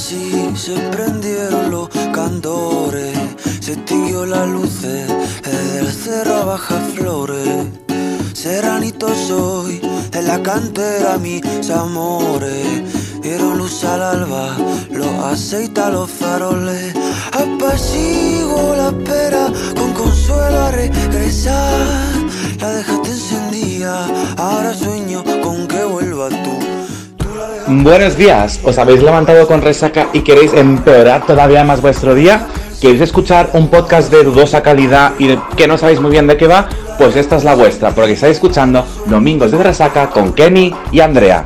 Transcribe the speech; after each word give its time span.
así 0.00 0.32
se 0.56 0.78
prendieron 0.90 1.70
los 1.70 1.88
candores, 2.14 3.14
se 3.60 3.74
extinguió 3.74 4.24
la 4.24 4.46
luz 4.46 4.80
desde 4.80 5.78
el 5.78 5.92
cerro 5.92 6.46
baja 6.46 6.80
flores. 6.94 7.66
Seranito 8.32 9.08
soy, 9.14 9.78
en 10.12 10.26
la 10.26 10.42
cantera 10.42 11.18
mis 11.18 11.42
amores. 11.68 12.66
Dieron 13.20 13.58
luz 13.58 13.84
al 13.84 14.02
alba, 14.02 14.56
los 14.90 15.14
aceita 15.32 15.90
los 15.90 16.10
faroles. 16.10 16.94
Apasigo 17.32 18.74
la 18.74 18.88
espera, 18.88 19.52
con 19.76 19.92
consuelo 19.92 20.60
a 20.60 20.70
regresar. 20.70 21.86
La 22.58 22.70
dejaste 22.70 23.10
encendida, 23.10 24.06
ahora 24.38 24.72
sueño 24.72 25.22
con 25.42 25.68
que 25.68 25.84
vuelva 25.84 26.30
tú. 26.30 26.79
Buenos 27.72 28.16
días, 28.16 28.58
¿os 28.64 28.78
habéis 28.78 29.00
levantado 29.00 29.46
con 29.46 29.62
resaca 29.62 30.08
y 30.12 30.22
queréis 30.22 30.52
empeorar 30.54 31.24
todavía 31.24 31.62
más 31.62 31.80
vuestro 31.80 32.16
día? 32.16 32.48
¿Queréis 32.80 33.00
escuchar 33.00 33.50
un 33.52 33.68
podcast 33.68 34.10
de 34.10 34.24
dudosa 34.24 34.60
calidad 34.60 35.12
y 35.20 35.36
que 35.56 35.68
no 35.68 35.78
sabéis 35.78 36.00
muy 36.00 36.10
bien 36.10 36.26
de 36.26 36.36
qué 36.36 36.48
va? 36.48 36.68
Pues 36.98 37.14
esta 37.14 37.36
es 37.36 37.44
la 37.44 37.54
vuestra, 37.54 37.92
porque 37.92 38.14
estáis 38.14 38.32
escuchando 38.32 38.84
Domingos 39.06 39.52
de 39.52 39.62
Resaca 39.62 40.10
con 40.10 40.32
Kenny 40.32 40.74
y 40.90 40.98
Andrea. 40.98 41.44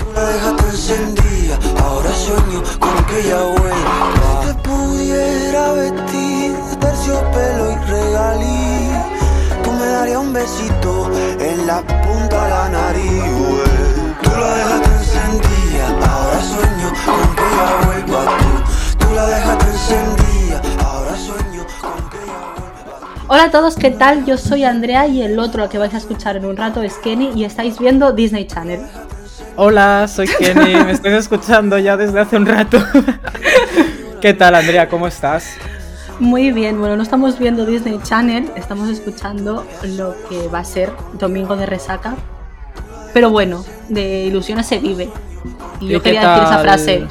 Hola 23.45 23.59
a 23.59 23.61
todos, 23.61 23.77
¿qué 23.77 23.91
tal? 23.91 24.25
Yo 24.25 24.39
soy 24.39 24.64
Andrea 24.64 25.06
y 25.06 25.20
el 25.20 25.39
otro 25.39 25.69
que 25.69 25.77
vais 25.77 25.92
a 25.92 25.98
escuchar 25.98 26.34
en 26.39 26.47
un 26.47 26.56
rato 26.56 26.81
es 26.83 26.95
Kenny 26.95 27.33
y 27.34 27.45
estáis 27.45 27.78
viendo 27.78 28.11
Disney 28.11 28.47
Channel. 28.47 28.81
Hola, 29.56 30.09
soy 30.09 30.28
Kenny, 30.28 30.77
me 30.83 30.92
estoy 30.92 31.12
escuchando 31.12 31.77
ya 31.77 31.98
desde 31.98 32.20
hace 32.20 32.39
un 32.39 32.47
rato. 32.47 32.83
¿Qué 34.22 34.33
tal, 34.33 34.55
Andrea? 34.55 34.89
¿Cómo 34.89 35.06
estás? 35.06 35.56
Muy 36.19 36.53
bien, 36.53 36.78
bueno, 36.78 36.97
no 36.97 37.03
estamos 37.03 37.39
viendo 37.39 37.67
Disney 37.67 38.00
Channel, 38.03 38.50
estamos 38.56 38.89
escuchando 38.89 39.67
lo 39.83 40.17
que 40.31 40.48
va 40.48 40.61
a 40.61 40.65
ser 40.65 40.91
Domingo 41.19 41.55
de 41.55 41.67
Resaca. 41.67 42.15
Pero 43.12 43.28
bueno, 43.28 43.62
de 43.91 44.25
ilusiones 44.25 44.65
se 44.67 44.78
vive. 44.78 45.11
Y 45.81 45.89
yo 45.89 45.98
¿Y 45.98 46.00
qué 46.00 46.12
quería 46.12 46.31
decir 46.31 46.45
esa 46.45 46.59
frase. 46.61 47.06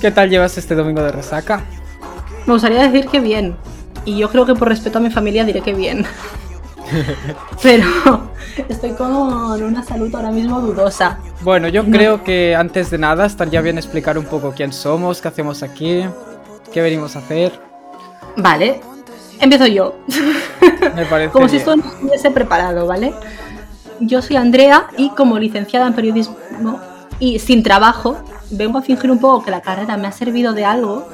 ¿Qué 0.00 0.10
tal 0.10 0.30
llevas 0.30 0.56
este 0.56 0.74
domingo 0.74 1.02
de 1.02 1.12
resaca? 1.12 1.64
Me 2.46 2.54
gustaría 2.54 2.88
decir 2.88 3.08
que 3.08 3.20
bien. 3.20 3.58
Y 4.04 4.16
yo 4.18 4.28
creo 4.30 4.46
que 4.46 4.54
por 4.54 4.68
respeto 4.68 4.98
a 4.98 5.00
mi 5.00 5.10
familia 5.10 5.44
diré 5.44 5.60
que 5.60 5.74
bien. 5.74 6.04
Pero 7.62 7.84
estoy 8.68 8.92
con 8.92 9.12
una 9.14 9.82
salud 9.82 10.14
ahora 10.14 10.30
mismo 10.30 10.60
dudosa. 10.60 11.18
Bueno, 11.40 11.68
yo 11.68 11.82
No. 11.82 11.90
creo 11.96 12.24
que 12.24 12.54
antes 12.54 12.90
de 12.90 12.98
nada 12.98 13.26
estaría 13.26 13.60
bien 13.60 13.78
explicar 13.78 14.18
un 14.18 14.24
poco 14.24 14.52
quién 14.54 14.72
somos, 14.72 15.20
qué 15.20 15.28
hacemos 15.28 15.62
aquí, 15.62 16.04
qué 16.72 16.82
venimos 16.82 17.16
a 17.16 17.20
hacer. 17.20 17.52
Vale, 18.36 18.80
empiezo 19.40 19.66
yo. 19.66 19.96
Me 20.96 21.06
parece 21.06 21.32
Como 21.32 21.48
si 21.48 21.56
esto 21.58 21.76
no 21.76 21.84
estuviese 21.84 22.30
preparado, 22.30 22.86
¿vale? 22.86 23.14
Yo 24.00 24.20
soy 24.20 24.36
Andrea 24.36 24.88
y 24.98 25.10
como 25.10 25.38
licenciada 25.38 25.86
en 25.86 25.94
periodismo 25.94 26.36
y 27.20 27.38
sin 27.38 27.62
trabajo, 27.62 28.16
vengo 28.50 28.78
a 28.78 28.82
fingir 28.82 29.10
un 29.10 29.18
poco 29.20 29.44
que 29.44 29.50
la 29.52 29.60
carrera 29.60 29.96
me 29.96 30.08
ha 30.08 30.12
servido 30.12 30.52
de 30.54 30.64
algo 30.64 31.08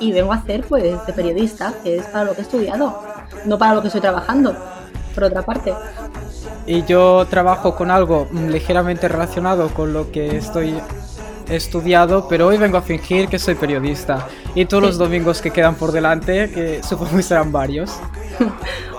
y 0.00 0.12
vengo 0.12 0.32
a 0.32 0.36
hacer 0.36 0.64
pues 0.68 0.82
de 0.82 1.12
periodista, 1.12 1.72
que 1.82 1.96
es 1.96 2.06
para 2.06 2.24
lo 2.24 2.32
que 2.34 2.40
he 2.40 2.42
estudiado, 2.44 3.02
no 3.44 3.58
para 3.58 3.74
lo 3.74 3.80
que 3.80 3.88
estoy 3.88 4.00
trabajando, 4.00 4.54
por 5.14 5.24
otra 5.24 5.42
parte. 5.42 5.74
Y 6.66 6.82
yo 6.84 7.26
trabajo 7.28 7.74
con 7.76 7.90
algo 7.90 8.26
mm, 8.30 8.48
ligeramente 8.48 9.08
relacionado 9.08 9.68
con 9.68 9.92
lo 9.92 10.10
que 10.10 10.36
estoy 10.36 10.74
estudiado, 11.48 12.26
pero 12.28 12.46
hoy 12.46 12.56
vengo 12.56 12.78
a 12.78 12.82
fingir 12.82 13.28
que 13.28 13.38
soy 13.38 13.54
periodista. 13.54 14.26
Y 14.54 14.64
todos 14.64 14.82
Sí. 14.84 14.88
los 14.88 14.98
domingos 14.98 15.42
que 15.42 15.50
quedan 15.50 15.74
por 15.74 15.92
delante, 15.92 16.50
que 16.50 16.82
supongo 16.82 17.16
que 17.16 17.22
serán 17.22 17.52
varios. 17.52 17.92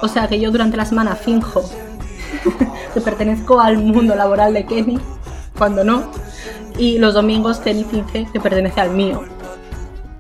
O 0.02 0.08
sea 0.08 0.28
que 0.28 0.40
yo 0.40 0.52
durante 0.52 0.78
la 0.78 0.86
semana 0.86 1.16
finjo 1.16 1.64
que 2.94 3.02
pertenezco 3.02 3.60
al 3.60 3.78
mundo 3.78 4.14
laboral 4.14 4.54
de 4.54 4.66
Kenny, 4.66 5.00
cuando 5.58 5.84
no, 5.84 6.12
y 6.78 7.00
los 7.00 7.14
domingos 7.14 7.58
Kenny 7.60 7.86
finge 7.86 8.28
que 8.32 8.40
pertenece 8.40 8.82
al 8.82 8.92
mío. 8.92 9.24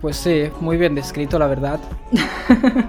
Pues 0.05 0.17
sí, 0.17 0.51
muy 0.59 0.77
bien 0.77 0.93
descrito, 0.93 1.39
la 1.39 1.47
verdad. 1.47 1.79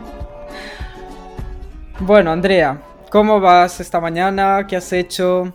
bueno, 2.00 2.30
Andrea, 2.30 2.82
¿cómo 3.08 3.40
vas 3.40 3.80
esta 3.80 4.00
mañana? 4.00 4.66
¿Qué 4.66 4.76
has 4.76 4.92
hecho? 4.92 5.50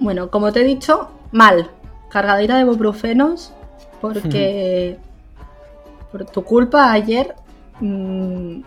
Bueno, 0.00 0.30
como 0.30 0.52
te 0.52 0.60
he 0.60 0.64
dicho, 0.64 1.08
mal. 1.32 1.70
Cargadita 2.10 2.56
de 2.56 2.60
ibuprofenos 2.60 3.54
porque 4.02 4.98
por 6.12 6.26
tu 6.26 6.44
culpa 6.44 6.92
ayer 6.92 7.34
mm, 7.80 8.60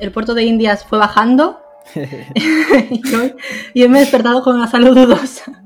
el 0.00 0.12
puerto 0.12 0.34
de 0.34 0.42
Indias 0.42 0.84
fue 0.84 0.98
bajando 0.98 1.62
y, 1.94 3.14
hoy, 3.14 3.34
y 3.72 3.84
hoy 3.84 3.88
me 3.88 3.96
he 3.96 4.02
despertado 4.02 4.42
con 4.42 4.54
una 4.54 4.66
salud 4.66 4.94
dudosa. 4.94 5.62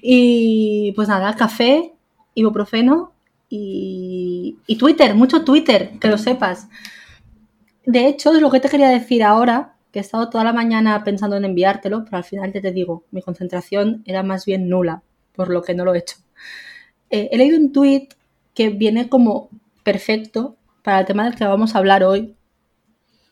Y 0.00 0.92
pues 0.92 1.08
nada, 1.08 1.34
café, 1.34 1.92
ibuprofeno 2.36 3.11
y, 3.54 4.56
y 4.66 4.76
Twitter, 4.76 5.14
mucho 5.14 5.44
Twitter, 5.44 5.90
que 6.00 6.08
lo 6.08 6.16
sepas. 6.16 6.68
De 7.84 8.06
hecho, 8.06 8.32
es 8.32 8.40
lo 8.40 8.50
que 8.50 8.60
te 8.60 8.70
quería 8.70 8.88
decir 8.88 9.22
ahora, 9.22 9.74
que 9.92 9.98
he 9.98 10.02
estado 10.02 10.30
toda 10.30 10.42
la 10.42 10.54
mañana 10.54 11.04
pensando 11.04 11.36
en 11.36 11.44
enviártelo, 11.44 12.02
pero 12.04 12.16
al 12.16 12.24
final 12.24 12.50
ya 12.50 12.62
te 12.62 12.72
digo, 12.72 13.04
mi 13.10 13.20
concentración 13.20 14.02
era 14.06 14.22
más 14.22 14.46
bien 14.46 14.70
nula, 14.70 15.02
por 15.34 15.50
lo 15.50 15.60
que 15.62 15.74
no 15.74 15.84
lo 15.84 15.94
he 15.94 15.98
hecho. 15.98 16.16
Eh, 17.10 17.28
he 17.30 17.36
leído 17.36 17.58
un 17.58 17.72
tweet 17.72 18.08
que 18.54 18.70
viene 18.70 19.10
como 19.10 19.50
perfecto 19.82 20.56
para 20.82 21.00
el 21.00 21.06
tema 21.06 21.24
del 21.24 21.34
que 21.34 21.44
vamos 21.44 21.74
a 21.74 21.78
hablar 21.78 22.04
hoy. 22.04 22.34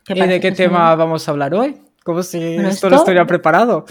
¿Y 0.07 0.21
de 0.21 0.41
qué 0.41 0.53
tema 0.53 0.95
vamos 0.97 1.27
a 1.27 1.31
hablar 1.31 1.55
hoy? 1.55 1.77
Como 2.05 2.23
si 2.23 2.39
Bueno, 2.39 2.69
esto 2.69 2.89
esto- 2.89 2.91
no 2.91 2.97
estuviera 2.97 3.27
preparado. 3.27 3.87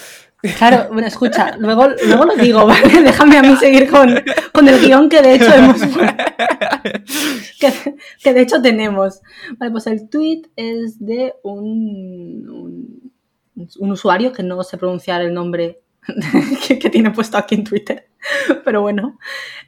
Claro, 0.58 0.88
bueno, 0.94 1.08
escucha, 1.08 1.58
luego, 1.58 1.88
luego 2.08 2.26
lo 2.26 2.36
digo, 2.36 2.66
¿vale? 2.68 3.02
Déjame 3.04 3.38
a 3.38 3.42
mí 3.42 3.56
seguir 3.58 3.90
con, 3.90 4.16
con 4.54 4.68
el 4.68 4.80
guion 4.80 5.10
que 5.10 5.22
de 5.22 5.36
hecho 5.36 5.54
hemos. 5.54 5.82
que, 7.60 7.96
que 8.24 8.34
de 8.34 8.42
hecho 8.42 8.62
tenemos. 8.62 9.22
Vale, 9.58 9.72
pues 9.72 9.88
el 9.88 10.10
tweet 10.10 10.44
es 10.56 10.98
de 11.06 11.34
un, 11.44 12.50
un, 12.50 13.12
un 13.80 13.92
usuario 13.92 14.32
que 14.32 14.44
no 14.44 14.64
sé 14.64 14.78
pronunciar 14.78 15.22
el 15.22 15.34
nombre 15.34 15.82
que, 16.68 16.80
que 16.80 16.90
tiene 16.90 17.12
puesto 17.12 17.38
aquí 17.38 17.56
en 17.56 17.66
Twitter, 17.66 18.08
pero 18.64 18.82
bueno, 18.82 19.20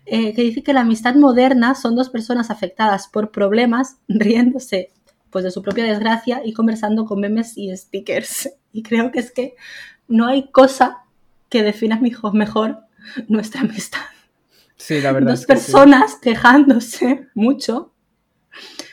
eh, 0.06 0.34
que 0.34 0.42
dice 0.42 0.64
que 0.64 0.74
la 0.74 0.82
amistad 0.82 1.16
moderna 1.16 1.76
son 1.76 1.96
dos 1.96 2.10
personas 2.10 2.50
afectadas 2.50 3.10
por 3.10 3.32
problemas 3.32 3.98
riéndose 4.08 4.92
pues 5.30 5.44
de 5.46 5.52
su 5.52 5.62
propia 5.62 5.86
desgracia 5.86 6.42
y 6.44 6.54
conversando 6.54 7.06
con 7.06 7.20
memes 7.22 7.58
y 7.58 7.76
stickers. 7.76 8.50
Y 8.74 8.84
creo 8.84 9.12
que 9.12 9.20
es 9.20 9.32
que 9.32 9.56
no 10.12 10.28
hay 10.28 10.50
cosa 10.52 11.00
que 11.50 11.64
defina 11.64 12.00
mejor 12.00 12.80
nuestra 13.28 13.62
amistad. 13.62 14.00
Sí, 14.78 15.02
la 15.02 15.12
verdad. 15.12 15.32
Dos 15.32 15.42
es 15.42 15.46
que 15.46 15.56
sí. 15.56 15.72
personas 15.72 16.16
quejándose 16.16 17.28
mucho 17.34 17.92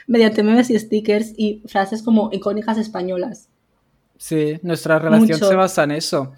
mediante 0.06 0.42
memes 0.42 0.70
y 0.70 0.78
stickers 0.78 1.32
y 1.36 1.62
frases 1.66 2.02
como 2.02 2.30
icónicas 2.32 2.78
españolas. 2.78 3.48
Sí, 4.16 4.58
nuestra 4.62 4.98
relación 4.98 5.38
Mucho. 5.38 5.48
se 5.48 5.54
basa 5.54 5.84
en 5.84 5.92
eso. 5.92 6.32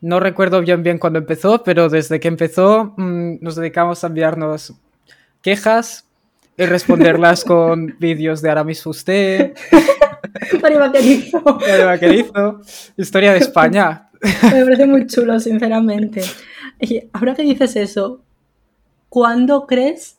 No 0.00 0.18
recuerdo 0.18 0.60
bien 0.60 0.82
bien 0.82 0.98
cuándo 0.98 1.20
empezó, 1.20 1.62
pero 1.62 1.88
desde 1.88 2.18
que 2.18 2.28
empezó 2.28 2.94
mm, 2.96 3.36
nos 3.40 3.54
dedicamos 3.54 4.02
a 4.02 4.08
enviarnos 4.08 4.74
quejas 5.40 6.06
y 6.56 6.64
responderlas 6.66 7.44
con 7.46 7.96
vídeos 7.98 8.42
de 8.42 8.50
Aramis 8.50 8.82
Fuste, 8.82 9.54
María 10.62 10.78
Vaquerizo. 10.78 11.58
de 11.64 11.84
Vaquerizo, 11.84 12.60
historia 12.96 13.32
de 13.32 13.38
España. 13.38 14.08
Me 14.52 14.64
parece 14.64 14.86
muy 14.86 15.06
chulo, 15.06 15.38
sinceramente. 15.40 16.22
Y 16.80 17.02
ahora 17.12 17.34
que 17.34 17.42
dices 17.42 17.76
eso, 17.76 18.22
¿cuándo 19.08 19.66
crees 19.66 20.18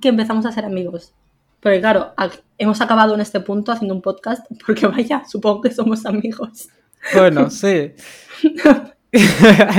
que 0.00 0.08
empezamos 0.08 0.46
a 0.46 0.52
ser 0.52 0.64
amigos? 0.64 1.12
Porque 1.60 1.80
claro, 1.80 2.12
hemos 2.58 2.80
acabado 2.80 3.14
en 3.14 3.20
este 3.20 3.40
punto 3.40 3.72
haciendo 3.72 3.94
un 3.94 4.02
podcast 4.02 4.46
porque 4.66 4.86
vaya, 4.86 5.24
supongo 5.26 5.62
que 5.62 5.70
somos 5.72 6.06
amigos. 6.06 6.68
Bueno, 7.14 7.50
sí. 7.50 7.92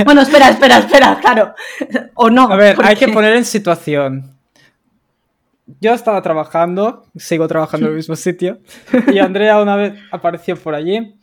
Bueno, 0.04 0.22
espera, 0.22 0.50
espera, 0.50 0.78
espera, 0.78 1.18
claro. 1.20 1.54
O 2.14 2.28
no. 2.28 2.50
A 2.50 2.56
ver, 2.56 2.76
hay 2.82 2.96
que 2.96 3.08
poner 3.08 3.34
en 3.34 3.44
situación. 3.44 4.36
Yo 5.80 5.92
estaba 5.94 6.22
trabajando, 6.22 7.06
sigo 7.16 7.48
trabajando 7.48 7.86
en 7.86 7.92
el 7.92 7.96
mismo 7.96 8.14
sitio, 8.14 8.60
y 9.12 9.18
Andrea 9.18 9.60
una 9.60 9.76
vez 9.76 9.94
apareció 10.10 10.56
por 10.56 10.74
allí. 10.74 11.18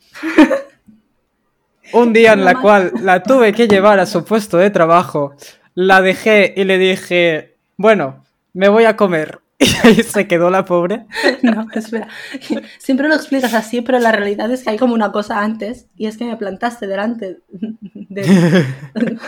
Un 1.92 2.12
día 2.12 2.32
en 2.32 2.44
la 2.44 2.54
cual 2.54 2.92
la 3.02 3.22
tuve 3.22 3.52
que 3.52 3.68
llevar 3.68 3.98
a 4.00 4.06
su 4.06 4.24
puesto 4.24 4.56
de 4.56 4.70
trabajo, 4.70 5.34
la 5.74 6.00
dejé 6.00 6.54
y 6.56 6.64
le 6.64 6.78
dije, 6.78 7.56
bueno, 7.76 8.24
me 8.52 8.68
voy 8.68 8.84
a 8.84 8.96
comer. 8.96 9.40
Y 9.56 9.86
ahí 9.86 10.02
se 10.02 10.26
quedó 10.26 10.50
la 10.50 10.64
pobre. 10.64 11.06
No, 11.42 11.66
espera. 11.72 12.08
Siempre 12.78 13.08
lo 13.08 13.14
explicas 13.14 13.54
así, 13.54 13.80
pero 13.82 13.98
la 13.98 14.10
realidad 14.12 14.50
es 14.50 14.64
que 14.64 14.70
hay 14.70 14.76
como 14.78 14.94
una 14.94 15.12
cosa 15.12 15.40
antes, 15.40 15.86
y 15.96 16.06
es 16.06 16.16
que 16.16 16.24
me 16.24 16.36
plantaste 16.36 16.86
delante 16.86 17.38
de, 17.92 18.22
de 18.22 19.18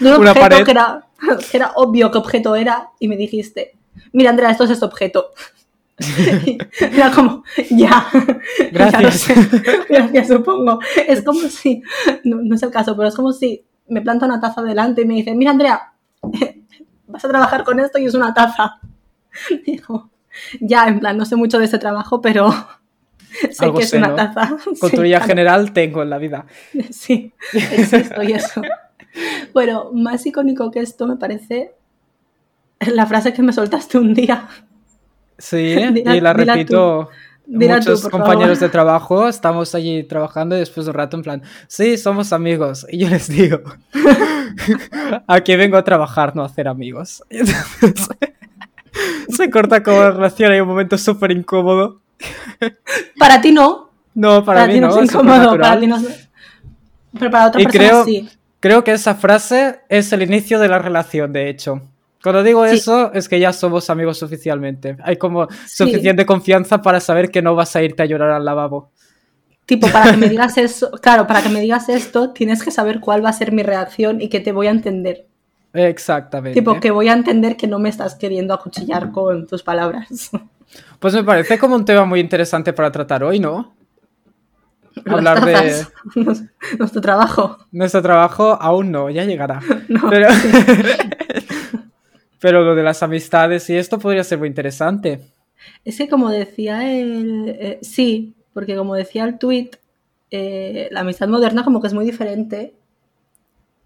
un 0.00 0.06
Una 0.06 0.30
objeto 0.30 0.40
pared. 0.40 0.64
que 0.64 0.70
era, 0.70 1.04
que 1.50 1.56
era 1.56 1.72
obvio 1.74 2.10
qué 2.10 2.18
objeto 2.18 2.54
era, 2.56 2.90
y 3.00 3.08
me 3.08 3.16
dijiste, 3.16 3.72
mira 4.12 4.30
Andrea, 4.30 4.50
esto 4.50 4.64
es 4.64 4.70
este 4.70 4.84
objeto. 4.84 5.30
Era 6.80 7.10
como, 7.12 7.44
ya. 7.70 8.06
Gracias. 8.72 9.28
Ya. 9.88 10.06
Gracias, 10.08 10.28
supongo. 10.28 10.78
Es 11.06 11.22
como 11.22 11.40
si, 11.40 11.82
no, 12.24 12.40
no 12.42 12.54
es 12.54 12.62
el 12.62 12.70
caso, 12.70 12.96
pero 12.96 13.08
es 13.08 13.14
como 13.14 13.32
si 13.32 13.64
me 13.88 14.00
planta 14.00 14.26
una 14.26 14.40
taza 14.40 14.62
delante 14.62 15.02
y 15.02 15.04
me 15.04 15.14
dice, 15.14 15.34
mira 15.34 15.50
Andrea, 15.50 15.92
vas 17.06 17.24
a 17.24 17.28
trabajar 17.28 17.64
con 17.64 17.78
esto 17.80 17.98
y 17.98 18.06
es 18.06 18.14
una 18.14 18.32
taza. 18.32 18.80
Digo, 19.66 20.10
ya, 20.60 20.86
en 20.88 21.00
plan, 21.00 21.16
no 21.16 21.24
sé 21.24 21.36
mucho 21.36 21.58
de 21.58 21.66
ese 21.66 21.78
trabajo, 21.78 22.20
pero 22.20 22.50
sé 23.50 23.64
Algo 23.64 23.78
que 23.78 23.84
es 23.84 23.90
sé, 23.90 23.98
una 23.98 24.08
¿no? 24.08 24.14
taza. 24.16 24.56
Cultura 24.80 25.20
Sí, 25.20 25.26
general 25.26 25.72
tengo 25.72 26.02
en 26.02 26.10
la 26.10 26.18
vida. 26.18 26.46
Sí, 26.90 27.32
existo 27.52 28.22
y 28.22 28.32
eso. 28.32 28.62
Bueno, 29.52 29.90
más 29.92 30.24
icónico 30.24 30.70
que 30.70 30.80
esto 30.80 31.06
me 31.06 31.16
parece 31.16 31.74
la 32.80 33.06
frase 33.06 33.32
que 33.32 33.42
me 33.42 33.52
soltaste 33.52 33.98
un 33.98 34.14
día. 34.14 34.48
Sí, 35.42 35.56
Dila- 35.76 36.16
y 36.16 36.20
la 36.20 36.32
repito. 36.32 37.08
Dila 37.44 37.76
Muchos 37.78 38.08
compañeros 38.08 38.58
favor. 38.58 38.58
de 38.60 38.68
trabajo 38.68 39.28
estamos 39.28 39.74
allí 39.74 40.04
trabajando 40.04 40.54
y 40.56 40.60
después 40.60 40.86
de 40.86 40.90
un 40.90 40.94
rato 40.96 41.16
en 41.16 41.22
plan, 41.24 41.42
sí, 41.66 41.98
somos 41.98 42.32
amigos. 42.32 42.86
Y 42.88 42.98
yo 42.98 43.08
les 43.10 43.26
digo, 43.28 43.60
aquí 45.26 45.56
vengo 45.56 45.76
a 45.76 45.82
trabajar, 45.84 46.34
no 46.36 46.42
a 46.42 46.46
hacer 46.46 46.68
amigos. 46.68 47.22
Y 47.30 47.38
entonces, 47.40 48.06
se 49.28 49.50
corta 49.50 49.82
como 49.82 49.98
la 49.98 50.10
relación, 50.12 50.52
hay 50.52 50.60
un 50.60 50.68
momento 50.68 50.96
súper 50.96 51.32
incómodo. 51.32 52.00
Para 53.18 53.40
ti 53.40 53.50
no. 53.52 53.90
No, 54.14 54.44
para, 54.44 54.66
mí 54.66 54.74
ti 54.74 54.80
no, 54.80 54.96
es 55.00 55.10
incómodo. 55.12 55.58
Para 55.58 55.80
ti 55.80 55.86
no 55.88 55.96
es- 55.96 56.28
Pero 57.18 57.30
para 57.30 57.46
otra 57.48 57.60
Y 57.60 57.64
persona 57.64 57.88
creo- 57.88 58.04
sí. 58.04 58.28
Creo 58.60 58.84
que 58.84 58.92
esa 58.92 59.16
frase 59.16 59.80
es 59.88 60.12
el 60.12 60.22
inicio 60.22 60.60
de 60.60 60.68
la 60.68 60.78
relación, 60.78 61.32
de 61.32 61.48
hecho. 61.48 61.82
Cuando 62.22 62.42
digo 62.42 62.66
Sí. 62.66 62.76
eso, 62.76 63.12
es 63.12 63.28
que 63.28 63.40
ya 63.40 63.52
somos 63.52 63.90
amigos 63.90 64.22
oficialmente. 64.22 64.96
Hay 65.02 65.16
como 65.16 65.48
Sí. 65.66 65.84
suficiente 65.84 66.24
confianza 66.26 66.80
para 66.82 67.00
saber 67.00 67.30
que 67.30 67.42
no 67.42 67.54
vas 67.54 67.74
a 67.76 67.82
irte 67.82 68.02
a 68.02 68.06
llorar 68.06 68.30
al 68.30 68.44
lavabo. 68.44 68.90
Tipo, 69.66 69.88
para 69.88 70.10
que 70.12 70.16
me 70.16 70.28
digas 70.28 70.58
eso, 70.58 70.90
claro, 71.02 71.26
para 71.26 71.42
que 71.42 71.48
me 71.48 71.60
digas 71.60 71.88
esto, 71.88 72.30
tienes 72.30 72.62
que 72.62 72.70
saber 72.70 73.00
cuál 73.00 73.24
va 73.24 73.30
a 73.30 73.32
ser 73.32 73.52
mi 73.52 73.62
reacción 73.62 74.20
y 74.20 74.28
que 74.28 74.40
te 74.40 74.52
voy 74.52 74.66
a 74.66 74.70
entender. 74.70 75.26
Exactamente. 75.72 76.58
Tipo, 76.60 76.78
que 76.80 76.90
voy 76.90 77.08
a 77.08 77.12
entender 77.14 77.56
que 77.56 77.66
no 77.66 77.78
me 77.78 77.88
estás 77.88 78.14
queriendo 78.16 78.52
acuchillar 78.54 79.10
con 79.12 79.46
tus 79.46 79.62
palabras. 79.62 80.30
Pues 80.98 81.12
me 81.12 81.22
parece 81.22 81.58
como 81.58 81.74
un 81.76 81.84
tema 81.84 82.06
muy 82.06 82.18
interesante 82.20 82.72
para 82.72 82.90
tratar 82.90 83.22
hoy, 83.24 83.38
¿no? 83.38 83.74
Las 85.04 85.14
Hablar 85.16 85.44
de. 85.44 85.86
Nuestro 86.78 87.00
trabajo. 87.02 87.58
nuestro 87.72 88.00
trabajo 88.00 88.56
aún 88.58 88.90
no, 88.90 89.10
ya 89.10 89.24
llegará. 89.24 89.60
No. 89.88 90.08
Pero... 90.08 90.28
Pero 92.42 92.64
lo 92.64 92.74
de 92.74 92.82
las 92.82 93.04
amistades 93.04 93.70
y 93.70 93.76
esto 93.76 94.00
podría 94.00 94.24
ser 94.24 94.38
muy 94.38 94.48
interesante. 94.48 95.20
Es 95.84 95.96
que 95.96 96.08
como 96.08 96.28
decía 96.28 96.90
el... 96.90 97.48
eh, 97.48 97.78
sí, 97.82 98.34
porque 98.52 98.76
como 98.76 98.96
decía 98.96 99.22
el 99.24 99.38
tweet, 99.38 99.70
eh, 100.32 100.88
la 100.90 101.00
amistad 101.00 101.28
moderna 101.28 101.62
como 101.62 101.80
que 101.80 101.86
es 101.86 101.94
muy 101.94 102.04
diferente 102.04 102.74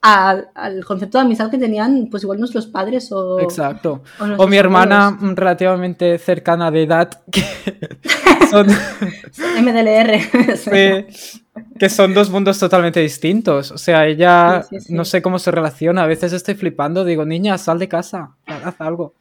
al, 0.01 0.49
al 0.55 0.85
concepto 0.85 1.19
de 1.19 1.25
amistad 1.25 1.51
que 1.51 1.59
tenían 1.59 2.09
pues 2.11 2.23
igual 2.23 2.39
nuestros 2.39 2.67
padres 2.67 3.13
o... 3.13 3.41
Exacto. 3.41 4.03
o 4.39 4.47
mi 4.47 4.57
hermana 4.57 5.19
relativamente 5.21 6.17
cercana 6.19 6.71
de 6.71 6.83
edad, 6.85 7.11
que 7.31 7.43
son, 8.51 8.69
MDLR. 9.63 10.57
sí, 10.57 11.43
que 11.79 11.89
son 11.89 12.15
dos 12.15 12.31
mundos 12.31 12.59
totalmente 12.59 13.01
distintos. 13.01 13.71
O 13.71 13.79
sea, 13.79 14.07
ella 14.07 14.63
Sí, 14.69 14.79
sí, 14.81 14.87
sí. 14.87 14.95
no 14.95 15.05
sé 15.05 15.23
cómo 15.23 15.39
se 15.39 15.51
relaciona. 15.51 16.03
A 16.03 16.07
veces 16.07 16.33
estoy 16.33 16.55
flipando, 16.55 17.05
digo, 17.05 17.25
niña, 17.25 17.59
sal 17.59 17.79
de 17.79 17.89
casa, 17.89 18.37
haz 18.47 18.81
algo. 18.81 19.15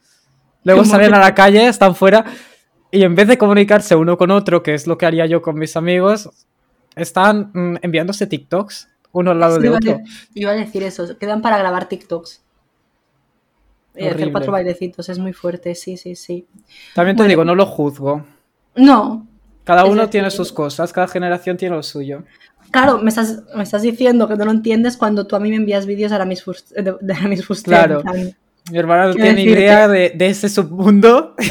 Luego 0.64 0.80
¿Cómo 0.82 0.90
salen 0.90 1.14
a 1.14 1.20
la 1.20 1.34
calle, 1.34 1.68
están 1.68 1.94
fuera, 1.94 2.24
y 2.90 3.02
en 3.04 3.14
vez 3.14 3.28
de 3.28 3.38
comunicarse 3.38 3.94
uno 3.94 4.16
con 4.16 4.30
otro, 4.30 4.62
que 4.62 4.74
es 4.74 4.86
lo 4.86 4.98
que 4.98 5.06
haría 5.06 5.26
yo 5.26 5.40
con 5.42 5.56
mis 5.58 5.76
amigos, 5.76 6.30
están 6.96 7.50
mm, 7.52 7.76
enviándose 7.82 8.26
TikToks 8.26 8.88
uno 9.12 9.30
al 9.30 9.40
lado 9.40 9.58
de 9.58 9.66
iba 9.68 9.76
otro. 9.76 9.98
iba 10.34 10.50
a 10.50 10.54
decir 10.54 10.82
eso, 10.82 11.16
quedan 11.18 11.40
para 11.40 11.56
grabar 11.58 11.88
TikToks. 11.88 12.42
Y 13.94 14.00
hacer 14.00 14.12
Horrible. 14.14 14.32
cuatro 14.32 14.52
bailecitos, 14.52 15.08
es 15.08 15.18
muy 15.18 15.32
fuerte, 15.32 15.74
sí, 15.74 15.96
sí, 15.96 16.14
sí. 16.16 16.46
También 16.94 17.16
te 17.16 17.22
Bueno. 17.22 17.28
digo, 17.30 17.44
no 17.46 17.54
lo 17.54 17.64
juzgo. 17.64 18.26
No, 18.74 19.26
Cada 19.66 19.84
uno 19.84 20.02
decir- 20.02 20.10
tiene 20.12 20.30
sus 20.30 20.50
cosas, 20.52 20.92
cada 20.94 21.08
generación 21.08 21.56
tiene 21.58 21.76
lo 21.76 21.82
suyo. 21.82 22.22
claro, 22.70 22.98
me 22.98 23.08
estás, 23.10 23.42
me 23.54 23.62
estás 23.62 23.82
diciendo 23.82 24.26
que 24.28 24.36
no 24.36 24.44
lo 24.46 24.50
entiendes 24.52 24.96
cuando 24.96 25.26
tú 25.26 25.36
a 25.36 25.40
mí 25.40 25.50
me 25.50 25.56
envías 25.56 25.84
vídeos 25.86 26.10
de, 26.12 26.24
Miss 26.24 26.42
Fuster, 26.44 27.74
Claro. 27.74 28.02
Mi 28.70 28.78
hermana 28.78 29.06
no 29.08 29.14
tiene 29.14 29.34
decirte- 29.34 29.52
idea 29.60 29.86
de, 29.88 30.10
de 30.16 30.26
ese 30.28 30.48
submundo. 30.48 31.34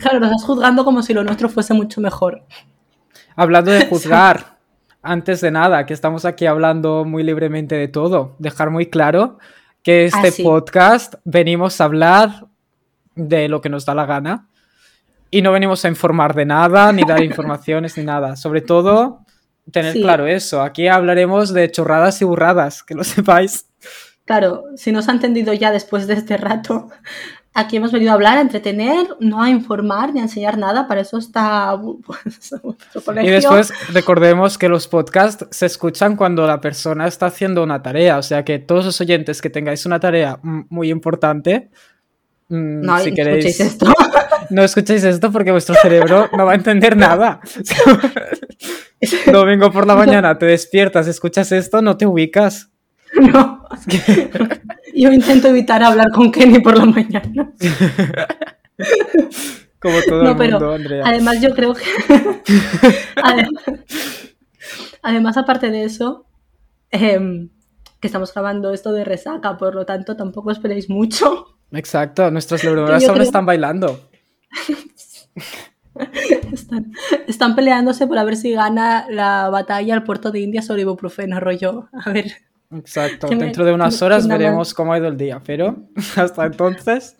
Claro, 0.00 0.18
lo 0.18 0.26
estás 0.26 0.44
juzgando 0.44 0.84
como 0.84 1.02
si 1.02 1.14
lo 1.14 1.22
nuestro 1.22 1.48
fuese 1.48 1.72
mucho 1.72 2.00
mejor. 2.00 2.42
Hablando 3.36 3.70
de 3.70 3.86
juzgar, 3.90 4.56
antes 5.02 5.40
de 5.40 5.50
nada, 5.52 5.86
que 5.86 5.94
estamos 5.94 6.24
aquí 6.24 6.46
hablando 6.46 7.04
muy 7.04 7.22
libremente 7.22 7.76
de 7.76 7.88
todo, 7.88 8.34
dejar 8.40 8.70
muy 8.70 8.86
claro 8.86 9.38
que 9.82 10.06
este 10.06 10.28
Ah, 10.28 10.30
sí. 10.32 10.42
podcast 10.42 11.14
venimos 11.24 11.80
a 11.80 11.84
hablar 11.84 12.46
de 13.14 13.48
lo 13.48 13.60
que 13.60 13.68
nos 13.68 13.84
da 13.84 13.94
la 13.94 14.06
gana 14.06 14.48
y 15.34 15.42
no 15.42 15.50
venimos 15.50 15.84
a 15.84 15.88
informar 15.88 16.32
de 16.32 16.46
nada, 16.46 16.92
ni 16.92 17.02
dar 17.02 17.20
informaciones, 17.24 17.98
ni 17.98 18.04
nada. 18.04 18.36
Sobre 18.36 18.60
todo, 18.60 19.24
tener 19.72 19.92
Sí. 19.92 20.00
claro 20.00 20.28
eso. 20.28 20.62
Aquí 20.62 20.86
hablaremos 20.86 21.52
de 21.52 21.68
chorradas 21.72 22.22
y 22.22 22.24
burradas, 22.24 22.84
que 22.84 22.94
lo 22.94 23.02
sepáis. 23.02 23.66
Claro, 24.24 24.62
si 24.76 24.92
no 24.92 25.02
se 25.02 25.10
ha 25.10 25.14
entendido 25.14 25.52
ya 25.52 25.72
después 25.72 26.06
de 26.06 26.14
este 26.14 26.36
rato, 26.36 26.88
aquí 27.52 27.78
hemos 27.78 27.90
venido 27.90 28.12
a 28.12 28.14
hablar, 28.14 28.38
a 28.38 28.42
entretener, 28.42 29.08
no 29.18 29.42
a 29.42 29.50
informar 29.50 30.14
ni 30.14 30.20
a 30.20 30.22
enseñar 30.22 30.56
nada, 30.56 30.86
para 30.86 31.00
eso 31.00 31.18
está 31.18 31.76
pues, 32.06 32.54
Y 33.20 33.28
después 33.28 33.72
recordemos 33.92 34.56
que 34.56 34.68
los 34.68 34.86
podcasts 34.86 35.48
se 35.50 35.66
escuchan 35.66 36.14
cuando 36.14 36.46
la 36.46 36.60
persona 36.60 37.08
está 37.08 37.26
haciendo 37.26 37.64
una 37.64 37.82
tarea, 37.82 38.18
o 38.18 38.22
sea 38.22 38.44
que 38.44 38.60
todos 38.60 38.84
los 38.84 39.00
oyentes 39.00 39.42
que 39.42 39.50
tengáis 39.50 39.84
una 39.84 39.98
tarea 39.98 40.38
muy 40.42 40.92
importante, 40.92 41.70
mm, 42.50 42.82
no, 42.82 43.00
si 43.00 43.12
queréis, 43.12 43.58
esto. 43.58 43.92
no 44.50 44.62
escuchéis 44.62 45.04
esto 45.04 45.30
porque 45.32 45.50
vuestro 45.52 45.74
cerebro 45.76 46.28
no 46.36 46.46
va 46.46 46.52
a 46.52 46.56
entender 46.56 46.96
nada. 46.96 47.40
Domingo 49.32 49.70
por 49.70 49.86
la 49.86 49.94
mañana 49.96 50.38
te 50.38 50.46
despiertas, 50.46 51.06
escuchas 51.06 51.52
esto, 51.52 51.82
no 51.82 51.96
te 51.96 52.06
ubicas. 52.06 52.70
No. 53.20 53.64
Yo 54.94 55.12
intento 55.12 55.48
evitar 55.48 55.82
hablar 55.82 56.10
con 56.14 56.30
Kenny 56.32 56.60
por 56.60 56.78
la 56.78 56.86
mañana. 56.86 57.52
Como 59.80 59.96
todo 60.08 60.22
No, 60.24 60.30
el 60.30 60.36
pero 60.36 60.52
mundo, 60.58 60.72
Andrea. 60.74 61.02
además 61.04 61.40
yo 61.42 61.54
creo 61.54 61.74
que... 61.74 61.82
además, 63.22 63.64
además, 65.02 65.36
aparte 65.36 65.70
de 65.70 65.84
eso, 65.84 66.24
em, 66.90 67.50
que 68.00 68.06
estamos 68.06 68.32
grabando 68.32 68.72
esto 68.72 68.92
de 68.92 69.04
resaca, 69.04 69.58
por 69.58 69.74
lo 69.74 69.84
tanto 69.84 70.16
tampoco 70.16 70.50
esperéis 70.50 70.88
mucho. 70.88 71.58
Exacto, 71.72 72.30
nuestras 72.30 72.62
Yo 72.62 72.70
aún 72.70 72.86
creo- 72.86 73.20
están 73.22 73.44
bailando. 73.44 74.08
Están, 76.52 76.92
están 77.28 77.54
peleándose 77.54 78.06
por 78.06 78.18
a 78.18 78.24
ver 78.24 78.36
si 78.36 78.52
gana 78.52 79.06
la 79.08 79.48
batalla 79.48 79.94
al 79.94 80.02
puerto 80.02 80.32
de 80.32 80.40
India 80.40 80.62
sobre 80.62 80.82
ibuprofeno, 80.82 81.38
rollo. 81.38 81.88
A 82.04 82.10
ver, 82.10 82.32
Exacto, 82.72 83.28
me- 83.28 83.36
dentro 83.36 83.64
de 83.64 83.72
unas 83.72 84.02
horas 84.02 84.26
veremos 84.26 84.74
cómo 84.74 84.92
ha 84.92 84.98
ido 84.98 85.08
el 85.08 85.16
día, 85.16 85.40
pero 85.44 85.76
hasta 86.16 86.46
entonces... 86.46 87.16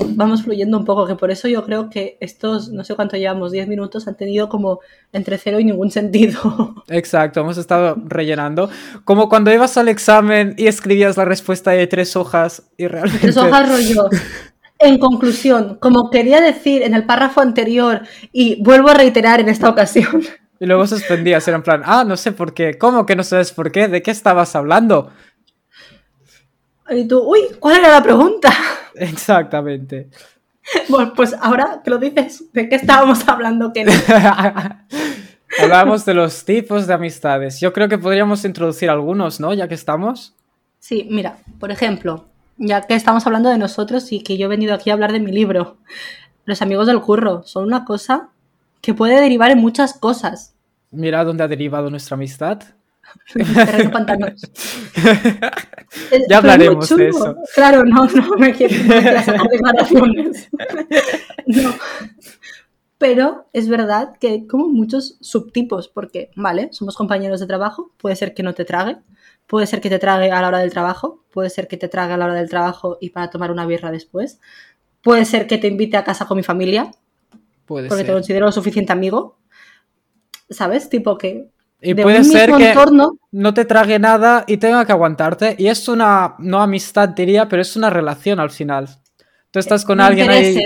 vamos 0.00 0.42
fluyendo 0.42 0.76
un 0.76 0.84
poco, 0.84 1.06
que 1.06 1.14
por 1.14 1.30
eso 1.30 1.46
yo 1.46 1.64
creo 1.64 1.88
que 1.88 2.16
estos, 2.20 2.70
no 2.70 2.82
sé 2.82 2.96
cuánto 2.96 3.16
llevamos, 3.16 3.52
10 3.52 3.68
minutos, 3.68 4.08
han 4.08 4.16
tenido 4.16 4.48
como 4.48 4.80
entre 5.12 5.38
cero 5.38 5.60
y 5.60 5.64
ningún 5.64 5.92
sentido. 5.92 6.74
Exacto, 6.88 7.40
hemos 7.40 7.58
estado 7.58 7.96
rellenando. 8.06 8.68
Como 9.04 9.28
cuando 9.28 9.52
ibas 9.52 9.76
al 9.76 9.88
examen 9.88 10.54
y 10.58 10.66
escribías 10.66 11.16
la 11.16 11.24
respuesta 11.24 11.70
de 11.70 11.86
tres 11.86 12.16
hojas 12.16 12.64
y 12.76 12.88
realmente... 12.88 13.20
Tres 13.20 13.36
hojas 13.36 13.68
rollo. 13.68 14.08
En 14.78 14.98
conclusión, 14.98 15.78
como 15.80 16.10
quería 16.10 16.40
decir 16.40 16.82
en 16.82 16.94
el 16.94 17.04
párrafo 17.06 17.40
anterior 17.40 18.02
y 18.32 18.62
vuelvo 18.62 18.88
a 18.88 18.94
reiterar 18.94 19.40
en 19.40 19.48
esta 19.48 19.68
ocasión, 19.68 20.22
Y 20.60 20.66
luego 20.66 20.86
suspendías, 20.86 21.46
era 21.48 21.56
en 21.56 21.62
plan, 21.62 21.82
ah, 21.84 22.04
no 22.04 22.16
sé 22.16 22.32
por 22.32 22.54
qué. 22.54 22.78
¿Cómo 22.78 23.04
que 23.04 23.16
no 23.16 23.22
sabes 23.24 23.52
por 23.52 23.72
qué? 23.72 23.88
¿De 23.88 24.02
qué 24.02 24.10
estabas 24.10 24.54
hablando? 24.56 25.10
y 26.90 27.08
tú, 27.08 27.22
uy, 27.22 27.40
¿cuál 27.58 27.78
era 27.78 27.90
la 27.90 28.02
pregunta? 28.02 28.50
Exactamente. 28.94 30.08
Bueno, 30.88 31.12
pues 31.14 31.36
ahora 31.38 31.82
que 31.84 31.90
lo 31.90 31.98
dices, 31.98 32.50
¿de 32.54 32.70
qué 32.70 32.76
estábamos 32.76 33.28
hablando? 33.28 33.70
No? 33.70 33.92
Hablábamos 35.58 36.06
de 36.06 36.14
los 36.14 36.42
tipos 36.46 36.86
de 36.86 36.94
amistades. 36.94 37.60
Yo 37.60 37.74
creo 37.74 37.86
que 37.86 37.98
podríamos 37.98 38.46
introducir 38.46 38.88
algunos, 38.88 39.40
¿no? 39.40 39.52
Ya 39.52 39.68
que 39.68 39.74
estamos. 39.74 40.34
Sí, 40.78 41.06
mira, 41.10 41.36
por 41.60 41.70
ejemplo, 41.70 42.30
ya 42.56 42.82
que 42.82 42.94
estamos 42.94 43.26
hablando 43.26 43.50
de 43.50 43.58
nosotros 43.58 44.12
y 44.12 44.22
que 44.22 44.36
yo 44.36 44.46
he 44.46 44.48
venido 44.48 44.74
aquí 44.74 44.90
a 44.90 44.94
hablar 44.94 45.12
de 45.12 45.20
mi 45.20 45.32
libro, 45.32 45.78
los 46.44 46.62
amigos 46.62 46.86
del 46.86 47.00
curro 47.00 47.42
son 47.44 47.64
una 47.64 47.84
cosa 47.84 48.28
que 48.80 48.94
puede 48.94 49.20
derivar 49.20 49.50
en 49.50 49.58
muchas 49.58 49.94
cosas. 49.94 50.54
Mira 50.90 51.24
dónde 51.24 51.44
ha 51.44 51.48
derivado 51.48 51.90
nuestra 51.90 52.14
amistad. 52.14 52.62
Terreno 53.32 53.90
pantanoso. 53.92 54.46
Ya 56.28 56.38
hablaremos 56.38 56.88
de 56.88 57.08
eso. 57.08 57.36
Claro, 57.54 57.84
no, 57.84 58.06
no 58.06 58.36
me 58.38 58.52
quiero, 58.52 58.74
sacar 59.22 59.48
declaraciones. 59.50 60.48
No. 61.46 61.74
Pero 62.98 63.48
es 63.52 63.68
verdad 63.68 64.16
que 64.18 64.28
hay 64.28 64.46
como 64.46 64.68
muchos 64.68 65.16
subtipos, 65.20 65.88
porque, 65.88 66.30
vale, 66.36 66.68
somos 66.72 66.96
compañeros 66.96 67.40
de 67.40 67.46
trabajo, 67.46 67.90
puede 67.98 68.16
ser 68.16 68.34
que 68.34 68.42
no 68.42 68.54
te 68.54 68.64
trague, 68.64 68.96
puede 69.46 69.66
ser 69.66 69.80
que 69.80 69.90
te 69.90 69.98
trague 69.98 70.30
a 70.30 70.40
la 70.40 70.48
hora 70.48 70.58
del 70.58 70.72
trabajo, 70.72 71.24
puede 71.32 71.50
ser 71.50 71.68
que 71.68 71.76
te 71.76 71.88
trague 71.88 72.12
a 72.14 72.16
la 72.16 72.24
hora 72.26 72.34
del 72.34 72.48
trabajo 72.48 72.98
y 73.00 73.10
para 73.10 73.30
tomar 73.30 73.50
una 73.50 73.66
birra 73.66 73.90
después, 73.90 74.40
puede 75.02 75.24
ser 75.24 75.46
que 75.46 75.58
te 75.58 75.68
invite 75.68 75.96
a 75.96 76.04
casa 76.04 76.26
con 76.26 76.36
mi 76.36 76.42
familia, 76.42 76.90
Puede 77.66 77.88
porque 77.88 78.02
te 78.02 78.06
ser. 78.08 78.14
considero 78.14 78.46
lo 78.46 78.52
suficiente 78.52 78.92
amigo, 78.92 79.38
¿sabes? 80.50 80.88
Tipo 80.88 81.16
que 81.18 81.48
Y 81.80 81.94
de 81.94 82.02
puede 82.02 82.18
un 82.18 82.24
ser 82.24 82.48
mismo 82.50 82.58
que 82.58 82.68
entorno, 82.70 83.18
no 83.32 83.54
te 83.54 83.64
trague 83.64 83.98
nada 83.98 84.44
y 84.46 84.56
tenga 84.58 84.84
que 84.84 84.92
aguantarte. 84.92 85.56
Y 85.58 85.66
es 85.68 85.88
una, 85.88 86.34
no 86.38 86.60
amistad 86.62 87.10
diría, 87.10 87.48
pero 87.48 87.62
es 87.62 87.76
una 87.76 87.90
relación 87.90 88.40
al 88.40 88.50
final. 88.50 88.88
Tú 89.50 89.58
estás 89.58 89.84
con 89.84 90.00
alguien 90.00 90.30
ahí 90.30 90.60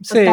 sí, 0.00 0.26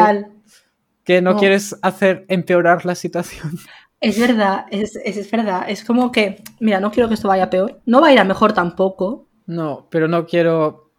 que 1.04 1.22
no 1.22 1.34
No. 1.34 1.38
quieres 1.38 1.76
hacer 1.82 2.24
empeorar 2.28 2.84
la 2.86 2.94
situación. 2.94 3.58
Es 4.00 4.18
verdad, 4.18 4.64
es, 4.70 4.96
es, 5.04 5.16
es 5.18 5.30
verdad. 5.30 5.64
Es 5.68 5.84
como 5.84 6.10
que, 6.10 6.42
mira, 6.58 6.80
no 6.80 6.90
quiero 6.90 7.08
que 7.08 7.14
esto 7.14 7.28
vaya 7.28 7.50
peor. 7.50 7.80
No 7.84 8.00
va 8.00 8.08
a 8.08 8.12
ir 8.12 8.18
a 8.18 8.24
mejor 8.24 8.52
tampoco. 8.52 9.28
No, 9.46 9.88
pero 9.90 10.08
no 10.08 10.24
quiero 10.26 10.90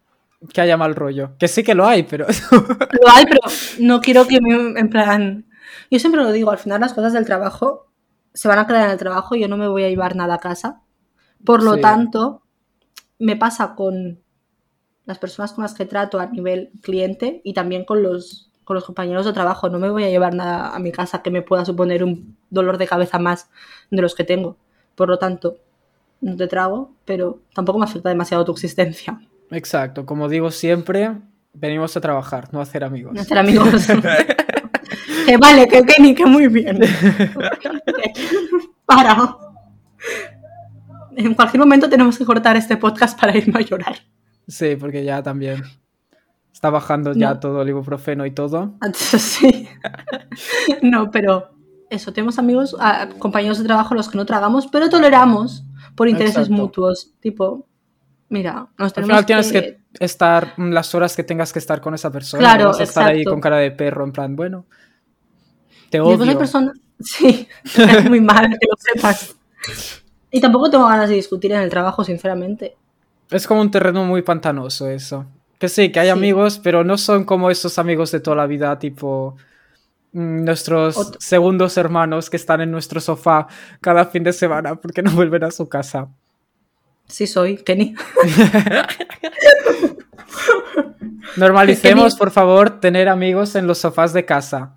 que 0.52 0.60
haya 0.60 0.76
mal 0.76 0.94
rollo. 0.94 1.36
Que 1.38 1.48
sí 1.48 1.62
que 1.64 1.74
lo 1.74 1.86
hay, 1.86 2.04
pero... 2.04 2.26
Lo 2.50 3.08
hay, 3.12 3.24
pero 3.26 3.40
no 3.80 4.00
quiero 4.00 4.26
que 4.26 4.40
me, 4.40 4.78
en 4.78 4.88
plan... 4.90 5.46
Yo 5.90 5.98
siempre 5.98 6.22
lo 6.22 6.30
digo, 6.32 6.50
al 6.50 6.58
final 6.58 6.80
las 6.80 6.92
cosas 6.94 7.12
del 7.12 7.24
trabajo 7.26 7.86
se 8.34 8.48
van 8.48 8.58
a 8.58 8.66
quedar 8.66 8.84
en 8.86 8.90
el 8.92 8.98
trabajo 8.98 9.34
y 9.34 9.40
yo 9.40 9.48
no 9.48 9.56
me 9.56 9.68
voy 9.68 9.84
a 9.84 9.88
llevar 9.88 10.16
nada 10.16 10.34
a 10.34 10.38
casa. 10.38 10.82
Por 11.44 11.62
lo 11.62 11.74
Sí. 11.74 11.80
tanto, 11.80 12.42
me 13.18 13.36
pasa 13.36 13.74
con 13.74 14.20
las 15.04 15.18
personas 15.18 15.52
con 15.52 15.62
las 15.62 15.74
que 15.74 15.86
trato 15.86 16.20
a 16.20 16.26
nivel 16.26 16.70
cliente 16.82 17.40
y 17.44 17.52
también 17.54 17.84
con 17.84 18.02
los, 18.02 18.51
con 18.64 18.74
los 18.74 18.84
compañeros 18.84 19.26
de 19.26 19.32
trabajo. 19.32 19.68
No 19.68 19.78
me 19.78 19.90
voy 19.90 20.04
a 20.04 20.10
llevar 20.10 20.34
nada 20.34 20.74
a 20.74 20.78
mi 20.78 20.92
casa 20.92 21.22
que 21.22 21.30
me 21.30 21.42
pueda 21.42 21.64
suponer 21.64 22.04
un 22.04 22.36
dolor 22.50 22.78
de 22.78 22.86
cabeza 22.86 23.18
más 23.18 23.50
de 23.90 24.02
los 24.02 24.14
que 24.14 24.24
tengo. 24.24 24.56
Por 24.94 25.08
lo 25.08 25.18
tanto, 25.18 25.58
no 26.20 26.36
te 26.36 26.46
trago, 26.46 26.92
pero 27.04 27.40
tampoco 27.54 27.78
me 27.78 27.84
afecta 27.84 28.08
demasiado 28.08 28.44
tu 28.44 28.52
existencia. 28.52 29.20
Exacto, 29.50 30.06
como 30.06 30.28
digo 30.28 30.50
siempre, 30.50 31.12
venimos 31.52 31.96
a 31.96 32.00
trabajar, 32.00 32.48
no 32.52 32.60
a 32.60 32.62
hacer 32.62 32.84
amigos. 32.84 33.12
No 33.12 33.20
hacer 33.20 33.38
amigos. 33.38 33.86
que 35.26 35.36
vale, 35.36 35.68
que 35.68 35.82
Kenny, 35.82 36.14
que 36.14 36.26
muy 36.26 36.48
bien. 36.48 36.80
Para. 38.86 39.36
En 41.16 41.34
cualquier 41.34 41.60
momento 41.60 41.88
tenemos 41.88 42.16
que 42.16 42.24
cortar 42.24 42.56
este 42.56 42.76
podcast 42.76 43.20
para 43.20 43.36
irme 43.36 43.60
a 43.60 43.62
llorar. 43.62 43.96
Sí, 44.48 44.76
porque 44.76 45.04
ya 45.04 45.22
también 45.22 45.62
está 46.52 46.70
bajando 46.70 47.12
ya 47.14 47.34
No. 47.34 47.40
todo 47.40 47.62
el 47.62 47.68
ibuprofeno 47.70 48.26
y 48.26 48.30
todo. 48.30 48.74
Sí. 48.94 49.68
No, 50.82 51.10
pero 51.10 51.50
eso, 51.90 52.12
tenemos 52.12 52.38
amigos, 52.38 52.76
ah, 52.80 53.08
compañeros 53.18 53.58
de 53.58 53.64
trabajo 53.64 53.94
los 53.94 54.08
que 54.08 54.16
no 54.16 54.24
tragamos, 54.26 54.66
pero 54.68 54.88
toleramos 54.88 55.64
por 55.94 56.08
intereses 56.08 56.36
Exacto. 56.36 56.54
mutuos. 56.54 57.12
Tipo, 57.20 57.66
mira, 58.28 58.68
nos 58.78 58.88
Al 58.88 58.92
tenemos 58.92 59.08
final 59.08 59.26
tienes 59.26 59.52
que... 59.52 59.60
que 59.62 60.04
estar 60.04 60.54
las 60.58 60.94
horas 60.94 61.14
que 61.16 61.22
tengas 61.24 61.52
que 61.52 61.58
estar 61.58 61.80
con 61.80 61.94
esa 61.94 62.10
persona. 62.10 62.40
Claro, 62.42 62.64
no 62.64 62.68
vas 62.70 62.80
a 62.80 62.84
estar 62.84 63.08
ahí 63.08 63.24
con 63.24 63.40
cara 63.40 63.58
de 63.58 63.70
perro, 63.72 64.04
en 64.04 64.12
plan, 64.12 64.34
bueno, 64.36 64.64
te 65.90 65.98
después 65.98 66.20
hay 66.20 66.28
odio. 66.28 66.38
personas... 66.38 66.76
Sí, 67.04 67.48
es 67.64 68.04
muy 68.08 68.20
mal 68.20 68.48
que 68.48 68.66
lo 68.70 68.76
sepas. 68.78 69.34
Y 70.30 70.40
tampoco 70.40 70.70
tengo 70.70 70.86
ganas 70.86 71.08
de 71.08 71.16
discutir 71.16 71.50
en 71.50 71.60
el 71.60 71.68
trabajo, 71.68 72.04
sinceramente. 72.04 72.76
Es 73.28 73.46
como 73.48 73.60
un 73.60 73.72
terreno 73.72 74.04
muy 74.04 74.22
pantanoso 74.22 74.88
eso. 74.88 75.26
Que 75.62 75.68
sí, 75.68 75.92
que 75.92 76.00
hay 76.00 76.08
Sí. 76.08 76.10
amigos, 76.10 76.58
pero 76.58 76.82
no 76.82 76.98
son 76.98 77.22
como 77.22 77.48
esos 77.48 77.78
amigos 77.78 78.10
de 78.10 78.18
toda 78.18 78.34
la 78.36 78.48
vida, 78.48 78.76
tipo 78.80 79.36
mm, 80.12 80.44
nuestros 80.44 80.96
Ot- 80.96 81.16
segundos 81.20 81.76
hermanos 81.76 82.28
que 82.28 82.36
están 82.36 82.62
en 82.62 82.72
nuestro 82.72 83.00
sofá 83.00 83.46
cada 83.80 84.06
fin 84.06 84.24
de 84.24 84.32
semana 84.32 84.74
porque 84.74 85.02
no 85.04 85.12
vuelven 85.12 85.44
a 85.44 85.52
su 85.52 85.68
casa. 85.68 86.08
Sí 87.06 87.28
soy, 87.28 87.58
Kenny. 87.58 87.94
Normalicemos, 91.36 92.14
Kenny- 92.14 92.18
por 92.18 92.32
favor, 92.32 92.80
tener 92.80 93.08
amigos 93.08 93.54
en 93.54 93.68
los 93.68 93.78
sofás 93.78 94.12
de 94.12 94.24
casa. 94.24 94.74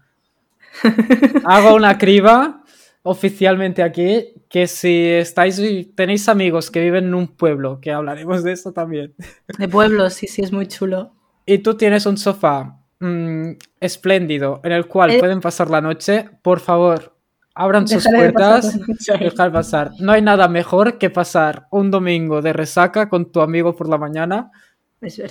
Hago 1.46 1.74
una 1.74 1.98
criba 1.98 2.62
oficialmente 3.08 3.84
aquí 3.84 4.34
que 4.50 4.66
si 4.66 5.06
estáis 5.08 5.62
tenéis 5.96 6.28
amigos 6.28 6.72
que 6.72 6.82
viven 6.82 7.06
en 7.06 7.14
un 7.14 7.28
pueblo, 7.28 7.80
que 7.80 7.92
hablaremos 7.92 8.44
de 8.44 8.52
eso 8.54 8.72
también, 8.74 9.14
De 9.60 9.68
pueblos, 9.70 10.16
sí, 10.16 10.28
sí, 10.28 10.42
es 10.42 10.52
muy 10.52 10.68
chulo. 10.68 11.12
y 11.46 11.60
tú 11.60 11.76
tienes 11.76 12.06
un 12.08 12.18
sofá 12.18 12.80
mm, 13.00 13.52
espléndido 13.80 14.60
en 14.64 14.72
el 14.72 14.88
cual 14.88 15.12
Eh. 15.12 15.20
pueden 15.20 15.40
pasar 15.40 15.70
la 15.70 15.82
noche, 15.82 16.28
por 16.42 16.60
favor, 16.60 17.16
abran 17.54 17.88
sus 17.88 18.04
puertas 18.06 18.76
y 18.76 19.24
dejar 19.24 19.52
pasar. 19.52 19.92
No 20.00 20.12
hay 20.12 20.22
nada 20.24 20.48
mejor 20.48 20.98
que 20.98 21.10
pasar 21.12 21.68
un 21.72 21.92
domingo 21.92 22.42
de 22.42 22.54
resaca 22.54 23.08
con 23.08 23.32
tu 23.32 23.40
amigo 23.42 23.76
por 23.76 23.88
la 23.88 23.98
mañana 24.00 24.52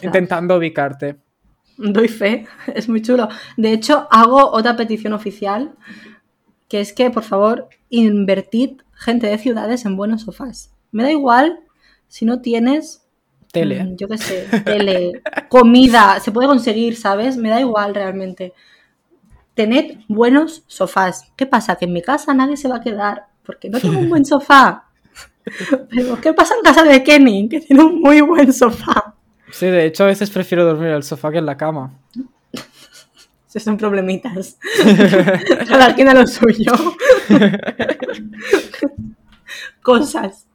intentando 0.02 0.56
ubicarte. 0.56 1.16
Doy 1.76 2.06
fe, 2.06 2.46
es 2.74 2.88
muy 2.88 3.02
chulo. 3.02 3.28
De 3.56 3.72
hecho, 3.72 4.06
hago 4.10 4.52
otra 4.52 4.76
petición 4.76 5.12
oficial, 5.12 5.72
que 6.68 6.80
es 6.80 6.92
que, 6.92 7.10
por 7.10 7.22
favor, 7.22 7.68
invertid 7.90 8.80
gente 8.92 9.26
de 9.26 9.38
ciudades 9.38 9.84
en 9.84 9.96
buenos 9.96 10.22
sofás. 10.22 10.72
Me 10.92 11.02
da 11.02 11.10
igual 11.10 11.60
si 12.08 12.24
no 12.24 12.40
tienes, 12.40 13.02
Tele. 13.52 13.84
mm, 13.84 13.96
yo 13.96 14.08
qué 14.08 14.18
sé, 14.18 14.48
tele, 14.64 15.22
comida, 15.48 16.20
se 16.20 16.32
puede 16.32 16.48
conseguir, 16.48 16.96
¿sabes? 16.96 17.36
Me 17.36 17.50
da 17.50 17.60
igual 17.60 17.94
realmente. 17.94 18.52
Tened 19.54 19.98
buenos 20.08 20.64
sofás. 20.66 21.32
¿Qué 21.36 21.46
pasa? 21.46 21.76
Que 21.76 21.84
en 21.84 21.92
mi 21.92 22.02
casa 22.02 22.34
nadie 22.34 22.56
se 22.56 22.68
va 22.68 22.76
a 22.76 22.80
quedar 22.80 23.26
porque 23.44 23.68
no 23.68 23.78
tengo 23.78 23.98
un 23.98 24.08
buen 24.08 24.24
sofá. 24.24 24.88
Pero, 25.90 26.20
¿qué 26.20 26.32
pasa 26.32 26.54
en 26.54 26.62
casa 26.62 26.82
de 26.82 27.04
Kenny? 27.04 27.48
Que 27.48 27.60
tiene 27.60 27.84
un 27.84 28.00
muy 28.00 28.20
buen 28.20 28.52
sofá. 28.52 29.14
Sí, 29.52 29.66
de 29.66 29.86
hecho 29.86 30.04
a 30.04 30.08
veces 30.08 30.30
prefiero 30.30 30.64
dormir 30.64 30.88
en 30.88 30.94
el 30.94 31.02
sofá 31.04 31.30
que 31.30 31.38
en 31.38 31.46
la 31.46 31.56
cama. 31.56 31.92
Esos 33.54 33.62
son 33.64 33.76
problemitas. 33.76 34.58
Cada 35.68 35.94
quien 35.94 36.08
a 36.08 36.14
lo 36.14 36.26
suyo. 36.26 36.72
Cosas. 39.82 40.46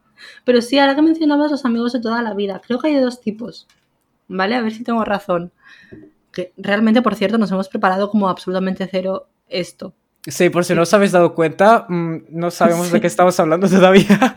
Pero 0.44 0.60
sí, 0.62 0.78
ahora 0.78 0.94
que 0.94 1.02
mencionabas 1.02 1.50
los 1.50 1.64
amigos 1.64 1.92
de 1.92 2.00
toda 2.00 2.22
la 2.22 2.34
vida, 2.34 2.60
creo 2.66 2.78
que 2.78 2.88
hay 2.88 2.94
de 2.94 3.00
dos 3.00 3.20
tipos. 3.20 3.66
¿Vale? 4.28 4.54
A 4.56 4.60
ver 4.62 4.72
si 4.72 4.84
tengo 4.84 5.04
razón. 5.04 5.52
Que 6.32 6.52
realmente, 6.56 7.02
por 7.02 7.14
cierto, 7.14 7.38
nos 7.38 7.50
hemos 7.50 7.68
preparado 7.68 8.10
como 8.10 8.28
absolutamente 8.28 8.88
cero 8.90 9.28
esto. 9.48 9.94
Sí, 10.26 10.50
por 10.50 10.64
si 10.64 10.74
no 10.74 10.82
os 10.82 10.92
habéis 10.94 11.12
dado 11.12 11.34
cuenta, 11.34 11.86
mm, 11.88 12.24
no 12.30 12.50
sabemos 12.50 12.92
de 12.92 13.00
qué 13.00 13.06
estamos 13.06 13.40
hablando 13.40 13.68
todavía. 13.68 14.34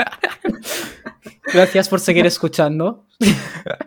Gracias 1.53 1.89
por 1.89 1.99
seguir 1.99 2.25
escuchando. 2.25 3.05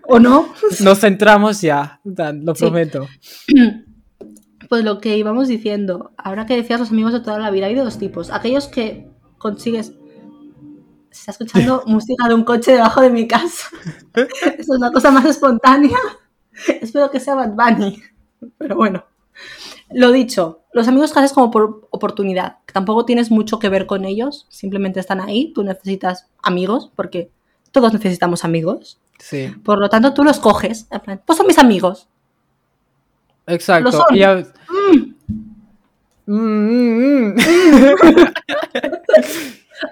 ¿O 0.02 0.20
no? 0.20 0.52
Nos 0.80 1.00
centramos 1.00 1.60
ya, 1.62 2.00
Dan, 2.04 2.44
lo 2.44 2.54
Sí. 2.54 2.60
prometo. 2.64 3.06
Pues 4.68 4.84
lo 4.84 5.00
que 5.00 5.16
íbamos 5.16 5.48
diciendo, 5.48 6.12
ahora 6.16 6.46
que 6.46 6.56
decías 6.56 6.80
los 6.80 6.90
amigos 6.90 7.12
de 7.12 7.20
toda 7.20 7.38
la 7.38 7.50
vida, 7.50 7.66
hay 7.66 7.74
de 7.74 7.82
dos 7.82 7.98
tipos. 7.98 8.30
Aquellos 8.30 8.68
que 8.68 9.08
consigues. 9.38 9.92
Se 11.10 11.20
está 11.20 11.32
escuchando 11.32 11.82
música 11.86 12.28
de 12.28 12.34
un 12.34 12.44
coche 12.44 12.72
debajo 12.72 13.00
de 13.00 13.10
mi 13.10 13.26
casa. 13.26 13.68
Es 14.58 14.68
una 14.68 14.90
cosa 14.90 15.10
más 15.10 15.24
espontánea. 15.24 15.98
Espero 16.80 17.10
que 17.10 17.20
sea 17.20 17.34
Bad 17.34 17.52
Bunny. 17.52 18.02
Pero 18.58 18.76
bueno. 18.76 19.04
Lo 19.90 20.10
dicho, 20.10 20.64
los 20.72 20.88
amigos 20.88 21.12
que 21.12 21.20
haces 21.20 21.32
como 21.32 21.50
por 21.50 21.86
oportunidad, 21.90 22.58
tampoco 22.72 23.04
tienes 23.04 23.30
mucho 23.30 23.58
que 23.58 23.68
ver 23.68 23.86
con 23.86 24.04
ellos, 24.04 24.46
simplemente 24.48 24.98
están 24.98 25.20
ahí, 25.20 25.52
tú 25.54 25.62
necesitas 25.62 26.26
amigos, 26.42 26.90
porque 26.96 27.30
todos 27.70 27.92
necesitamos 27.92 28.44
amigos. 28.44 28.98
Sí, 29.18 29.54
Por 29.64 29.78
lo 29.78 29.88
tanto, 29.88 30.12
tú 30.12 30.24
los 30.24 30.40
coges, 30.40 30.88
en 30.90 31.00
plan, 31.00 31.22
pues 31.24 31.38
son 31.38 31.46
mis 31.46 31.58
amigos. 31.58 32.08
Exacto. 33.46 33.90
Lo 33.90 33.92
son. 33.92 34.16
Y 34.16 34.22
a- 34.22 34.44
Mm, 36.28 36.34
mm, 36.34 37.28
mm. 37.28 37.34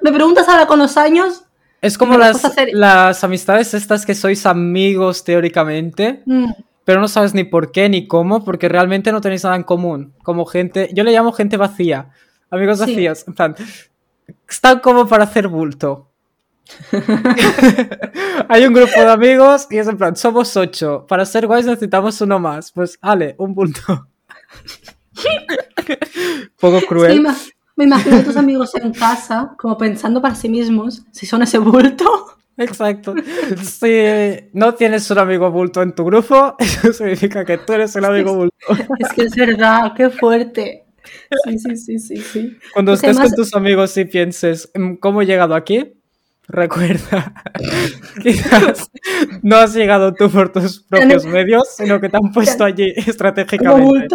Me 0.02 0.12
preguntas 0.12 0.48
ahora 0.48 0.66
con 0.66 0.78
los 0.78 0.96
años, 0.96 1.44
Es 1.80 1.98
como 1.98 2.16
las, 2.18 2.42
las 2.72 3.22
amistades 3.24 3.74
estas 3.74 4.06
que 4.06 4.14
sois 4.14 4.46
amigos 4.46 5.22
teóricamente, 5.24 6.22
mm, 6.26 6.50
pero 6.84 7.00
no 7.00 7.08
sabes 7.08 7.34
ni 7.34 7.44
por 7.44 7.70
qué 7.72 7.88
ni 7.88 8.06
cómo, 8.08 8.42
porque 8.44 8.68
realmente 8.68 9.12
no 9.12 9.20
tenéis 9.20 9.44
nada 9.44 9.56
en 9.56 9.62
común. 9.62 10.14
Como 10.22 10.44
gente, 10.46 10.90
yo 10.94 11.04
le 11.04 11.12
llamo 11.12 11.32
gente 11.32 11.56
vacía, 11.56 12.10
amigos 12.50 12.78
Sí. 12.78 12.86
vacíos, 12.86 13.24
en 13.28 13.34
plan, 13.34 13.54
están 14.48 14.80
como 14.80 15.06
para 15.06 15.24
hacer 15.24 15.48
bulto. 15.48 16.08
Hay 18.48 18.64
un 18.64 18.72
grupo 18.74 18.92
de 19.00 19.10
amigos 19.10 19.66
y 19.70 19.78
es 19.78 19.86
en 19.88 19.96
plan, 19.96 20.16
somos 20.16 20.56
ocho. 20.56 21.06
Para 21.08 21.24
ser 21.24 21.46
guays 21.46 21.66
necesitamos 21.66 22.20
uno 22.20 22.38
más. 22.38 22.72
Pues, 22.72 22.98
ale, 23.00 23.34
un 23.38 23.54
punto. 23.54 24.08
Poco 26.60 26.80
cruel. 26.86 27.24
me 27.76 27.84
imagino 27.84 28.16
a 28.16 28.22
tus 28.22 28.36
amigos 28.36 28.74
en 28.76 28.92
casa, 28.92 29.54
como 29.58 29.76
pensando 29.76 30.20
para 30.22 30.34
sí 30.34 30.48
mismos, 30.48 31.02
si 31.12 31.26
son 31.26 31.42
ese 31.42 31.58
bulto. 31.58 32.04
Exacto. 32.56 33.14
Si 33.62 34.48
no 34.52 34.74
tienes 34.74 35.10
un 35.10 35.18
amigo 35.18 35.50
bulto 35.50 35.82
en 35.82 35.92
tu 35.94 36.04
grupo, 36.04 36.54
eso 36.60 36.92
significa 36.92 37.44
que 37.44 37.58
tú 37.58 37.72
eres 37.72 37.94
el 37.96 38.04
amigo 38.04 38.34
bulto. 38.34 38.56
Es 38.98 39.12
que 39.12 39.22
es 39.22 39.34
verdad, 39.34 39.92
qué 39.96 40.08
fuerte. 40.10 40.84
Sí, 41.44 41.58
sí, 41.58 41.76
sí, 41.76 41.98
sí, 41.98 42.16
sí. 42.16 42.58
Cuando 42.72 42.92
Es 42.94 43.00
que 43.00 43.10
estés 43.10 43.26
con 43.30 43.34
tus 43.36 43.54
amigos 43.54 43.96
y 43.96 44.04
pienses, 44.06 44.70
"Mm, 44.74 44.94
¿cómo 44.94 45.20
he 45.20 45.26
llegado 45.26 45.54
aquí? 45.54 45.94
Recuerda, 46.46 47.32
quizás 48.22 48.90
no 49.42 49.56
has 49.56 49.74
llegado 49.74 50.12
tú 50.12 50.30
por 50.30 50.52
tus 50.52 50.82
propios 50.82 51.24
medios, 51.24 51.74
sino 51.74 52.00
que 52.00 52.10
te 52.10 52.18
han 52.18 52.32
puesto 52.32 52.64
allí 52.64 52.92
estratégicamente. 52.96 54.14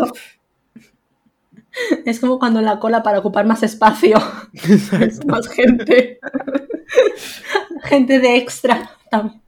Es 2.06 2.20
como 2.20 2.38
cuando 2.38 2.60
en 2.60 2.66
la 2.66 2.80
cola 2.80 3.02
para 3.02 3.20
ocupar 3.20 3.46
más 3.46 3.64
espacio. 3.64 4.18
Es 4.54 5.26
más 5.26 5.48
gente. 5.48 6.20
gente 7.84 8.20
de 8.20 8.38
extra. 8.38 8.92
también. 9.10 9.42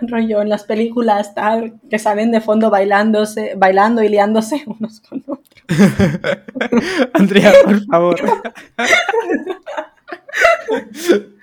Rollo 0.00 0.40
en 0.40 0.48
las 0.48 0.64
películas 0.64 1.34
tal, 1.34 1.78
que 1.90 1.98
salen 1.98 2.32
de 2.32 2.40
fondo 2.40 2.70
bailándose, 2.70 3.52
bailando 3.54 4.02
y 4.02 4.08
liándose 4.08 4.64
unos 4.66 5.00
con 5.00 5.22
otros. 5.26 5.62
Andrea, 7.12 7.52
por 7.64 7.84
favor. 7.84 8.18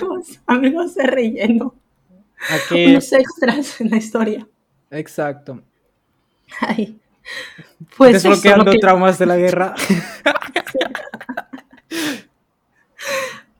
Los 0.00 0.40
amigos 0.46 0.94
de 0.94 1.04
relleno. 1.04 1.74
Aquí, 2.50 2.86
Unos 2.86 3.12
extras 3.12 3.80
en 3.80 3.90
la 3.90 3.96
historia. 3.96 4.46
exacto. 4.90 5.60
Ay. 6.60 6.98
Pues 7.96 8.14
Desbloqueando 8.22 8.64
lo 8.64 8.72
que- 8.72 8.78
traumas 8.78 9.18
de 9.18 9.26
la 9.26 9.36
guerra. 9.44 9.74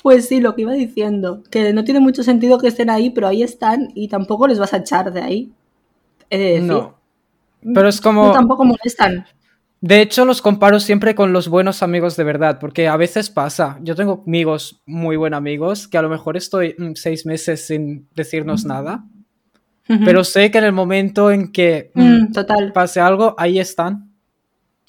Pues 0.02 0.28
sí, 0.28 0.40
lo 0.40 0.54
que 0.54 0.62
iba 0.62 0.72
diciendo, 0.72 1.42
que 1.50 1.72
no 1.72 1.84
tiene 1.84 2.00
mucho 2.00 2.22
sentido 2.22 2.58
que 2.58 2.68
estén 2.68 2.88
ahí, 2.88 3.10
pero 3.10 3.26
ahí 3.26 3.42
están 3.42 3.88
y 3.94 4.08
tampoco 4.08 4.46
les 4.46 4.58
vas 4.58 4.72
a 4.72 4.78
echar 4.78 5.12
de 5.12 5.20
ahí. 5.20 5.52
He 6.30 6.38
de 6.38 6.44
decir. 6.52 6.62
No. 6.62 6.98
Pero 7.74 7.88
es 7.88 7.96
No, 7.96 8.02
como... 8.02 8.32
tampoco 8.32 8.64
molestan. 8.64 9.26
De 9.80 10.00
hecho, 10.00 10.24
los 10.24 10.42
comparo 10.42 10.80
siempre 10.80 11.14
con 11.14 11.32
los 11.32 11.48
buenos 11.48 11.82
amigos 11.84 12.16
de 12.16 12.24
verdad, 12.24 12.58
porque 12.58 12.88
a 12.88 12.96
veces 12.96 13.30
pasa. 13.30 13.78
Yo 13.82 13.94
tengo 13.94 14.24
amigos, 14.26 14.82
muy 14.86 15.16
buenos 15.16 15.38
amigos, 15.38 15.86
que 15.86 15.98
a 15.98 16.02
lo 16.02 16.08
mejor 16.08 16.36
estoy 16.36 16.74
mm, 16.76 16.94
seis 16.94 17.24
meses 17.26 17.66
sin 17.66 18.08
decirnos 18.14 18.64
nada, 18.64 19.04
pero 20.04 20.22
sé 20.24 20.50
que 20.50 20.58
en 20.58 20.64
el 20.64 20.72
momento 20.72 21.30
en 21.30 21.50
que 21.52 21.90
mm, 21.94 22.00
Mm, 22.24 22.32
total, 22.32 22.72
pase 22.72 23.00
algo, 23.00 23.34
ahí 23.38 23.58
están. 23.60 24.10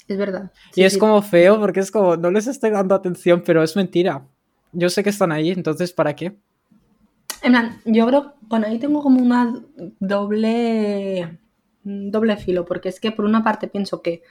es 0.08 0.17
verdad. 0.17 0.51
y 0.72 0.74
Sí, 0.75 0.84
es 0.84 0.93
sí. 0.93 1.00
como 1.00 1.22
feo, 1.22 1.60
porque 1.60 1.81
es 1.81 1.91
como, 1.91 2.17
no 2.17 2.31
les 2.31 2.48
estoy 2.48 2.72
dando 2.72 2.96
atención, 2.96 3.43
pero 3.46 3.62
es 3.63 3.75
mentira. 3.75 4.25
Yo 4.72 4.89
sé 4.89 5.03
que 5.03 5.10
están 5.12 5.31
ahí, 5.31 5.51
entonces, 5.51 5.93
¿para 5.93 6.15
qué? 6.15 6.36
En 7.41 7.51
plan, 7.53 7.79
yo 7.86 8.08
creo 8.08 8.34
con 8.50 8.65
ahí 8.65 8.79
tengo 8.79 9.01
como 9.01 9.22
una 9.22 9.53
doble 10.00 11.38
doble 11.84 12.38
filo, 12.38 12.65
porque 12.65 12.89
es 12.89 13.00
que 13.00 13.12
por 13.12 13.25
una 13.25 13.43
parte 13.43 13.67
pienso 13.67 14.01
que, 14.01 14.22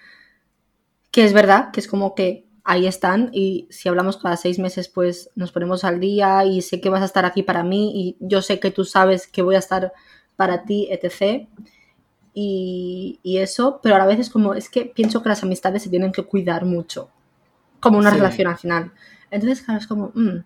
que 1.10 1.24
es 1.24 1.32
verdad, 1.32 1.70
que 1.72 1.80
es 1.80 1.88
como 1.88 2.14
que 2.14 2.44
ahí 2.64 2.86
están 2.86 3.30
y 3.32 3.66
si 3.70 3.88
hablamos 3.88 4.18
cada 4.18 4.36
seis 4.36 4.58
meses 4.58 4.88
pues 4.88 5.30
nos 5.34 5.52
ponemos 5.52 5.84
al 5.84 6.00
día 6.00 6.44
y 6.44 6.60
sé 6.60 6.80
que 6.82 6.90
vas 6.90 7.00
a 7.02 7.06
estar 7.06 7.24
aquí 7.24 7.42
para 7.42 7.62
mí 7.62 7.92
y 7.94 8.16
yo 8.20 8.42
sé 8.42 8.60
que 8.60 8.70
tú 8.70 8.84
sabes 8.84 9.26
que 9.26 9.40
voy 9.42 9.54
a 9.54 9.58
estar 9.60 9.92
para 10.36 10.64
ti, 10.64 10.86
etc. 10.90 11.48
Y, 12.34 13.18
y 13.22 13.38
eso, 13.38 13.80
pero 13.82 13.94
a 13.96 13.98
la 13.98 14.06
vez 14.06 14.20
es 14.20 14.28
como, 14.30 14.54
es 14.54 14.68
que 14.68 14.84
pienso 14.84 15.22
que 15.22 15.30
las 15.30 15.42
amistades 15.42 15.82
se 15.82 15.88
tienen 15.90 16.12
que 16.12 16.22
cuidar 16.24 16.64
mucho, 16.66 17.08
como 17.80 17.98
una 17.98 18.10
Sí. 18.10 18.16
relación 18.18 18.48
al 18.48 18.58
final. 18.58 18.92
Entonces, 19.30 19.62
claro, 19.62 19.80
es 19.80 19.86
como, 19.86 20.12
mm, 20.14 20.44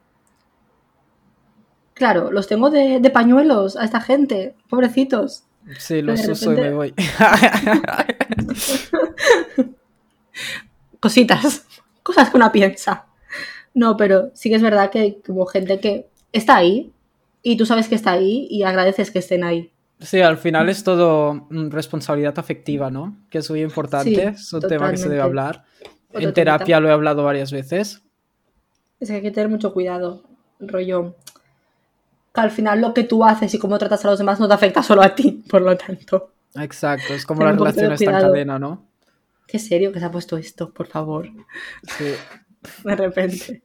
claro, 1.94 2.30
los 2.30 2.46
tengo 2.46 2.70
de, 2.70 3.00
de 3.00 3.10
pañuelos 3.10 3.76
a 3.76 3.84
esta 3.84 4.00
gente, 4.00 4.54
pobrecitos. 4.68 5.44
Sí, 5.78 6.02
los 6.02 6.26
uso 6.28 6.52
y 6.52 6.56
me 6.56 6.72
voy. 6.72 6.94
Cositas, 11.00 11.66
cosas 12.02 12.30
que 12.30 12.36
uno 12.36 12.52
piensa. 12.52 13.06
No, 13.74 13.96
pero 13.96 14.30
sí 14.34 14.50
que 14.50 14.56
es 14.56 14.62
verdad 14.62 14.90
que 14.90 15.20
como 15.24 15.46
gente 15.46 15.80
que 15.80 16.08
está 16.32 16.56
ahí 16.56 16.92
y 17.42 17.56
tú 17.56 17.66
sabes 17.66 17.88
que 17.88 17.94
está 17.94 18.12
ahí 18.12 18.46
y 18.50 18.62
agradeces 18.62 19.10
que 19.10 19.18
estén 19.18 19.44
ahí. 19.44 19.72
Sí, 20.00 20.20
al 20.20 20.36
final 20.36 20.68
es 20.68 20.82
todo 20.82 21.46
mm, 21.48 21.70
responsabilidad 21.70 22.38
afectiva, 22.38 22.90
¿no? 22.90 23.16
Que 23.30 23.38
es 23.38 23.48
muy 23.50 23.62
importante, 23.62 24.14
Sí, 24.14 24.20
es 24.20 24.52
un 24.52 24.60
tema 24.62 24.90
que 24.90 24.96
se 24.96 25.08
debe 25.08 25.22
hablar. 25.22 25.64
En 26.12 26.32
terapia 26.32 26.80
lo 26.80 26.88
he 26.88 26.92
hablado 26.92 27.24
varias 27.24 27.52
veces. 27.52 28.02
Es 29.00 29.08
que 29.08 29.16
hay 29.16 29.22
que 29.22 29.30
tener 29.30 29.48
mucho 29.48 29.72
cuidado, 29.72 30.22
rollo. 30.60 31.14
Que 32.34 32.40
al 32.40 32.50
final 32.50 32.80
lo 32.80 32.94
que 32.94 33.04
tú 33.04 33.24
haces 33.24 33.54
y 33.54 33.58
cómo 33.58 33.78
tratas 33.78 34.04
a 34.04 34.10
los 34.10 34.18
demás 34.18 34.40
no 34.40 34.48
te 34.48 34.54
afecta 34.54 34.82
solo 34.82 35.02
a 35.02 35.14
ti, 35.14 35.44
por 35.50 35.62
lo 35.62 35.76
tanto. 35.76 36.32
Exacto, 36.54 37.14
es 37.14 37.24
como 37.24 37.40
Ten 37.40 37.46
la 37.46 37.52
un 37.52 37.58
poquito 37.58 37.76
de 37.76 37.82
relación 37.82 38.14
está 38.14 38.26
en 38.26 38.32
cadena, 38.32 38.58
¿no? 38.58 38.84
Qué 39.52 39.58
serio 39.58 39.92
que 39.92 40.00
se 40.00 40.06
ha 40.06 40.10
puesto 40.10 40.38
esto, 40.38 40.72
por 40.72 40.86
favor, 40.86 41.28
Sí. 41.98 42.14
de 42.84 42.96
repente. 42.96 43.62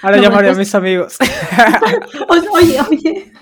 Ahora 0.00 0.16
No, 0.16 0.22
llamaré 0.22 0.46
a 0.48 0.50
pues- 0.52 0.58
mis 0.60 0.74
amigos. 0.74 1.18
Oye, 2.30 2.80
oye, 2.80 3.32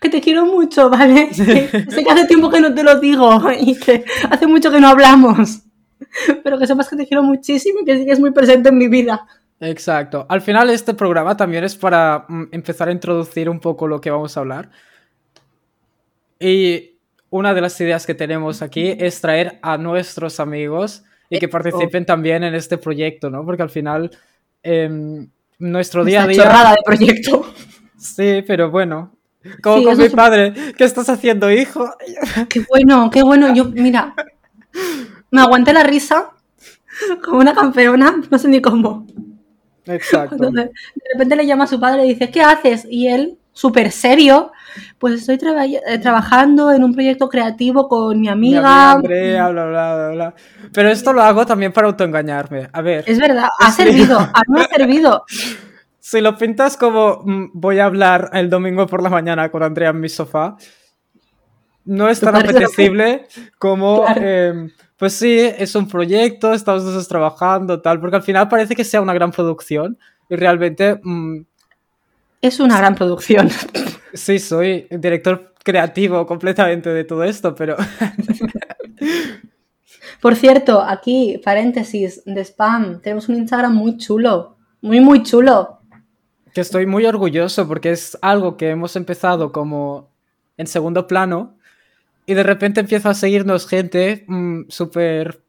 que 0.00 0.08
te 0.08 0.20
quiero 0.20 0.46
mucho, 0.46 0.90
¿vale? 0.90 1.32
Sé 1.34 1.70
que 2.04 2.10
hace 2.10 2.26
tiempo 2.26 2.50
que 2.50 2.60
no 2.60 2.74
te 2.74 2.82
lo 2.82 2.98
digo 2.98 3.40
y 3.56 3.78
que 3.78 4.04
hace 4.28 4.48
mucho 4.48 4.72
que 4.72 4.80
no 4.80 4.88
hablamos. 4.88 5.60
Pero 6.42 6.58
que 6.58 6.66
sepas 6.66 6.88
que 6.88 6.96
te 6.96 7.06
quiero 7.06 7.22
muchísimo 7.22 7.80
y 7.82 7.84
que 7.84 7.98
sigues 7.98 8.18
muy 8.18 8.32
presente 8.32 8.70
en 8.70 8.78
mi 8.78 8.88
vida. 8.88 9.26
Exacto. 9.60 10.26
Al 10.28 10.40
final 10.40 10.70
este 10.70 10.92
programa 10.94 11.36
también 11.36 11.62
es 11.62 11.76
para 11.76 12.24
mm, 12.28 12.44
empezar 12.50 12.88
a 12.88 12.92
introducir 12.92 13.48
un 13.48 13.60
poco 13.60 13.86
lo 13.86 14.00
que 14.00 14.10
vamos 14.10 14.36
a 14.36 14.40
hablar. 14.40 14.70
Y 16.40 16.98
una 17.30 17.54
de 17.54 17.60
las 17.60 17.80
ideas 17.80 18.06
que 18.06 18.14
tenemos 18.14 18.60
aquí 18.62 18.94
es 18.98 19.20
traer 19.20 19.58
a 19.62 19.76
nuestros 19.78 20.40
amigos 20.40 21.04
y 21.34 21.38
que 21.38 21.48
participen 21.48 22.06
también 22.06 22.44
en 22.44 22.54
este 22.54 22.78
proyecto, 22.78 23.30
¿no? 23.30 23.44
Porque 23.44 23.62
al 23.62 23.70
final 23.70 24.10
em, 24.62 25.28
nuestro 25.58 26.04
día 26.04 26.24
a 26.24 26.26
día... 26.26 26.42
chorrada 26.42 26.70
de 26.70 26.82
proyecto. 26.84 27.46
Sí, 27.98 28.44
pero 28.46 28.70
bueno. 28.70 29.12
Como 29.62 29.78
Sí, 29.78 29.84
con 29.84 29.98
mi 29.98 30.08
padre, 30.08 30.54
¿qué 30.76 30.84
estás 30.84 31.08
haciendo, 31.10 31.50
hijo? 31.50 31.90
Qué 32.48 32.64
bueno, 32.68 33.10
qué 33.10 33.22
bueno. 33.22 33.54
Yo, 33.54 33.66
mira, 33.66 34.14
me 35.30 35.40
aguanté 35.42 35.72
la 35.72 35.82
risa 35.82 36.30
como 37.24 37.40
una 37.40 37.54
campeona, 37.54 38.22
no 38.30 38.38
sé 38.38 38.48
ni 38.48 38.62
cómo. 38.62 39.06
Exacto. 39.86 40.50
De, 40.50 40.62
de 40.62 40.70
repente 41.12 41.36
le 41.36 41.46
llama 41.46 41.64
a 41.64 41.66
su 41.66 41.78
padre 41.78 42.06
y 42.06 42.10
dice, 42.10 42.30
¿qué 42.30 42.40
haces? 42.40 42.86
Y 42.88 43.08
él, 43.08 43.38
súper 43.54 43.90
serio, 43.92 44.52
pues 44.98 45.14
estoy 45.20 45.38
traba- 45.38 45.64
eh, 45.64 45.98
trabajando 46.02 46.70
en 46.72 46.84
un 46.84 46.92
proyecto 46.92 47.28
creativo 47.30 47.88
con 47.88 48.16
mi 48.16 48.22
Mi 48.22 48.28
amiga. 48.28 48.92
Andrea, 48.92 49.48
bla, 49.48 49.64
bla, 49.66 50.08
bla. 50.10 50.34
Pero 50.72 50.90
esto 50.90 51.12
lo 51.14 51.22
hago 51.22 51.46
también 51.46 51.72
para 51.72 51.86
autoengañarme. 51.86 52.68
A 52.72 52.82
ver, 52.82 53.04
Es 53.06 53.18
verdad, 53.18 53.48
ha 53.60 53.70
servido, 53.72 54.18
a 54.18 54.42
mí 54.48 54.54
me 54.58 54.60
ha 54.62 54.68
servido. 54.68 55.24
si 56.00 56.20
lo 56.20 56.36
pintas 56.36 56.76
como 56.76 57.22
mm, 57.24 57.50
voy 57.54 57.78
a 57.78 57.86
hablar 57.86 58.28
el 58.34 58.50
domingo 58.50 58.86
por 58.86 59.02
la 59.02 59.08
mañana 59.08 59.48
con 59.50 59.62
Andrea 59.62 59.88
en 59.90 60.00
mi 60.00 60.08
sofá, 60.10 60.56
no 61.86 62.08
es 62.08 62.20
tan 62.20 62.34
apetecible 62.34 63.26
como, 63.58 64.02
Claro. 64.04 64.20
em, 64.22 64.70
pues 64.96 65.12
sí, 65.14 65.38
es 65.38 65.74
un 65.74 65.86
proyecto, 65.88 66.52
estamos 66.52 66.82
nosotros 66.82 67.08
trabajando, 67.08 67.80
tal, 67.82 68.00
porque 68.00 68.16
al 68.16 68.22
final 68.22 68.48
parece 68.48 68.74
que 68.74 68.84
sea 68.84 69.00
una 69.02 69.12
gran 69.14 69.30
producción 69.30 69.98
y 70.28 70.36
realmente 70.36 70.98
mm, 71.02 71.40
Es 72.44 72.60
una 72.60 72.76
gran 72.76 72.94
producción. 72.94 73.48
sí, 74.12 74.38
soy 74.38 74.86
director 74.90 75.54
creativo 75.62 76.26
completamente 76.26 76.90
de 76.90 77.04
todo 77.04 77.24
esto, 77.24 77.54
pero 77.54 77.74
Por 80.20 80.36
cierto, 80.36 80.82
aquí, 80.82 81.40
paréntesis 81.42 82.22
de 82.26 82.44
spam, 82.44 83.00
tenemos 83.00 83.30
un 83.30 83.36
Instagram 83.36 83.74
muy 83.74 83.96
chulo, 83.96 84.58
muy, 84.82 85.00
muy 85.00 85.22
chulo. 85.22 85.80
que 86.52 86.60
estoy 86.60 86.84
muy 86.84 87.06
orgulloso 87.06 87.66
porque 87.66 87.92
es 87.92 88.18
algo 88.20 88.58
que 88.58 88.68
hemos 88.68 88.94
empezado 88.96 89.50
como 89.50 90.10
en 90.58 90.66
segundo 90.66 91.06
plano 91.06 91.56
y 92.26 92.34
de 92.34 92.42
repente 92.42 92.80
empieza 92.80 93.08
a 93.08 93.14
seguirnos 93.14 93.66
gente 93.66 94.26
mm, 94.26 94.64
súper... 94.68 95.40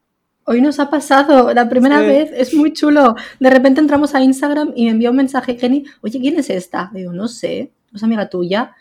Hoy 0.48 0.60
nos 0.60 0.78
ha 0.78 0.90
pasado 0.90 1.52
la 1.52 1.68
primera 1.68 2.00
Sí. 2.00 2.06
vez, 2.06 2.30
es 2.32 2.54
muy 2.54 2.72
chulo. 2.72 3.16
De 3.40 3.50
repente 3.50 3.80
entramos 3.80 4.14
a 4.14 4.22
Instagram 4.22 4.72
y 4.76 4.84
me 4.84 4.92
envió 4.92 5.10
un 5.10 5.16
mensaje 5.16 5.56
Kenny, 5.56 5.84
oye, 6.02 6.20
¿quién 6.20 6.38
es 6.38 6.50
esta? 6.50 6.90
Digo, 6.94 7.12
no 7.12 7.26
sé, 7.26 7.72
es 7.92 8.02
amiga 8.02 8.28
tuya. 8.28 8.72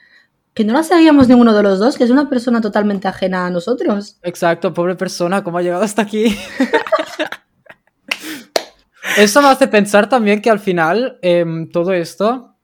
Que 0.53 0.63
no 0.63 0.73
la 0.73 0.83
sabíamos 0.83 1.27
ninguno 1.27 1.53
de 1.53 1.63
los 1.63 1.79
dos, 1.79 1.97
que 1.97 2.03
es 2.03 2.11
una 2.11 2.29
persona 2.29 2.61
totalmente 2.61 3.07
ajena 3.07 3.47
a 3.47 3.49
nosotros. 3.49 4.17
Exacto, 4.21 4.73
pobre 4.73 4.95
persona, 4.95 5.43
¿cómo 5.43 5.57
ha 5.57 5.63
llegado 5.63 5.83
hasta 5.83 6.03
aquí? 6.03 6.37
Eso 9.17 9.41
me 9.41 9.47
hace 9.47 9.67
pensar 9.67 10.09
también 10.09 10.41
que 10.41 10.49
al 10.49 10.59
final 10.59 11.17
em, 11.21 11.69
todo 11.69 11.93
esto 11.93 12.55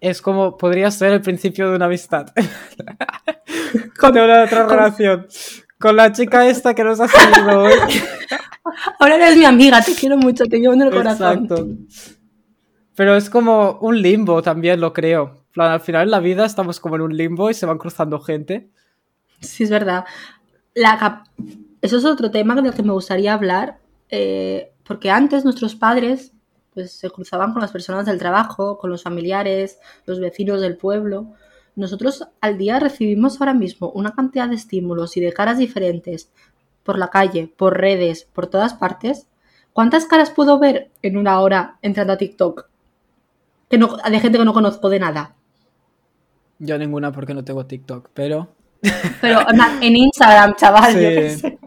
es 0.00 0.20
como 0.22 0.56
podría 0.56 0.90
ser 0.90 1.12
el 1.12 1.22
principio 1.22 1.70
de 1.70 1.76
una 1.76 1.86
amistad. 1.86 2.26
Con 3.98 4.12
una 4.16 4.44
otra 4.44 4.66
relación. 4.66 5.26
Con 5.78 5.96
la 5.96 6.12
chica 6.12 6.48
esta 6.48 6.74
que 6.74 6.84
nos 6.84 7.00
ha 7.00 7.08
seguido 7.08 7.62
hoy. 7.62 7.72
Ahora 8.98 9.16
eres 9.16 9.36
mi 9.36 9.44
amiga, 9.44 9.80
te 9.82 9.94
quiero 9.94 10.16
mucho, 10.16 10.44
te 10.44 10.58
llevo 10.58 10.74
en 10.74 10.82
el 10.82 10.90
corazón. 10.90 11.44
Exacto. 11.44 11.68
Pero 12.94 13.14
es 13.14 13.28
como 13.28 13.78
un 13.80 14.00
limbo 14.00 14.42
también, 14.42 14.80
lo 14.80 14.92
creo. 14.92 15.44
Plan, 15.52 15.72
al 15.72 15.80
final 15.80 16.04
en 16.04 16.10
la 16.10 16.20
vida 16.20 16.46
estamos 16.46 16.80
como 16.80 16.96
en 16.96 17.02
un 17.02 17.16
limbo 17.16 17.50
y 17.50 17.54
se 17.54 17.66
van 17.66 17.78
cruzando 17.78 18.18
gente. 18.20 18.70
Sí, 19.40 19.64
es 19.64 19.70
verdad. 19.70 20.04
La 20.74 21.24
Eso 21.82 21.98
es 21.98 22.04
otro 22.04 22.30
tema 22.30 22.54
del 22.54 22.74
que 22.74 22.82
me 22.82 22.92
gustaría 22.92 23.34
hablar, 23.34 23.78
eh, 24.08 24.72
porque 24.86 25.10
antes 25.10 25.44
nuestros 25.44 25.74
padres 25.74 26.32
pues, 26.74 26.92
se 26.92 27.10
cruzaban 27.10 27.52
con 27.52 27.62
las 27.62 27.72
personas 27.72 28.06
del 28.06 28.18
trabajo, 28.18 28.78
con 28.78 28.90
los 28.90 29.02
familiares, 29.02 29.78
los 30.06 30.20
vecinos 30.20 30.60
del 30.60 30.76
pueblo. 30.76 31.32
Nosotros 31.76 32.26
al 32.40 32.56
día 32.56 32.80
recibimos 32.80 33.40
ahora 33.40 33.52
mismo 33.54 33.90
una 33.90 34.12
cantidad 34.12 34.48
de 34.48 34.56
estímulos 34.56 35.16
y 35.16 35.20
de 35.20 35.32
caras 35.32 35.58
diferentes 35.58 36.30
por 36.82 36.98
la 36.98 37.08
calle, 37.08 37.52
por 37.54 37.78
redes, 37.78 38.26
por 38.32 38.46
todas 38.46 38.74
partes. 38.74 39.26
¿Cuántas 39.74 40.06
caras 40.06 40.30
puedo 40.30 40.58
ver 40.58 40.90
en 41.02 41.18
una 41.18 41.38
hora 41.40 41.76
entrando 41.82 42.14
a 42.14 42.16
TikTok? 42.16 42.66
Que 43.68 43.76
no, 43.76 43.96
de 43.96 44.20
gente 44.20 44.38
que 44.38 44.44
no 44.44 44.54
conozco 44.54 44.88
de 44.88 45.00
nada. 45.00 45.34
Yo 46.58 46.78
ninguna 46.78 47.12
porque 47.12 47.34
no 47.34 47.44
tengo 47.44 47.66
TikTok, 47.66 48.08
pero... 48.14 48.48
Pero 49.20 49.40
en 49.80 49.96
Instagram, 49.96 50.54
chaval, 50.54 50.92
yo 50.94 50.98
Sí. 51.00 51.14
qué 51.14 51.30
sé. 51.30 51.58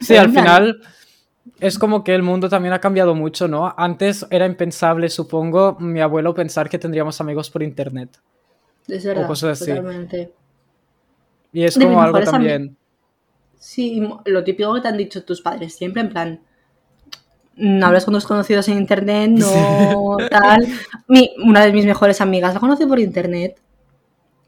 Sí, 0.00 0.16
al 0.16 0.30
final 0.30 0.80
es 1.58 1.78
como 1.78 2.04
que 2.04 2.14
el 2.14 2.22
mundo 2.22 2.48
también 2.48 2.72
ha 2.74 2.80
cambiado 2.80 3.14
mucho, 3.14 3.48
¿no? 3.48 3.74
Antes 3.76 4.26
era 4.30 4.46
impensable, 4.46 5.08
supongo, 5.08 5.76
mi 5.80 6.00
abuelo 6.00 6.34
pensar 6.34 6.68
que 6.68 6.78
tendríamos 6.78 7.20
amigos 7.20 7.50
por 7.50 7.62
internet. 7.62 8.20
Es 8.88 9.04
verdad, 9.04 9.26
cosas 9.26 9.60
así. 9.60 9.70
totalmente. 9.70 10.32
Y 11.52 11.64
es 11.64 11.74
De 11.74 11.84
como 11.84 12.02
algo 12.02 12.20
también... 12.20 12.76
Sí, 13.58 14.00
lo 14.24 14.44
típico 14.44 14.72
que 14.74 14.80
te 14.80 14.88
han 14.88 14.96
dicho 14.96 15.24
tus 15.24 15.40
padres, 15.40 15.74
siempre 15.74 16.00
en 16.00 16.08
plan, 16.08 16.40
no 17.56 17.86
hablas 17.86 18.04
con 18.04 18.14
desconocidos 18.14 18.68
en 18.68 18.78
internet, 18.78 19.30
no 19.32 20.16
tal. 20.30 20.66
Mi, 21.08 21.32
una 21.44 21.64
de 21.64 21.72
mis 21.72 21.84
mejores 21.84 22.20
amigas 22.20 22.54
la 22.54 22.60
conocí 22.60 22.86
por 22.86 23.00
internet 23.00 23.60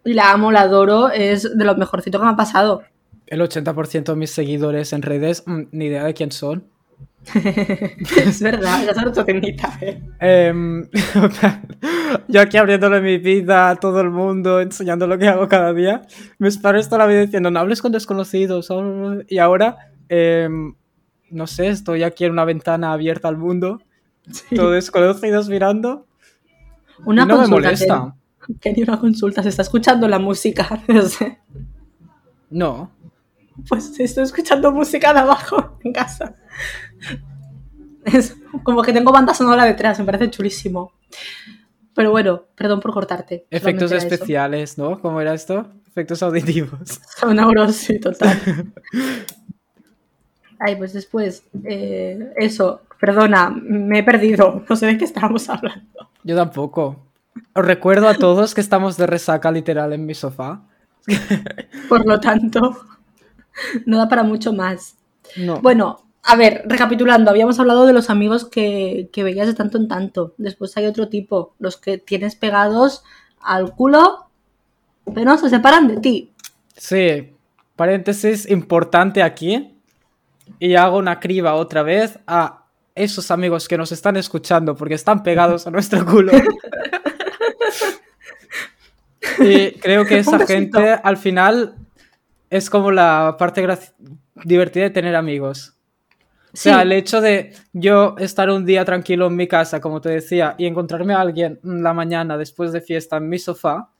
y 0.04 0.14
la 0.14 0.30
amo, 0.30 0.52
la 0.52 0.62
adoro, 0.62 1.10
es 1.10 1.56
de 1.56 1.64
lo 1.64 1.74
mejorcito 1.76 2.18
que 2.18 2.24
me 2.24 2.30
ha 2.30 2.36
pasado. 2.36 2.82
El 3.26 3.40
80% 3.40 4.04
de 4.04 4.16
mis 4.16 4.30
seguidores 4.30 4.92
en 4.92 5.02
redes, 5.02 5.42
mm, 5.46 5.62
ni 5.72 5.86
idea 5.86 6.04
de 6.04 6.14
quién 6.14 6.32
son. 6.32 6.64
es 7.34 8.42
verdad, 8.42 8.84
ya 8.84 8.90
es 8.90 9.06
otro 9.06 9.24
temita, 9.24 9.78
¿eh? 9.80 10.82
Yo 12.28 12.40
aquí 12.40 12.56
abriéndole 12.56 13.00
mi 13.00 13.18
vida 13.18 13.70
a 13.70 13.76
todo 13.76 14.00
el 14.00 14.10
mundo, 14.10 14.60
enseñando 14.60 15.06
lo 15.06 15.18
que 15.18 15.28
hago 15.28 15.46
cada 15.48 15.72
día. 15.72 16.02
Mis 16.38 16.58
padres 16.58 16.88
toda 16.88 16.98
la 17.00 17.06
vida 17.06 17.20
diciendo, 17.20 17.50
no 17.50 17.60
hables 17.60 17.82
con 17.82 17.92
desconocidos. 17.92 18.70
oh". 18.70 19.18
Y 19.28 19.38
ahora, 19.38 19.92
em, 20.08 20.74
no 21.30 21.46
sé, 21.46 21.68
estoy 21.68 22.02
aquí 22.02 22.24
en 22.24 22.32
una 22.32 22.44
ventana 22.44 22.92
abierta 22.92 23.28
al 23.28 23.36
mundo, 23.36 23.80
todos 24.54 24.72
desconocidos 24.74 25.48
mirando. 25.48 26.06
Una 27.04 27.22
y 27.22 27.26
no 27.26 27.34
me 27.34 27.48
consulta. 27.48 27.68
molesta. 27.68 28.14
Ken. 28.46 28.58
Kenny, 28.58 28.82
una 28.82 28.98
consulta, 28.98 29.42
se 29.42 29.50
está 29.50 29.62
escuchando 29.62 30.08
la 30.08 30.18
música. 30.18 30.82
No. 32.52 32.90
Pues 33.68 34.00
estoy 34.00 34.24
escuchando 34.24 34.72
música 34.72 35.12
de 35.12 35.20
abajo 35.20 35.78
en 35.84 35.92
casa. 35.92 36.34
Es 38.04 38.34
como 38.62 38.82
que 38.82 38.92
tengo 38.92 39.12
banda 39.12 39.34
sonora 39.34 39.64
detrás, 39.64 39.98
me 39.98 40.06
parece 40.06 40.30
chulísimo. 40.30 40.92
Pero 41.94 42.12
bueno, 42.12 42.44
perdón 42.54 42.80
por 42.80 42.92
cortarte. 42.92 43.46
Efectos 43.50 43.92
eso. 43.92 44.06
especiales, 44.06 44.78
¿no? 44.78 45.00
¿Cómo 45.00 45.20
era 45.20 45.34
esto? 45.34 45.66
Efectos 45.86 46.22
auditivos. 46.22 47.00
Sonoros, 47.18 47.74
sí, 47.76 48.00
total. 48.00 48.40
Ay, 50.58 50.76
pues 50.76 50.92
después, 50.92 51.42
eh, 51.64 52.32
eso, 52.36 52.82
perdona, 53.00 53.50
me 53.50 54.00
he 54.00 54.02
perdido, 54.02 54.64
no 54.68 54.76
sé 54.76 54.86
de 54.86 54.98
qué 54.98 55.04
estábamos 55.04 55.48
hablando. 55.48 56.10
Yo 56.22 56.36
tampoco. 56.36 57.06
Os 57.54 57.64
recuerdo 57.64 58.08
a 58.08 58.14
todos 58.14 58.54
que 58.54 58.60
estamos 58.60 58.96
de 58.96 59.06
resaca 59.06 59.50
literal 59.50 59.92
en 59.92 60.04
mi 60.04 60.14
sofá. 60.14 60.62
Por 61.88 62.06
lo 62.06 62.20
tanto, 62.20 62.78
no 63.86 63.98
da 63.98 64.08
para 64.08 64.22
mucho 64.22 64.52
más. 64.52 64.96
No. 65.36 65.60
Bueno, 65.60 66.09
a 66.22 66.36
ver, 66.36 66.62
recapitulando, 66.66 67.30
habíamos 67.30 67.58
hablado 67.58 67.86
de 67.86 67.92
los 67.92 68.10
amigos 68.10 68.44
que, 68.44 69.08
que 69.12 69.22
veías 69.22 69.46
de 69.46 69.54
tanto 69.54 69.78
en 69.78 69.88
tanto. 69.88 70.34
Después 70.36 70.76
hay 70.76 70.86
otro 70.86 71.08
tipo, 71.08 71.54
los 71.58 71.76
que 71.76 71.98
tienes 71.98 72.36
pegados 72.36 73.02
al 73.40 73.74
culo, 73.74 74.26
pero 75.14 75.30
no 75.30 75.38
se 75.38 75.48
separan 75.48 75.88
de 75.88 75.96
ti. 75.98 76.32
Sí, 76.76 77.32
paréntesis 77.76 78.48
importante 78.48 79.22
aquí. 79.22 79.76
Y 80.58 80.74
hago 80.74 80.98
una 80.98 81.20
criba 81.20 81.54
otra 81.54 81.82
vez 81.82 82.18
a 82.26 82.64
esos 82.94 83.30
amigos 83.30 83.68
que 83.68 83.78
nos 83.78 83.92
están 83.92 84.16
escuchando 84.16 84.74
porque 84.74 84.94
están 84.94 85.22
pegados 85.22 85.66
a 85.66 85.70
nuestro 85.70 86.04
culo. 86.04 86.32
y 89.38 89.72
creo 89.72 90.04
que 90.04 90.18
esa 90.18 90.44
gente 90.46 90.98
al 91.02 91.16
final 91.16 91.76
es 92.50 92.68
como 92.68 92.90
la 92.90 93.36
parte 93.38 93.66
divertida 94.44 94.84
de 94.84 94.90
tener 94.90 95.16
amigos. 95.16 95.79
O 96.52 96.56
sea, 96.56 96.82
el 96.82 96.92
hecho 96.92 97.20
de 97.20 97.54
yo 97.72 98.16
estar 98.18 98.50
un 98.50 98.64
día 98.64 98.84
tranquilo 98.84 99.28
en 99.28 99.36
mi 99.36 99.46
casa, 99.46 99.80
como 99.80 100.00
te 100.00 100.08
decía, 100.10 100.56
y 100.58 100.66
encontrarme 100.66 101.14
a 101.14 101.20
alguien 101.20 101.60
la 101.62 101.92
mañana 101.92 102.36
después 102.36 102.72
de 102.72 102.80
fiesta 102.80 103.18
en 103.18 103.28
mi 103.28 103.38
sofá, 103.38 103.90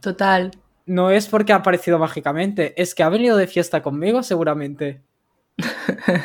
Total. 0.00 0.52
no 0.86 1.10
es 1.10 1.26
porque 1.26 1.52
ha 1.52 1.56
aparecido 1.56 1.98
mágicamente, 1.98 2.80
es 2.80 2.94
que 2.94 3.02
ha 3.02 3.08
venido 3.08 3.36
de 3.36 3.48
fiesta 3.48 3.82
conmigo 3.82 4.22
seguramente. 4.22 5.02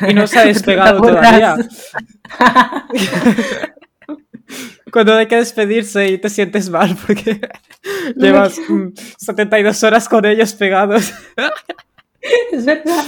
Y 0.08 0.14
no 0.14 0.26
se 0.26 0.38
ha 0.38 0.44
despegado 0.46 1.00
¿Te 1.00 1.08
todavía. 1.08 1.56
Cuando 4.92 5.14
hay 5.14 5.26
que 5.26 5.36
despedirse 5.36 6.08
y 6.08 6.18
te 6.18 6.30
sientes 6.30 6.70
mal 6.70 6.96
porque 7.06 7.40
llevas 8.16 8.58
mm, 8.68 8.88
72 9.18 9.82
horas 9.82 10.08
con 10.08 10.24
ellos 10.24 10.54
pegados 10.54 11.12
Es 12.52 12.64
verdad. 12.64 13.04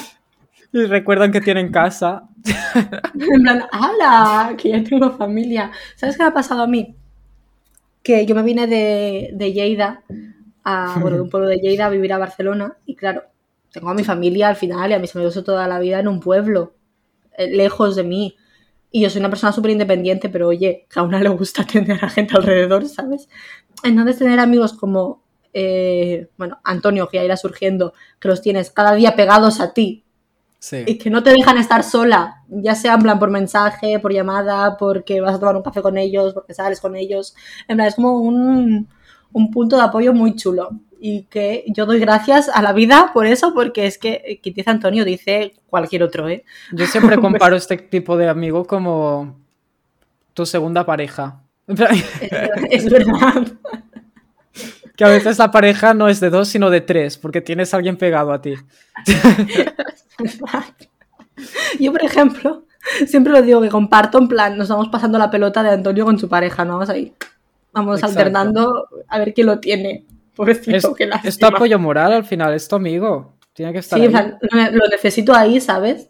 y 0.72 0.84
recuerdan 0.84 1.32
que 1.32 1.40
tienen 1.40 1.70
casa. 1.70 2.28
En 3.14 3.42
plan, 3.42 3.64
¡hala! 3.72 4.54
Que 4.56 4.70
ya 4.70 4.82
tengo 4.82 5.10
familia. 5.10 5.70
¿Sabes 5.96 6.16
qué 6.16 6.22
me 6.22 6.28
ha 6.28 6.32
pasado 6.32 6.62
a 6.62 6.66
mí? 6.66 6.96
Que 8.02 8.24
yo 8.24 8.34
me 8.34 8.42
vine 8.42 8.66
de, 8.66 9.30
de 9.34 9.52
Lleida, 9.52 10.02
a, 10.64 10.96
bueno, 11.00 11.16
de 11.16 11.22
un 11.22 11.30
pueblo 11.30 11.48
de 11.48 11.58
Lleida 11.58 11.86
a 11.86 11.90
vivir 11.90 12.12
a 12.12 12.18
Barcelona. 12.18 12.76
Y 12.86 12.94
claro, 12.94 13.24
tengo 13.72 13.90
a 13.90 13.94
mi 13.94 14.04
familia 14.04 14.48
al 14.48 14.56
final 14.56 14.90
y 14.90 14.94
a 14.94 14.98
mis 14.98 15.14
amigos 15.14 15.42
toda 15.44 15.68
la 15.68 15.78
vida 15.78 16.00
en 16.00 16.08
un 16.08 16.20
pueblo, 16.20 16.74
eh, 17.36 17.50
lejos 17.50 17.96
de 17.96 18.04
mí. 18.04 18.36
Y 18.90 19.02
yo 19.02 19.10
soy 19.10 19.20
una 19.20 19.30
persona 19.30 19.52
súper 19.52 19.72
independiente, 19.72 20.28
pero 20.28 20.48
oye, 20.48 20.86
a 20.94 21.02
una 21.02 21.20
le 21.20 21.28
gusta 21.30 21.64
tener 21.70 22.04
a 22.04 22.08
gente 22.08 22.36
alrededor, 22.36 22.88
¿sabes? 22.88 23.28
Entonces 23.82 24.18
tener 24.18 24.38
amigos 24.40 24.72
como, 24.72 25.22
eh, 25.52 26.28
bueno, 26.38 26.58
Antonio, 26.64 27.08
que 27.08 27.18
ya 27.18 27.24
irá 27.24 27.36
surgiendo, 27.36 27.92
que 28.18 28.28
los 28.28 28.40
tienes 28.40 28.70
cada 28.70 28.94
día 28.94 29.14
pegados 29.14 29.60
a 29.60 29.72
ti, 29.74 30.04
y 30.86 30.98
que 30.98 31.10
no 31.10 31.22
te 31.22 31.30
dejan 31.30 31.56
estar 31.56 31.82
sola, 31.82 32.42
ya 32.48 32.74
sea 32.74 32.94
en 32.94 33.02
plan 33.02 33.18
por 33.18 33.30
mensaje, 33.30 33.98
por 33.98 34.12
llamada, 34.12 34.76
porque 34.76 35.20
vas 35.20 35.34
a 35.34 35.40
tomar 35.40 35.56
un 35.56 35.62
café 35.62 35.80
con 35.80 35.96
ellos, 35.96 36.34
porque 36.34 36.52
sales 36.52 36.80
con 36.80 36.96
ellos. 36.96 37.34
En 37.66 37.76
plan, 37.76 37.88
es 37.88 37.94
como 37.94 38.18
un, 38.18 38.86
un 39.32 39.50
punto 39.50 39.76
de 39.76 39.82
apoyo 39.82 40.12
muy 40.12 40.36
chulo. 40.36 40.70
Y 41.02 41.22
que 41.24 41.64
yo 41.68 41.86
doy 41.86 41.98
gracias 41.98 42.50
a 42.50 42.60
la 42.60 42.74
vida 42.74 43.10
por 43.14 43.26
eso, 43.26 43.54
porque 43.54 43.86
es 43.86 43.96
que 43.96 44.38
quien 44.42 44.54
dice 44.54 44.68
Antonio 44.68 45.06
dice 45.06 45.54
cualquier 45.66 46.02
otro, 46.02 46.28
¿eh? 46.28 46.44
Yo 46.72 46.86
siempre 46.86 47.16
comparo 47.20 47.56
este 47.56 47.78
tipo 47.78 48.18
de 48.18 48.28
amigo 48.28 48.66
como 48.66 49.36
tu 50.34 50.44
segunda 50.44 50.84
pareja. 50.84 51.40
Es 52.70 52.90
verdad. 52.90 53.46
Que 54.96 55.04
a 55.04 55.08
veces 55.08 55.38
la 55.38 55.50
pareja 55.50 55.94
no 55.94 56.08
es 56.08 56.20
de 56.20 56.30
dos, 56.30 56.48
sino 56.48 56.68
de 56.70 56.80
tres, 56.80 57.16
porque 57.16 57.40
tienes 57.40 57.72
a 57.72 57.78
alguien 57.78 57.96
pegado 57.96 58.32
a 58.32 58.40
ti. 58.42 58.54
Yo, 61.78 61.92
por 61.92 62.04
ejemplo, 62.04 62.64
siempre 63.06 63.32
lo 63.32 63.42
digo 63.42 63.60
que 63.62 63.68
comparto, 63.68 64.18
en 64.18 64.28
plan, 64.28 64.56
nos 64.58 64.68
vamos 64.68 64.88
pasando 64.88 65.18
la 65.18 65.30
pelota 65.30 65.62
de 65.62 65.70
Antonio 65.70 66.04
con 66.04 66.18
su 66.18 66.28
pareja, 66.28 66.64
¿no? 66.64 66.74
Vamos 66.74 66.90
ahí. 66.90 67.14
Vamos 67.72 67.98
Exacto. 68.00 68.18
alternando 68.18 68.88
a 69.08 69.18
ver 69.18 69.32
quién 69.32 69.46
lo 69.46 69.58
tiene. 69.60 70.04
Pobrecito, 70.34 70.76
Es, 70.76 70.86
que 70.96 71.08
es 71.28 71.38
tu 71.38 71.46
apoyo 71.46 71.78
moral 71.78 72.12
al 72.12 72.24
final, 72.24 72.52
es 72.54 72.66
tu 72.68 72.76
amigo. 72.76 73.34
Tiene 73.52 73.72
que 73.72 73.78
estar 73.78 73.98
Sí, 73.98 74.04
ahí. 74.06 74.10
plan, 74.10 74.38
lo- 74.72 74.88
necesito 74.88 75.34
ahí, 75.34 75.60
¿sabes? 75.60 76.08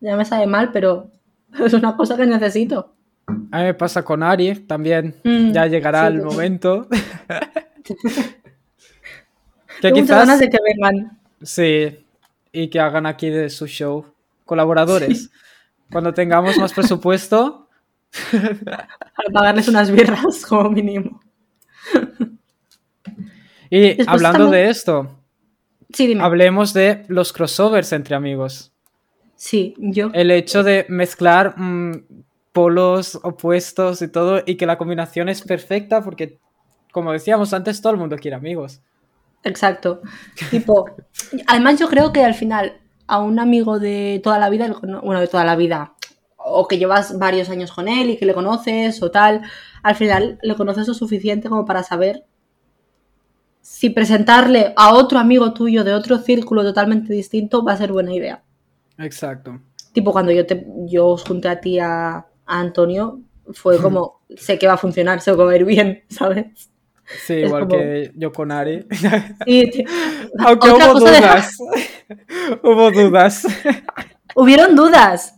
Ya 0.00 0.16
me 0.16 0.24
sabe 0.24 0.46
mal, 0.46 0.70
pero 0.72 1.10
es 1.64 1.72
una 1.72 1.96
cosa 1.96 2.16
que 2.16 2.26
necesito. 2.26 2.94
A 3.52 3.58
mí 3.58 3.64
me 3.64 3.74
pasa 3.74 4.02
con 4.02 4.22
Ari 4.22 4.54
también. 4.66 5.14
Mm, 5.24 5.52
ya 5.52 5.66
llegará 5.66 6.08
sí, 6.08 6.14
el 6.14 6.20
total. 6.20 6.32
momento. 6.32 6.88
que 9.80 9.92
quizás. 9.92 10.08
ganas 10.08 10.38
de 10.40 10.48
que 10.50 10.58
vengan. 10.64 11.18
Sí. 11.42 12.04
Y 12.52 12.68
que 12.68 12.80
hagan 12.80 13.06
aquí 13.06 13.30
de 13.30 13.48
su 13.50 13.66
show. 13.66 14.04
Colaboradores. 14.44 15.30
Cuando 15.92 16.12
tengamos 16.14 16.56
más 16.58 16.72
presupuesto. 16.72 17.68
Para 18.64 18.88
pagarles 19.32 19.68
unas 19.68 19.90
birras, 19.90 20.44
como 20.46 20.70
mínimo. 20.70 21.20
Y 23.70 23.80
Después 23.80 24.08
hablando 24.08 24.44
también- 24.44 24.64
de 24.64 24.70
esto, 24.70 25.16
Sí, 25.92 26.06
dime. 26.08 26.22
hablemos 26.22 26.72
de 26.72 27.04
los 27.08 27.32
crossovers 27.32 27.92
entre 27.92 28.14
amigos. 28.16 28.72
Sí, 29.36 29.74
yo. 29.78 30.10
El 30.12 30.30
hecho 30.32 30.62
de 30.64 30.86
mezclar 30.88 31.54
mm, 31.58 32.04
polos 32.52 33.18
opuestos 33.22 34.02
y 34.02 34.08
todo, 34.08 34.42
y 34.44 34.56
que 34.56 34.66
la 34.66 34.76
combinación 34.76 35.28
es 35.28 35.42
perfecta 35.42 36.02
porque, 36.02 36.38
como 36.92 37.12
decíamos 37.12 37.52
antes, 37.52 37.80
todo 37.80 37.92
el 37.92 37.98
mundo 37.98 38.16
quiere 38.16 38.36
amigos. 38.36 38.80
Exacto. 39.42 40.02
Tipo, 40.50 40.90
además 41.46 41.78
yo 41.78 41.88
creo 41.88 42.12
que 42.12 42.24
al 42.24 42.34
final 42.34 42.80
a 43.06 43.18
un 43.18 43.38
amigo 43.38 43.78
de 43.78 44.20
toda 44.22 44.38
la 44.38 44.50
vida, 44.50 44.74
bueno, 45.02 45.20
de 45.20 45.28
toda 45.28 45.44
la 45.44 45.56
vida, 45.56 45.94
o 46.36 46.68
que 46.68 46.78
llevas 46.78 47.18
varios 47.18 47.48
años 47.50 47.72
con 47.72 47.88
él 47.88 48.10
y 48.10 48.16
que 48.16 48.26
le 48.26 48.34
conoces 48.34 49.02
o 49.02 49.10
tal, 49.10 49.42
al 49.82 49.94
final 49.94 50.38
le 50.42 50.54
conoces 50.54 50.86
lo 50.88 50.94
suficiente 50.94 51.48
como 51.48 51.64
para 51.64 51.82
saber 51.82 52.24
si 53.60 53.90
presentarle 53.90 54.72
a 54.76 54.94
otro 54.94 55.18
amigo 55.18 55.52
tuyo 55.52 55.84
de 55.84 55.92
otro 55.92 56.18
círculo 56.18 56.62
totalmente 56.62 57.12
distinto 57.12 57.64
va 57.64 57.72
a 57.72 57.76
ser 57.76 57.92
buena 57.92 58.14
idea. 58.14 58.42
Exacto. 58.98 59.60
Tipo, 59.92 60.12
cuando 60.12 60.32
yo, 60.32 60.46
te, 60.46 60.66
yo 60.86 61.08
os 61.08 61.24
junté 61.24 61.48
a 61.48 61.60
ti 61.60 61.78
a, 61.78 62.16
a 62.16 62.26
Antonio, 62.46 63.20
fue 63.52 63.80
como, 63.80 64.20
sé 64.36 64.58
que 64.58 64.66
va 64.66 64.74
a 64.74 64.78
funcionar, 64.78 65.20
sé 65.20 65.32
que 65.32 65.36
va 65.36 65.52
a 65.52 65.56
ir 65.56 65.64
bien, 65.64 66.04
¿sabes? 66.08 66.70
Sí, 67.26 67.34
Es 67.34 67.46
igual 67.46 67.62
como- 67.68 67.74
que 67.80 68.12
yo 68.16 68.32
con 68.32 68.52
Ari. 68.52 68.86
Y 69.46 69.70
te- 69.70 69.84
Aunque 70.38 70.70
Otra 70.70 70.92
hubo 70.92 71.00
de- 71.00 71.10
dudas. 71.18 71.56
hubo 72.62 72.90
dudas. 72.90 73.46
Hubieron 74.34 74.76
dudas. 74.76 75.34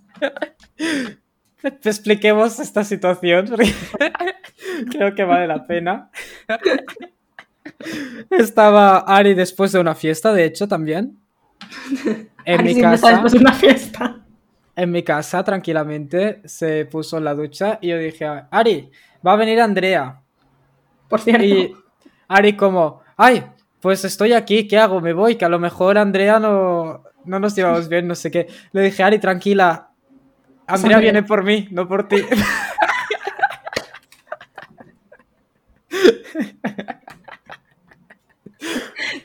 Te 1.80 1.88
expliquemos 1.88 2.58
esta 2.58 2.84
situación. 2.84 3.48
Creo 4.90 5.14
que 5.14 5.24
vale 5.24 5.46
la 5.46 5.66
pena. 5.66 6.10
Estaba 8.30 8.98
Ari 8.98 9.34
después 9.34 9.72
de 9.72 9.80
una 9.80 9.94
fiesta, 9.94 10.32
de 10.32 10.44
hecho, 10.44 10.66
también. 10.68 11.18
En 12.44 12.60
Ari 12.60 12.74
mi 12.74 12.80
casa. 12.80 13.10
después 13.10 13.32
de 13.32 13.38
una 13.38 13.52
fiesta. 13.52 14.16
En 14.74 14.90
mi 14.90 15.02
casa, 15.02 15.44
tranquilamente, 15.44 16.40
se 16.46 16.86
puso 16.86 17.18
en 17.18 17.24
la 17.24 17.34
ducha 17.34 17.78
y 17.82 17.88
yo 17.88 17.98
dije, 17.98 18.26
Ari, 18.50 18.90
va 19.26 19.34
a 19.34 19.36
venir 19.36 19.60
Andrea. 19.60 20.21
Por 21.12 21.20
cierto. 21.20 21.44
Y 21.44 21.76
Ari 22.26 22.56
como, 22.56 23.02
ay, 23.18 23.44
pues 23.82 24.02
estoy 24.06 24.32
aquí, 24.32 24.66
¿qué 24.66 24.78
hago? 24.78 25.02
Me 25.02 25.12
voy, 25.12 25.36
que 25.36 25.44
a 25.44 25.50
lo 25.50 25.58
mejor 25.58 25.98
Andrea 25.98 26.38
no, 26.38 27.02
no 27.26 27.38
nos 27.38 27.54
llevamos 27.54 27.86
bien, 27.86 28.08
no 28.08 28.14
sé 28.14 28.30
qué. 28.30 28.46
Le 28.72 28.80
dije, 28.80 29.02
Ari, 29.02 29.18
tranquila, 29.18 29.90
Andrea 30.66 31.00
viene 31.00 31.22
por 31.22 31.44
mí, 31.44 31.68
no 31.70 31.86
por 31.86 32.08
ti. 32.08 32.16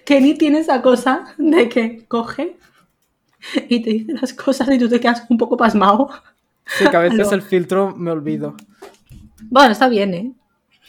Kenny 0.06 0.38
tiene 0.38 0.60
esa 0.60 0.82
cosa 0.82 1.34
de 1.38 1.70
que 1.70 2.06
coge 2.06 2.58
y 3.70 3.82
te 3.82 3.92
dice 3.92 4.12
las 4.12 4.34
cosas 4.34 4.70
y 4.72 4.78
tú 4.78 4.90
te 4.90 5.00
quedas 5.00 5.24
un 5.30 5.38
poco 5.38 5.56
pasmado. 5.56 6.10
Sí, 6.66 6.86
que 6.90 6.98
a 6.98 7.00
veces 7.00 7.32
el 7.32 7.44
filtro 7.44 7.96
me 7.96 8.12
olvido. 8.12 8.58
Bueno, 9.44 9.72
está 9.72 9.88
bien, 9.88 10.14
¿eh? 10.14 10.34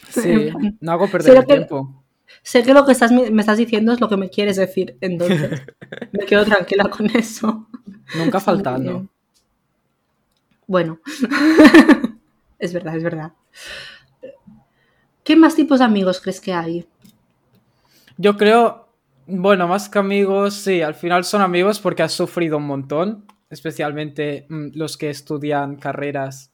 Sí, 0.09 0.49
no 0.79 0.91
hago 0.91 1.07
perder 1.07 1.37
el 1.37 1.45
que- 1.45 1.53
tiempo. 1.55 2.03
Sé 2.43 2.61
que 2.63 2.73
lo 2.75 2.85
que 2.85 2.91
estás, 2.91 3.11
me 3.11 3.41
estás 3.41 3.57
diciendo 3.57 3.91
es 3.91 3.99
lo 3.99 4.07
que 4.07 4.15
me 4.17 4.29
quieres 4.29 4.55
decir, 4.57 4.97
entonces 5.01 5.61
me 6.11 6.25
quedo 6.25 6.45
tranquila 6.45 6.85
con 6.89 7.07
eso. 7.15 7.67
Nunca 8.15 8.39
faltando. 8.39 9.07
Bueno, 10.67 10.99
es 12.59 12.73
verdad, 12.73 12.95
es 12.95 13.03
verdad. 13.03 13.31
¿Qué 15.23 15.35
más 15.35 15.55
tipos 15.55 15.79
de 15.79 15.85
amigos 15.85 16.21
crees 16.21 16.39
que 16.39 16.53
hay? 16.53 16.87
Yo 18.17 18.37
creo, 18.37 18.87
bueno, 19.27 19.67
más 19.67 19.89
que 19.89 19.99
amigos, 19.99 20.53
sí, 20.55 20.81
al 20.81 20.95
final 20.95 21.23
son 21.23 21.41
amigos 21.41 21.79
porque 21.79 22.03
has 22.03 22.13
sufrido 22.13 22.57
un 22.57 22.65
montón, 22.67 23.25
especialmente 23.49 24.45
mm, 24.49 24.69
los 24.73 24.97
que 24.97 25.09
estudian 25.09 25.77
carreras 25.77 26.51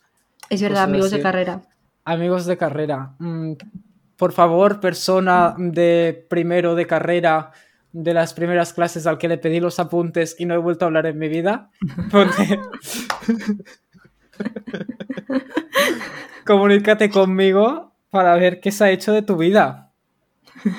Es 0.50 0.62
verdad, 0.62 0.84
amigos 0.84 1.12
de 1.12 1.22
carrera. 1.22 1.62
Amigos 2.06 2.46
de 2.46 2.58
carrera. 2.58 3.14
mm, 3.20 3.54
Por 4.16 4.32
favor, 4.32 4.80
persona 4.80 5.56
de 5.58 6.26
primero 6.30 6.76
de 6.76 6.88
carrera, 6.88 7.52
de 7.92 8.14
las 8.14 8.34
primeras 8.34 8.72
clases 8.74 9.08
al 9.08 9.18
que 9.18 9.28
le 9.28 9.38
pedí 9.38 9.60
los 9.60 9.80
apuntes 9.80 10.36
y 10.40 10.46
no 10.46 10.54
he 10.54 10.58
vuelto 10.58 10.86
a 10.86 10.88
hablar 10.88 11.06
en 11.08 11.18
mi 11.18 11.28
vida, 11.28 11.70
ponte- 12.12 12.60
Comunícate 16.46 17.10
conmigo 17.10 17.94
para 18.10 18.36
ver 18.36 18.60
qué 18.60 18.72
se 18.72 18.84
ha 18.86 18.92
hecho 18.92 19.12
de 19.12 19.22
tu 19.22 19.38
vida. 19.38 19.92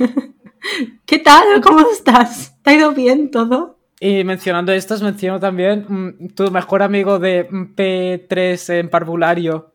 ¿Qué 1.07 1.19
tal? 1.19 1.61
¿Cómo 1.63 1.81
estás? 1.91 2.55
¿Te 2.63 2.71
ha 2.71 2.75
ido 2.75 2.93
bien 2.93 3.31
todo? 3.31 3.79
Y 4.01 4.25
mencionando 4.25 4.73
estos, 4.73 5.03
menciono 5.03 5.41
también 5.41 5.87
mm, 5.89 6.29
tu 6.35 6.51
mejor 6.51 6.83
amigo 6.83 7.19
de 7.19 7.47
mm, 7.51 7.75
P3 7.75 8.81
en 8.81 8.89
parvulario, 8.91 9.73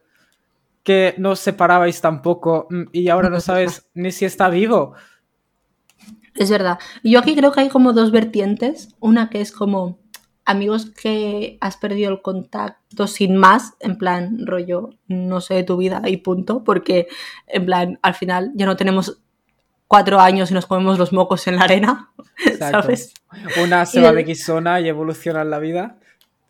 que 0.84 1.16
no 1.18 1.32
os 1.32 1.40
separabais 1.40 2.02
tampoco 2.02 2.68
mm, 2.70 2.84
y 2.92 3.10
ahora 3.10 3.30
no 3.30 3.40
sabes 3.40 3.90
ni 3.94 4.12
si 4.12 4.26
está 4.26 4.50
vivo. 4.50 4.94
Es 6.36 6.50
verdad. 6.50 6.80
Yo 7.04 7.20
aquí 7.20 7.36
creo 7.36 7.52
que 7.52 7.62
hay 7.62 7.70
como 7.70 7.94
dos 7.94 8.12
vertientes. 8.12 8.96
Una 9.00 9.30
que 9.30 9.42
es 9.42 9.52
como 9.52 10.00
amigos 10.46 10.90
que 10.90 11.58
has 11.62 11.78
perdido 11.78 12.12
el 12.12 12.22
contacto 12.22 13.08
sin 13.08 13.38
más, 13.38 13.74
en 13.80 13.98
plan 13.98 14.46
rollo, 14.46 14.90
no 15.08 15.42
sé 15.42 15.56
de 15.56 15.64
tu 15.64 15.78
vida 15.78 16.02
y 16.06 16.18
punto, 16.18 16.64
porque 16.64 17.08
en 17.48 17.66
plan 17.66 18.00
al 18.02 18.16
final 18.16 18.52
ya 18.56 18.66
no 18.66 18.76
tenemos 18.76 19.22
cuatro 19.88 20.20
años 20.20 20.52
y 20.52 20.54
nos 20.54 20.66
comemos 20.66 20.98
los 20.98 21.14
mocos 21.14 21.48
en 21.48 21.58
la 21.58 21.64
arena, 21.64 22.12
Exacto. 22.46 22.82
¿sabes? 22.82 23.14
Una 23.64 23.86
se 23.86 24.02
va 24.02 24.12
de 24.14 24.24
guisona 24.24 24.80
y 24.82 24.88
evoluciona 24.88 25.42
en 25.42 25.50
la 25.50 25.60
vida. 25.60 25.98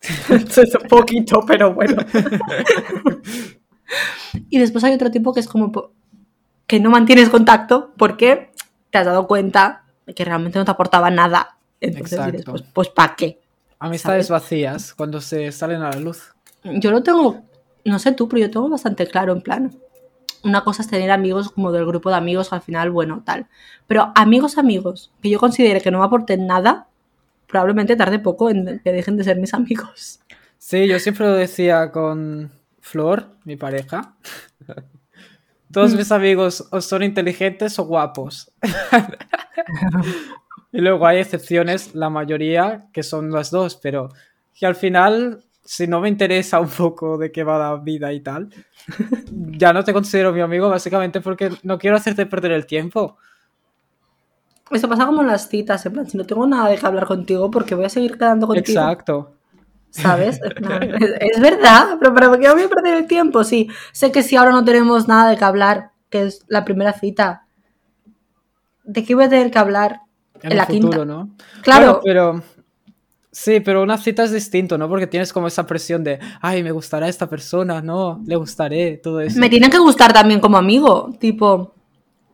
es 0.00 0.74
un 0.74 0.88
poquito, 0.88 1.44
pero 1.46 1.74
bueno. 1.74 1.96
Y 4.50 4.58
después 4.58 4.84
hay 4.84 4.94
otro 4.94 5.10
tipo 5.10 5.32
que 5.32 5.40
es 5.40 5.48
como 5.48 5.92
que 6.66 6.80
no 6.80 6.90
mantienes 6.90 7.28
contacto 7.28 7.92
porque 7.96 8.50
te 8.90 8.98
has 8.98 9.06
dado 9.06 9.26
cuenta 9.26 9.84
de 10.06 10.14
que 10.14 10.24
realmente 10.24 10.58
no 10.58 10.64
te 10.64 10.70
aportaba 10.70 11.10
nada. 11.10 11.56
Entonces 11.80 12.24
dices, 12.26 12.44
pues, 12.44 12.62
pues 12.72 12.88
¿para 12.88 13.16
qué? 13.16 13.40
Amistades 13.78 14.28
¿Sabes? 14.28 14.42
vacías 14.42 14.94
cuando 14.94 15.20
se 15.20 15.50
salen 15.52 15.82
a 15.82 15.90
la 15.90 16.00
luz. 16.00 16.34
Yo 16.64 16.90
lo 16.90 17.02
tengo, 17.02 17.42
no 17.84 17.98
sé 17.98 18.12
tú, 18.12 18.28
pero 18.28 18.40
yo 18.42 18.50
tengo 18.50 18.68
bastante 18.68 19.06
claro 19.06 19.32
en 19.32 19.42
plan. 19.42 19.72
Una 20.44 20.64
cosa 20.64 20.82
es 20.82 20.88
tener 20.88 21.10
amigos 21.10 21.50
como 21.50 21.72
del 21.72 21.86
grupo 21.86 22.10
de 22.10 22.16
amigos, 22.16 22.52
al 22.52 22.62
final, 22.62 22.90
bueno, 22.90 23.22
tal. 23.24 23.46
Pero 23.86 24.12
amigos, 24.14 24.58
amigos, 24.58 25.12
que 25.22 25.30
yo 25.30 25.38
considere 25.38 25.80
que 25.80 25.90
no 25.90 25.98
me 25.98 26.04
aporten 26.04 26.46
nada, 26.46 26.88
probablemente 27.48 27.96
tarde 27.96 28.18
poco 28.18 28.50
en 28.50 28.80
que 28.82 28.92
dejen 28.92 29.16
de 29.16 29.24
ser 29.24 29.36
mis 29.38 29.54
amigos. 29.54 30.20
Sí, 30.58 30.86
yo 30.86 30.98
siempre 30.98 31.26
lo 31.26 31.34
decía 31.34 31.90
con 31.90 32.50
Flor, 32.82 33.36
mi 33.44 33.56
pareja. 33.56 34.16
Todos 35.72 35.94
mis 35.94 36.12
amigos 36.12 36.68
o 36.70 36.80
son 36.82 37.02
inteligentes 37.02 37.78
o 37.78 37.84
guapos. 37.84 38.52
y 40.72 40.80
luego 40.80 41.06
hay 41.06 41.18
excepciones, 41.18 41.94
la 41.94 42.10
mayoría 42.10 42.88
que 42.92 43.02
son 43.02 43.30
las 43.30 43.50
dos, 43.50 43.76
pero 43.76 44.10
que 44.52 44.66
al 44.66 44.74
final, 44.74 45.44
si 45.64 45.86
no 45.86 46.00
me 46.00 46.08
interesa 46.08 46.60
un 46.60 46.68
poco 46.68 47.16
de 47.16 47.32
qué 47.32 47.44
va 47.44 47.58
la 47.58 47.76
vida 47.76 48.12
y 48.12 48.20
tal, 48.20 48.50
ya 49.30 49.72
no 49.72 49.84
te 49.84 49.94
considero 49.94 50.32
mi 50.32 50.40
amigo 50.40 50.68
básicamente 50.68 51.22
porque 51.22 51.50
no 51.62 51.78
quiero 51.78 51.96
hacerte 51.96 52.26
perder 52.26 52.52
el 52.52 52.66
tiempo. 52.66 53.16
Eso 54.72 54.88
pasa 54.88 55.06
como 55.06 55.22
en 55.22 55.28
las 55.28 55.48
citas, 55.48 55.86
en 55.86 55.92
plan, 55.92 56.06
si 56.06 56.18
no 56.18 56.26
tengo 56.26 56.46
nada 56.46 56.68
de 56.68 56.76
qué 56.76 56.84
hablar 56.84 57.06
contigo, 57.06 57.50
porque 57.50 57.76
voy 57.76 57.84
a 57.84 57.88
seguir 57.88 58.18
quedando 58.18 58.46
contigo. 58.46 58.80
Exacto. 58.80 59.36
¿Sabes? 59.92 60.40
Es, 61.20 61.40
verdad, 61.40 61.96
pero 62.00 62.14
¿para 62.14 62.38
qué 62.38 62.50
voy 62.52 62.62
a 62.62 62.68
perder 62.68 62.94
el 62.96 63.06
tiempo? 63.06 63.44
Sí, 63.44 63.68
sé 63.92 64.10
que 64.10 64.22
si 64.22 64.36
ahora 64.36 64.50
no 64.50 64.64
tenemos 64.64 65.06
nada 65.06 65.30
de 65.30 65.36
qué 65.36 65.44
hablar, 65.44 65.90
que 66.10 66.22
es 66.24 66.44
la 66.48 66.64
primera 66.64 66.92
cita, 66.94 67.46
¿de 68.84 69.04
qué 69.04 69.14
voy 69.14 69.24
a 69.24 69.28
tener 69.28 69.50
que 69.50 69.58
hablar 69.58 70.00
En, 70.42 70.52
en, 70.52 70.58
la 70.58 70.66
futuro, 70.66 70.90
quinta? 70.90 71.04
¿no? 71.04 71.30
Claro, 71.62 72.00
pero. 72.02 72.42
Sí, 73.34 73.60
pero 73.60 73.82
una 73.82 73.96
cita 73.96 74.24
es 74.24 74.30
distinto, 74.32 74.76
¿no? 74.76 74.90
Porque 74.90 75.06
tienes 75.06 75.32
como 75.32 75.46
esa 75.46 75.66
presión 75.66 76.04
de, 76.04 76.18
ay, 76.42 76.62
me 76.62 76.70
gustará 76.70 77.08
esta 77.08 77.26
persona, 77.30 77.80
no, 77.80 78.20
le 78.26 78.36
gustaré, 78.36 78.98
todo 78.98 79.20
eso. 79.22 79.40
me 79.40 79.48
tiene 79.48 79.70
que 79.70 79.78
gustar 79.78 80.12
también 80.12 80.38
como 80.38 80.58
amigo, 80.58 81.14
tipo, 81.18 81.72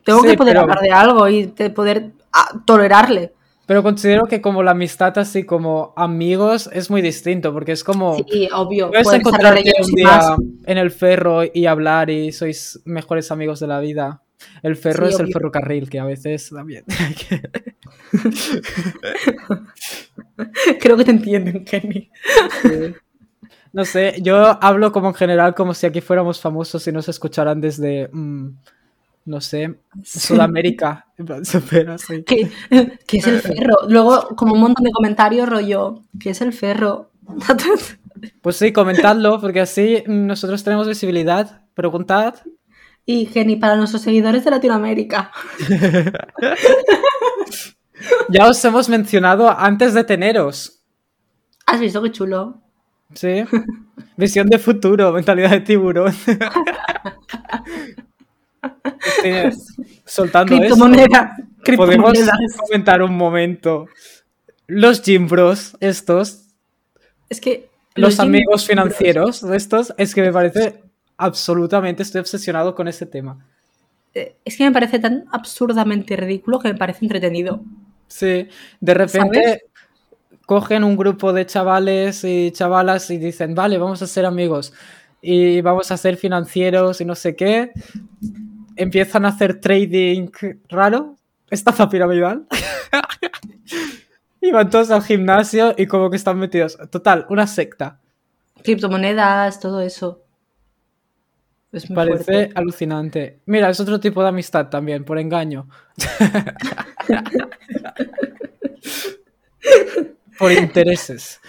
tengo 0.05 0.23
Sí, 0.23 0.29
que 0.31 0.37
poder 0.37 0.55
pero- 0.55 0.63
hablar 0.63 0.81
de 0.81 0.91
algo 0.91 1.29
y 1.29 1.47
de 1.47 1.71
poder 1.71 2.11
ah, 2.33 2.51
tolerarle. 2.65 3.33
Pero 3.69 3.83
considero 3.83 4.25
que 4.25 4.41
como 4.41 4.63
la 4.63 4.71
amistad 4.71 5.19
así 5.19 5.45
como 5.45 5.93
amigos 5.95 6.71
es 6.73 6.89
muy 6.89 7.03
distinto, 7.03 7.53
porque 7.53 7.73
es 7.73 7.85
como... 7.85 8.17
Sí, 8.17 8.49
obvio. 8.51 8.89
Puedes 8.89 9.05
pueden 9.05 9.21
estar 9.21 9.35
encontrarte 9.35 9.73
un 9.85 9.95
día 9.95 10.07
más. 10.07 10.27
en 10.65 10.79
el 10.79 10.91
ferro 10.91 11.43
y 11.53 11.67
hablar 11.67 12.09
y 12.09 12.33
sois 12.33 12.81
mejores 12.87 13.31
amigos 13.31 13.61
de 13.61 13.67
la 13.67 13.79
vida. 13.81 14.23
El 14.63 14.75
ferro 14.75 15.05
Sí, 15.07 15.13
es 15.13 15.19
el 15.21 15.27
obvio. 15.27 15.33
ferrocarril, 15.35 15.91
que 15.91 16.01
a 16.01 16.07
veces 16.07 16.49
también. 16.49 16.87
Creo 20.81 20.97
que 20.97 21.05
te 21.05 21.11
entienden, 21.11 21.67
Kenny. 21.67 22.11
No 23.75 23.85
sé, 23.85 24.15
yo 24.23 24.57
hablo 24.65 24.93
como 24.93 25.09
en 25.09 25.15
general 25.15 25.55
como 25.55 25.75
si 25.75 25.85
aquí 25.85 26.01
fuéramos 26.01 26.41
famosos 26.41 26.89
y 26.89 26.93
nos 26.93 27.07
escucharan 27.11 27.61
desde 27.61 28.09
mm, 28.11 28.49
no 29.29 29.41
sé, 29.43 29.79
Sudamérica. 30.03 31.07
¿Qué, 32.27 32.51
qué 33.07 33.17
es 33.19 33.27
el 33.27 33.41
ferro? 33.41 33.77
Luego, 33.89 34.29
como 34.37 34.55
un 34.55 34.61
montón 34.61 34.85
de 34.85 34.91
comentarios, 34.91 35.49
rollo, 35.49 36.03
¿qué 36.19 36.31
es 36.31 36.41
el 36.41 36.53
ferro? 36.53 37.11
Pues 38.43 38.57
sí, 38.57 38.73
comentadlo, 38.73 39.41
porque 39.41 39.61
así 39.61 40.03
nosotros 40.09 40.65
tenemos 40.65 40.89
visibilidad. 40.89 41.63
Preguntad. 41.75 42.35
Y 43.07 43.27
Geni, 43.27 43.55
para 43.55 43.77
nuestros 43.77 44.03
seguidores 44.03 44.45
de 44.45 44.51
Latinoamérica. 44.51 45.31
Ya 48.29 48.47
os 48.47 48.65
hemos 48.65 48.89
mencionado 48.89 49.51
antes 49.51 49.93
de 49.93 50.05
teneros. 50.05 50.85
¿Has 51.67 51.81
visto 51.81 52.01
qué 52.01 52.13
chulo? 52.13 52.63
Sí. 53.15 53.45
Visión 54.17 54.49
de 54.49 54.59
futuro, 54.59 55.13
mentalidad 55.13 55.51
de 55.51 55.61
tiburón. 55.61 56.15
Estoy 59.23 59.53
soltando 60.05 60.55
esto. 60.55 60.75
Criptomoneda. 60.75 61.37
Podemos 61.77 62.19
comentar 62.59 63.03
un 63.03 63.17
momento. 63.17 63.87
Los 64.67 65.03
gym 65.03 65.27
bros, 65.29 65.77
estos, 65.81 66.45
Es 67.29 67.41
que. 67.41 67.69
los, 67.95 68.21
amigos 68.21 68.67
financieros 68.67 69.41
de 69.47 69.57
estos, 69.57 69.95
es 69.97 70.15
que 70.15 70.23
me 70.23 70.33
parece 70.33 70.83
absolutamente, 71.17 72.03
estoy 72.03 72.21
obsesionado 72.21 72.75
con 72.75 72.87
ese 72.87 73.07
tema. 73.07 73.45
eh, 74.15 74.37
Es 74.45 74.57
que 74.57 74.65
me 74.65 74.73
parece 74.73 74.99
tan 74.99 75.25
absurdamente 75.33 76.17
ridículo 76.17 76.59
que 76.59 76.69
me 76.73 76.79
parece 76.79 77.05
entretenido. 77.05 77.63
Sí, 78.09 78.49
de 78.81 78.95
repente 78.95 79.43
¿Sabes? 79.43 79.63
cogen 80.47 80.85
un 80.85 80.97
grupo 80.97 81.33
de 81.33 81.45
chavales 81.47 82.25
y 82.25 82.51
chavalas 82.53 83.11
y 83.11 83.19
dicen, 83.19 83.55
vale, 83.55 83.79
vamos 83.79 84.01
a 84.03 84.07
ser 84.07 84.25
amigos 84.27 84.73
y 85.21 85.61
vamos 85.63 85.91
a 85.91 85.97
ser 85.97 86.17
financieros 86.17 87.01
y 87.01 87.05
no 87.05 87.15
sé 87.15 87.35
qué. 87.37 87.73
Empiezan 88.79 89.25
a 89.25 89.29
hacer 89.29 89.61
trading 89.61 90.29
raro, 90.69 91.17
estafa 91.51 91.89
piramidal. 91.89 92.47
y 94.41 94.53
van 94.53 94.71
todos 94.71 94.91
al 94.93 95.03
gimnasio 95.03 95.75
y 95.77 95.87
como 95.87 96.11
que 96.11 96.17
están 96.17 96.39
metidos. 96.39 96.79
Total, 96.91 97.27
una 97.29 97.49
secta. 97.49 98.01
Criptomonedas, 98.63 99.59
todo 99.59 99.81
eso. 99.81 100.23
Es 101.73 101.91
muy 101.91 101.97
Parece 101.97 102.25
fuerte. 102.25 102.53
alucinante. 102.55 103.41
Mira, 103.47 103.69
es 103.69 103.81
otro 103.81 103.99
tipo 103.99 104.23
de 104.23 104.29
amistad 104.29 104.69
también, 104.69 105.05
por 105.05 105.19
engaño. 105.19 105.69
por 110.39 110.53
intereses. 110.53 111.41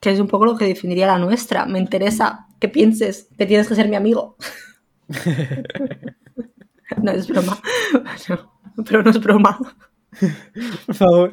Que 0.00 0.10
es 0.10 0.18
un 0.18 0.26
poco 0.26 0.46
lo 0.46 0.56
que 0.56 0.66
definiría 0.66 1.06
la 1.06 1.18
nuestra. 1.18 1.64
Me 1.64 1.78
interesa 1.78 2.48
que 2.58 2.68
pienses 2.68 3.28
que 3.38 3.46
tienes 3.46 3.68
que 3.68 3.76
ser 3.76 3.88
mi 3.88 3.96
amigo. 3.96 4.36
no 7.02 7.10
es 7.12 7.28
broma. 7.28 7.58
No, 8.28 8.52
pero 8.88 9.02
no 9.02 9.10
es 9.10 9.20
broma. 9.20 9.58
Por 10.86 10.94
favor. 10.94 11.32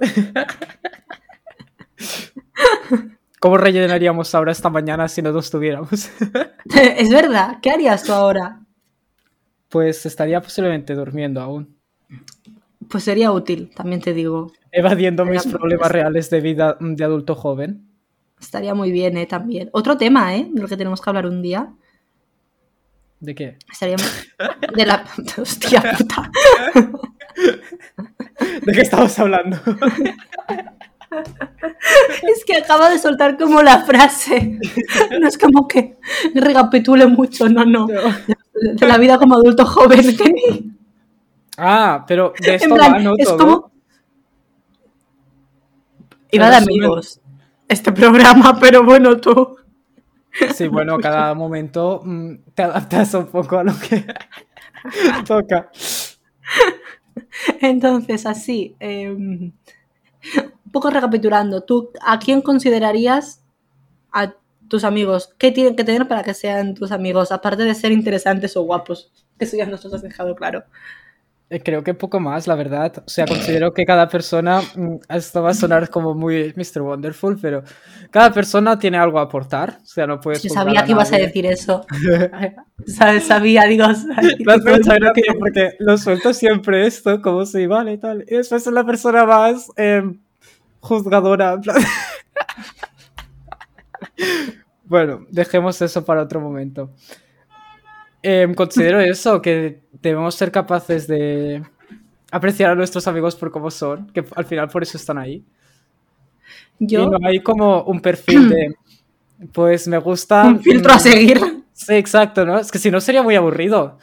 ¿Cómo 3.40 3.58
rellenaríamos 3.58 4.34
ahora 4.36 4.52
esta 4.52 4.70
mañana 4.70 5.08
si 5.08 5.22
no 5.22 5.32
nos 5.32 5.52
tuviéramos? 5.52 5.92
es 6.98 7.10
verdad. 7.10 7.58
¿Qué 7.62 7.72
harías 7.72 8.04
tú 8.04 8.14
ahora? 8.14 8.62
Pues 9.70 10.06
estaría 10.06 10.40
posiblemente 10.40 10.94
durmiendo 10.96 11.42
aún. 11.42 11.78
Pues 12.90 13.04
sería 13.04 13.32
útil, 13.32 13.72
también 13.76 14.02
te 14.02 14.14
digo. 14.14 14.54
Evadiendo 14.72 15.26
mis 15.26 15.46
problemas 15.46 15.92
reales 15.92 16.30
de 16.30 16.42
vida 16.42 16.78
de 16.80 17.04
adulto 17.04 17.36
joven. 17.36 17.90
Estaría 18.40 18.74
muy 18.76 18.92
bien, 18.92 19.18
¿eh? 19.18 19.26
También. 19.26 19.70
Otro 19.74 19.98
tema, 19.98 20.36
¿eh? 20.36 20.48
Del 20.52 20.68
que 20.68 20.78
tenemos 20.78 21.02
que 21.02 21.10
hablar 21.10 21.26
un 21.26 21.42
día. 21.42 21.74
¿De 23.24 23.34
qué? 23.34 23.58
De 24.76 24.86
la... 24.86 25.06
Hostia 25.38 25.82
puta. 25.98 26.30
¿De 28.66 28.72
qué 28.74 28.82
estamos 28.82 29.18
hablando? 29.18 29.58
Es 32.24 32.44
que 32.44 32.58
acaba 32.58 32.90
de 32.90 32.98
soltar 32.98 33.38
como 33.38 33.62
la 33.62 33.84
frase. 33.86 34.58
No 35.22 35.28
es 35.28 35.38
como 35.38 35.68
que 35.68 35.98
recapitule 36.34 37.06
mucho, 37.06 37.48
no, 37.48 37.64
no. 37.66 37.86
De 37.86 38.88
la 38.88 38.98
vida 38.98 39.20
como 39.20 39.36
adulto 39.36 39.64
joven. 39.64 40.02
ni- 40.08 40.72
Ah, 41.56 42.04
pero 42.08 42.34
de 42.40 42.56
esto 42.56 42.68
En 42.70 42.74
plan, 42.74 42.94
va, 42.96 43.00
¿no? 43.00 43.14
es 43.16 43.28
Todo. 43.28 43.38
como... 43.38 43.72
Iba 46.32 46.50
de 46.50 46.56
amigos. 46.56 47.22
Este 47.68 47.92
programa, 47.92 48.58
pero 48.60 48.84
bueno, 48.84 49.16
tú. 49.18 49.58
Sí, 50.54 50.68
bueno, 50.68 50.98
cada 51.02 51.34
momento 51.34 52.02
mm, 52.04 52.36
te 52.54 52.64
adaptas 52.64 53.14
un 53.14 53.28
poco 53.28 53.58
a 53.58 53.64
lo 53.64 53.74
que 53.78 54.06
toca. 55.28 55.70
Entonces, 57.62 58.26
así, 58.26 58.76
eh, 58.80 59.12
un 59.12 59.54
poco 60.72 60.90
recapitulando, 60.90 61.62
¿tú 61.64 61.92
a 62.02 62.20
quién 62.20 62.42
considerarías 62.42 63.44
a 64.12 64.34
tus 64.68 64.84
amigos? 64.84 65.34
¿Qué 65.38 65.52
tienen 65.52 65.76
que 65.76 65.84
tener 65.84 66.08
para 66.08 66.24
que 66.24 66.34
sean 66.34 66.74
tus 66.74 66.92
amigos? 66.92 67.32
Aparte 67.32 67.64
de 67.64 67.76
ser 67.76 67.92
interesantes 67.92 68.58
o 68.58 68.64
guapos. 68.64 69.12
Eso 69.40 69.58
ya 69.58 69.66
nos 69.66 69.84
lo 69.86 69.96
has 69.96 70.02
dejado 70.02 70.36
claro. 70.36 70.64
Eh, 71.54 71.62
Creo 71.62 71.84
que 71.84 71.94
poco 71.94 72.20
más, 72.20 72.48
la 72.48 72.56
verdad. 72.56 73.04
O 73.06 73.10
sea, 73.10 73.28
considero 73.28 73.76
que 73.76 73.86
cada 73.86 74.10
persona, 74.10 74.60
mm, 74.76 74.96
esto 75.10 75.44
va 75.44 75.52
a 75.52 75.54
sonar 75.54 75.88
como 75.88 76.16
muy 76.16 76.52
Mr. 76.56 76.82
Wonderful, 76.82 77.38
pero 77.40 77.62
cada 78.10 78.34
persona 78.34 78.80
tiene 78.80 78.98
algo 78.98 79.20
a 79.20 79.24
aportar. 79.24 79.78
O 79.84 79.86
sea, 79.86 80.08
no 80.08 80.20
puedes. 80.20 80.42
Yo 80.42 80.50
sabía 80.50 80.84
que 80.84 80.94
ibas 80.94 81.14
a 81.14 81.18
decir 81.18 81.46
eso. 81.46 81.86
Sabía, 83.28 83.66
digo. 83.66 83.86
Hace 83.86 84.08
mucha 84.08 84.96
gracia 84.96 85.36
porque 85.38 85.74
lo 85.78 85.96
suelto 85.98 86.34
siempre 86.34 86.88
esto, 86.88 87.22
como 87.22 87.46
si 87.46 87.68
vale 87.68 87.94
y 87.94 87.98
tal. 88.00 88.26
Y 88.28 88.36
después 88.36 88.66
es 88.66 88.74
la 88.74 88.84
persona 88.84 89.24
más 89.24 89.68
em, 89.78 90.20
juzgadora. 90.80 91.62
bueno, 94.86 95.28
dejemos 95.30 95.80
eso 95.84 96.04
para 96.04 96.24
otro 96.24 96.42
momento. 96.42 96.90
Em, 98.24 98.54
considero 98.56 99.00
eso, 99.02 99.42
que 99.42 99.82
debemos 100.02 100.34
ser 100.36 100.52
capaces 100.52 101.08
de 101.08 101.62
apreciar 102.32 102.72
a 102.72 102.76
nuestros 102.76 103.06
amigos 103.08 103.36
por 103.36 103.52
cómo 103.52 103.70
son, 103.70 104.08
que 104.08 104.24
al 104.36 104.46
final 104.46 104.70
por 104.70 104.82
eso 104.82 104.98
están 104.98 105.18
ahí. 105.18 105.44
Yo, 106.80 107.04
Y 107.04 107.10
no 107.10 107.18
hay 107.28 107.40
como 107.42 107.84
un 107.84 108.00
perfil 108.02 108.50
de, 108.50 108.76
pues 109.52 109.88
me 109.88 109.98
gusta... 109.98 110.46
un 110.46 110.60
filtro 110.62 110.92
a 110.94 110.96
mm, 110.98 111.00
seguir. 111.00 111.42
Sí, 111.74 111.94
exacto, 111.96 112.46
¿no? 112.46 112.58
Es 112.60 112.72
que 112.72 112.80
si 112.80 112.90
no 112.92 113.02
sería 113.02 113.24
muy 113.24 113.36
aburrido. 113.36 113.98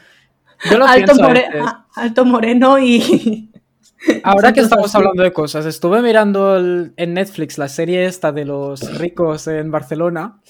Yo 0.70 0.78
lo 0.78 0.84
Alto, 0.86 1.04
pienso 1.06 1.22
more- 1.22 1.46
alto 1.94 2.24
moreno 2.24 2.78
y. 2.78 3.46
Ahora 4.22 4.52
que 4.52 4.60
estamos 4.60 4.94
hablando 4.94 5.22
de 5.22 5.32
cosas, 5.32 5.66
estuve 5.66 6.00
mirando 6.02 6.56
el- 6.56 6.92
en 6.96 7.14
Netflix 7.14 7.58
la 7.58 7.68
serie 7.68 8.04
esta 8.06 8.32
de 8.32 8.44
los 8.44 8.98
ricos 8.98 9.46
en 9.46 9.70
Barcelona. 9.70 10.40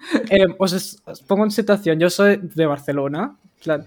Eh, 0.30 0.46
os, 0.58 0.72
es- 0.72 1.02
os 1.04 1.20
pongo 1.22 1.44
en 1.44 1.50
situación, 1.50 1.98
yo 1.98 2.08
soy 2.10 2.38
de 2.42 2.66
Barcelona. 2.66 3.36
plan, 3.62 3.84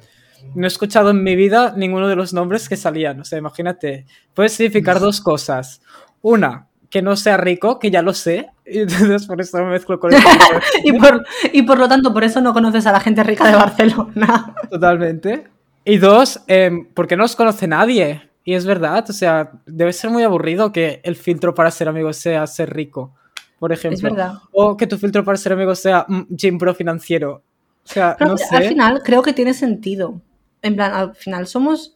no 0.55 0.65
he 0.65 0.67
escuchado 0.67 1.09
en 1.11 1.23
mi 1.23 1.35
vida 1.35 1.73
ninguno 1.75 2.07
de 2.07 2.15
los 2.15 2.33
nombres 2.33 2.67
que 2.69 2.75
salían. 2.77 3.19
O 3.21 3.25
sea, 3.25 3.39
imagínate, 3.39 4.05
puede 4.33 4.49
significar 4.49 4.99
dos 4.99 5.21
cosas. 5.21 5.81
Una, 6.21 6.67
que 6.89 7.01
no 7.01 7.15
sea 7.15 7.37
rico, 7.37 7.79
que 7.79 7.89
ya 7.89 8.01
lo 8.01 8.13
sé. 8.13 8.47
Y 8.65 8.79
entonces 8.81 9.25
por 9.25 9.41
eso 9.41 9.57
me 9.59 9.71
mezclo 9.71 9.99
con 9.99 10.13
el 10.13 10.19
y, 10.83 10.91
por, 10.93 11.25
y 11.51 11.61
por 11.63 11.79
lo 11.79 11.87
tanto, 11.87 12.13
por 12.13 12.23
eso 12.23 12.41
no 12.41 12.53
conoces 12.53 12.85
a 12.85 12.91
la 12.91 12.99
gente 12.99 13.23
rica 13.23 13.47
de 13.47 13.55
Barcelona. 13.55 14.53
Totalmente. 14.69 15.47
Y 15.85 15.97
dos, 15.97 16.41
em, 16.47 16.87
porque 16.93 17.17
no 17.17 17.23
os 17.25 17.35
conoce 17.35 17.67
nadie. 17.67 18.29
Y 18.45 18.53
es 18.55 18.65
verdad, 18.65 19.05
o 19.09 19.13
sea, 19.13 19.51
debe 19.65 19.93
ser 19.93 20.09
muy 20.09 20.23
aburrido 20.23 20.71
que 20.73 20.99
el 21.03 21.15
filtro 21.15 21.53
para 21.55 21.71
ser 21.71 21.87
amigo 21.87 22.11
sea 22.13 22.45
ser 22.45 22.73
rico, 22.73 23.15
por 23.63 23.71
ejemplo. 23.71 23.95
Es 23.95 24.01
verdad. 24.03 24.33
O 24.51 24.75
que 24.75 24.85
tu 24.85 24.97
filtro 24.97 25.23
para 25.23 25.37
ser 25.37 25.53
amigo 25.53 25.73
sea 25.73 26.05
mm, 26.05 26.35
gym 26.35 26.57
pro 26.57 26.75
financiero. 26.75 27.41
O 27.85 27.87
sea, 27.87 28.13
Pero 28.19 28.31
no 28.31 28.35
que 28.35 28.43
al 28.43 28.65
final 28.65 29.01
creo 29.01 29.21
que 29.21 29.31
tiene 29.31 29.53
sentido. 29.53 30.19
En 30.61 30.75
plan, 30.75 30.93
al 30.93 31.15
final 31.15 31.47
somos 31.47 31.95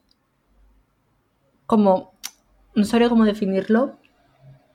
como, 1.65 2.13
no 2.73 2.85
sabría 2.85 3.09
cómo 3.09 3.25
definirlo, 3.25 3.97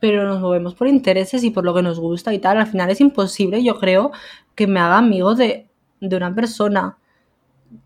pero 0.01 0.25
nos 0.27 0.39
movemos 0.39 0.75
por 0.75 0.87
intereses 0.87 1.43
y 1.45 1.51
por 1.51 1.65
lo 1.65 1.73
que 1.75 1.81
nos 1.81 1.99
gusta 1.99 2.35
y 2.35 2.39
tal. 2.39 2.59
Al 2.59 2.67
final 2.67 2.91
es 2.91 3.01
imposible, 3.01 3.65
yo 3.65 3.79
creo, 3.79 4.13
que 4.55 4.67
me 4.67 4.79
haga 4.79 4.99
amigo 4.99 5.35
de, 5.35 5.69
de 5.99 6.15
una 6.19 6.35
persona 6.35 6.99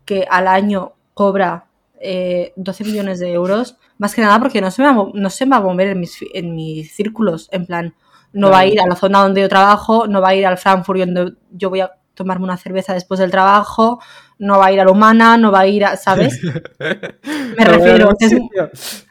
que 0.03 0.27
al 0.29 0.49
año 0.49 0.91
cobra 1.13 1.67
eh, 2.01 2.51
12 2.57 2.83
millones 2.83 3.19
de 3.21 3.31
euros, 3.31 3.77
más 3.99 4.13
que 4.13 4.21
nada 4.21 4.37
porque 4.37 4.59
no 4.59 4.69
se 4.69 4.81
me 4.81 4.87
va, 4.89 4.91
a 4.91 4.95
mo- 4.95 5.11
no 5.13 5.29
se 5.29 5.45
me 5.45 5.51
va 5.51 5.57
a 5.59 5.61
mover 5.61 5.87
en 5.87 6.01
mis, 6.01 6.19
en 6.33 6.55
mis 6.55 6.93
círculos, 6.93 7.47
en 7.53 7.65
plan, 7.65 7.93
no 8.33 8.49
va 8.51 8.59
a 8.59 8.65
ir 8.65 8.79
a 8.79 8.87
la 8.87 8.95
zona 8.95 9.21
donde 9.23 9.41
yo 9.41 9.49
trabajo, 9.49 10.07
no 10.07 10.21
va 10.21 10.29
a 10.29 10.35
ir 10.35 10.45
al 10.45 10.57
Frankfurt 10.57 10.99
donde 10.99 11.33
yo 11.51 11.69
voy 11.69 11.81
a 11.81 11.91
tomarme 12.13 12.45
una 12.45 12.57
cerveza 12.57 12.93
después 12.93 13.19
del 13.19 13.31
trabajo, 13.31 13.99
no 14.39 14.57
va 14.59 14.67
a 14.67 14.71
ir 14.71 14.79
a 14.79 14.85
la 14.85 14.91
humana, 14.91 15.37
no 15.37 15.51
va 15.51 15.61
a 15.61 15.67
ir 15.67 15.85
a, 15.85 15.95
¿sabes? 15.97 16.39
Me 16.79 17.65
No, 17.65 17.65
refiero, 17.65 18.09
que 18.19 18.25
es, 18.25 19.05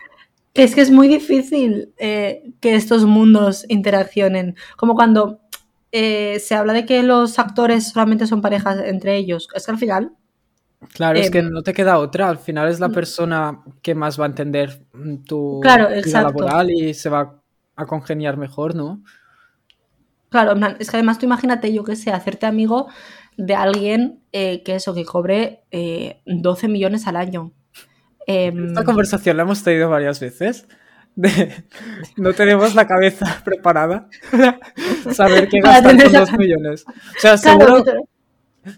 que 0.53 0.63
es 0.65 0.75
que 0.75 0.81
es 0.81 0.91
muy 0.91 1.09
difícil 1.09 1.93
eh, 1.99 2.53
que 2.61 2.75
estos 2.75 3.05
mundos 3.05 3.65
interaccionen. 3.69 4.57
Como 4.77 4.95
cuando 4.95 5.41
eh, 5.93 6.39
se 6.41 6.55
habla 6.55 6.73
de 6.73 6.85
que 6.87 7.03
los 7.03 7.39
actores 7.39 7.89
solamente 7.91 8.27
son 8.27 8.41
parejas 8.43 8.79
entre 8.85 9.17
ellos. 9.17 9.49
Es 9.55 9.67
que 9.67 9.73
al 9.73 9.79
final 9.79 10.13
Claro, 10.93 11.19
es 11.19 11.31
que 11.31 11.39
Em, 11.39 11.51
no 11.51 11.63
te 11.63 11.73
queda 11.73 11.99
otra. 11.99 12.29
Al 12.29 12.39
final 12.39 12.69
es 12.69 12.81
la 12.81 12.91
persona 12.91 13.63
que 13.83 13.95
más 13.95 14.21
va 14.21 14.25
a 14.25 14.29
entender 14.29 14.87
mm, 14.93 15.17
tu 15.25 15.61
Claro, 15.61 15.89
vida 15.89 15.99
exacto. 15.99 16.29
laboral 16.29 16.71
y 16.71 16.95
se 16.95 17.09
va 17.09 17.43
a 17.77 17.87
congeniar 17.87 18.37
mejor, 18.37 18.75
¿no? 18.75 19.03
Claro, 20.29 20.55
es 20.79 20.91
que 20.91 20.97
además 20.97 21.19
tú 21.19 21.27
imagínate, 21.27 21.73
yo 21.73 21.85
qué 21.85 21.95
sé, 21.97 22.11
hacerte 22.11 22.47
amigo 22.47 22.89
de 23.37 23.55
alguien 23.55 24.21
eh, 24.33 24.63
que 24.65 24.75
eso, 24.75 24.95
que 24.95 25.05
cobre 25.05 25.63
eh, 25.71 26.21
12 26.27 26.69
millones 26.69 27.07
al 27.07 27.17
año. 27.17 27.53
Em, 28.27 28.69
Esta 28.69 28.83
conversación 28.85 29.37
la 29.37 29.45
hemos 29.45 29.63
tenido 29.63 29.89
varias 29.89 30.19
veces. 30.21 30.67
de- 31.15 31.65
no 32.17 32.33
tenemos 32.33 32.75
la 32.75 32.87
cabeza 32.87 33.41
preparada 33.45 34.09
para 34.31 34.59
saber 35.15 35.49
qué 35.49 35.61
gastar 35.61 35.97
con 35.97 36.13
la- 36.13 36.21
dos 36.21 36.33
millones. 36.33 36.85
O 36.89 37.21
sea, 37.21 37.39
seguro, 37.39 37.85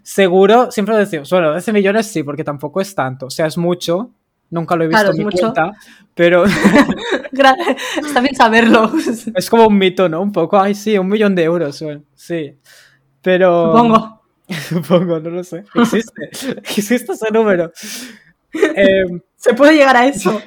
seguro, 0.03 0.71
siempre 0.71 0.95
lo 0.95 1.01
decimos, 1.01 1.31
bueno, 1.31 1.51
12 1.53 1.73
millones 1.73 2.07
sí, 2.07 2.23
porque 2.23 2.45
tampoco 2.45 2.81
es 2.81 2.95
tanto. 2.95 3.27
O 3.27 3.31
sea, 3.31 3.47
es 3.47 3.57
mucho. 3.57 4.11
Nunca 4.51 4.77
lo 4.77 4.85
he 4.85 4.89
visto 4.89 5.01
Claro, 5.01 5.13
en 5.13 5.19
mi 5.19 5.25
mucho. 5.25 5.39
cuenta, 5.39 5.73
pero 6.15 6.45
Está 7.97 8.21
bien 8.21 8.35
saberlo, 8.35 8.91
es 9.35 9.51
como 9.51 9.67
un 9.67 9.77
mito, 9.79 10.09
¿no? 10.09 10.21
Un 10.23 10.33
poco, 10.33 10.59
ay, 10.59 10.75
sí, 10.75 10.97
un 10.99 11.09
millón 11.09 11.35
de 11.35 11.45
euros. 11.45 11.81
bueno, 11.83 12.03
sí. 12.15 12.57
Pero. 13.23 13.73
supongo. 13.73 14.23
Supongo, 14.69 15.21
no 15.21 15.29
lo 15.31 15.45
sé. 15.45 15.65
Existe. 15.75 16.31
Existe 16.63 17.13
ese 17.13 17.31
número. 17.31 17.71
Em, 18.75 19.21
Se 19.37 19.53
puede 19.53 19.75
llegar 19.75 19.95
a 19.97 20.07
eso. 20.07 20.41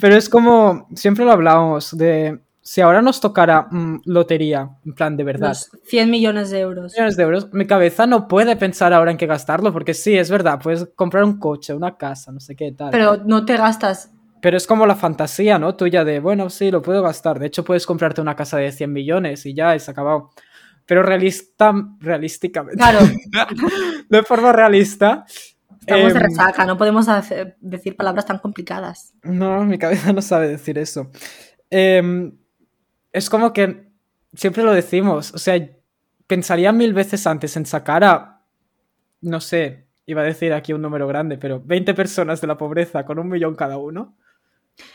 pero 0.00 0.16
es 0.16 0.28
como, 0.28 0.88
siempre 0.96 1.24
lo 1.24 1.30
hablábamos, 1.30 1.96
de 1.96 2.40
si 2.72 2.80
ahora 2.82 3.02
nos 3.02 3.20
tocara 3.20 3.66
mm, 3.68 4.02
lotería, 4.04 4.70
en 4.86 4.92
plan 4.94 5.16
de 5.16 5.24
verdad, 5.24 5.48
Los 5.48 5.70
100 5.86 6.08
millones 6.08 6.50
de 6.50 6.60
euros. 6.60 6.92
millones 6.92 7.16
de 7.16 7.22
euros, 7.24 7.52
mi 7.52 7.66
cabeza 7.66 8.06
no 8.06 8.28
puede 8.28 8.54
pensar 8.54 8.92
ahora 8.92 9.10
en 9.10 9.16
qué 9.16 9.26
gastarlo, 9.26 9.72
porque 9.72 9.92
sí, 9.92 10.16
es 10.16 10.30
verdad, 10.30 10.60
puedes 10.62 10.88
comprar 10.94 11.24
un 11.24 11.40
coche, 11.40 11.74
una 11.74 11.96
casa, 11.96 12.30
no 12.30 12.38
sé 12.38 12.54
qué 12.54 12.70
tal. 12.70 12.90
Pero, 12.92 13.10
Pero 13.14 13.24
no 13.26 13.44
te 13.44 13.56
gastas. 13.56 14.12
es 14.40 14.66
como 14.68 14.86
la 14.86 14.94
fantasía, 14.94 15.58
¿no? 15.58 15.74
Tuya 15.74 16.04
de, 16.04 16.20
bueno, 16.20 16.48
sí, 16.48 16.70
lo 16.70 16.80
puedo 16.80 17.02
gastar. 17.02 17.40
De 17.40 17.46
hecho, 17.48 17.64
puedes 17.64 17.84
comprarte 17.86 18.20
una 18.20 18.36
casa 18.36 18.56
de 18.58 18.70
100 18.70 18.92
millones 18.92 19.44
y 19.46 19.52
ya, 19.52 19.74
es 19.74 19.88
acabado. 19.88 20.30
Pero 20.86 21.02
realista, 21.02 21.72
realísticamente, 21.98 22.76
Claro, 22.78 23.00
de 24.08 24.22
forma 24.22 24.52
realista. 24.52 25.24
estamos 25.80 26.12
de 26.12 26.20
em, 26.20 26.24
resaca, 26.24 26.64
no 26.66 26.78
podemos 26.78 27.08
hacer- 27.08 27.56
decir 27.60 27.96
palabras 27.96 28.26
tan 28.26 28.38
complicadas. 28.38 29.12
No, 29.24 29.64
mi 29.64 29.76
cabeza 29.76 30.12
no 30.12 30.22
sabe 30.22 30.46
decir 30.46 30.78
eso. 30.78 31.10
Em, 31.68 32.32
es 33.12 33.30
como 33.30 33.52
que 33.52 33.90
siempre 34.34 34.62
lo 34.62 34.72
decimos, 34.72 35.34
o 35.34 35.38
sea, 35.38 35.60
pensaría 36.26 36.72
mil 36.72 36.92
veces 36.92 37.26
antes 37.26 37.56
en 37.56 37.66
sacar 37.66 38.04
a, 38.04 38.42
no 39.20 39.40
sé, 39.40 39.88
iba 40.06 40.22
a 40.22 40.24
decir 40.24 40.52
aquí 40.52 40.72
un 40.72 40.82
número 40.82 41.06
grande, 41.06 41.38
pero 41.38 41.60
20 41.60 41.94
personas 41.94 42.40
de 42.40 42.46
la 42.46 42.58
pobreza 42.58 43.04
con 43.04 43.18
un 43.18 43.28
millón 43.28 43.54
cada 43.54 43.78
uno. 43.78 44.16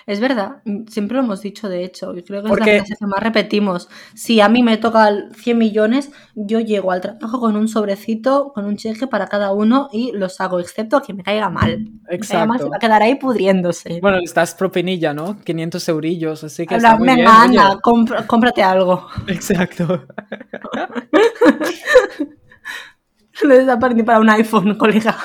Es 0.06 0.20
verdad, 0.20 0.62
mm, 0.66 0.88
siempre 0.88 1.18
lo 1.18 1.24
hemos 1.24 1.42
dicho, 1.42 1.68
de 1.70 1.84
hecho, 1.84 2.14
y 2.16 2.24
creo 2.24 2.44
que 2.44 2.50
Porque- 2.50 2.78
es 2.78 2.82
la 2.82 2.86
frase 2.86 3.00
que 3.00 3.06
más 3.08 3.20
repetimos. 3.24 3.90
Si 4.14 4.40
a 4.42 4.50
mí 4.50 4.62
me 4.64 4.78
toca 4.78 5.08
el 5.10 5.34
100 5.36 5.58
millones, 5.58 6.12
yo 6.36 6.60
llego 6.60 6.92
al 6.92 7.02
trabajo 7.02 7.40
con 7.40 7.56
un 7.56 7.68
sobrecito, 7.68 8.52
con 8.54 8.66
un 8.66 8.78
cheque 8.78 9.08
para 9.08 9.28
cada 9.28 9.52
uno 9.54 9.90
y 9.92 10.12
los 10.12 10.40
hago, 10.42 10.60
excepto 10.60 10.98
a 10.98 11.02
que 11.04 11.14
me 11.14 11.24
caiga 11.24 11.50
mal. 11.50 11.90
Me 12.10 12.20
caiga 12.20 12.46
mal, 12.46 12.58
se 12.60 12.66
Exacto. 12.66 12.70
va 12.70 12.76
a 12.78 12.80
quedar 12.80 13.02
ahí 13.02 13.16
pudriéndose. 13.16 14.00
Bueno, 14.02 14.18
estás 14.24 14.54
propinilla, 14.56 15.14
¿no? 15.14 15.38
500 15.44 15.88
eurillos, 15.90 16.44
así 16.44 16.66
que 16.68 16.78
plan, 16.78 16.98
muy 16.98 17.06
bien. 17.08 17.18
venga, 17.20 17.32
oye. 17.46 17.58
anda, 17.60 17.80
compr- 17.82 18.26
cómprate 18.28 18.62
algo. 18.64 19.08
Exacto. 19.28 20.06
Está 23.36 23.78
perdiendo 23.80 24.06
para 24.06 24.20
un 24.20 24.30
iPhone, 24.30 24.76
colega. 24.78 25.16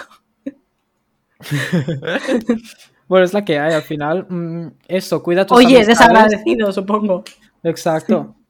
Bueno, 3.10 3.24
es 3.26 3.34
la 3.34 3.44
que 3.44 3.58
hay 3.58 3.74
al 3.74 3.82
final. 3.82 4.24
mm, 4.30 4.68
eso, 4.88 5.22
cuida 5.22 5.44
tus 5.44 5.58
Oye, 5.58 5.66
amistades. 5.76 5.88
desagradecido, 5.88 6.72
supongo. 6.72 7.24
Exacto. 7.62 8.34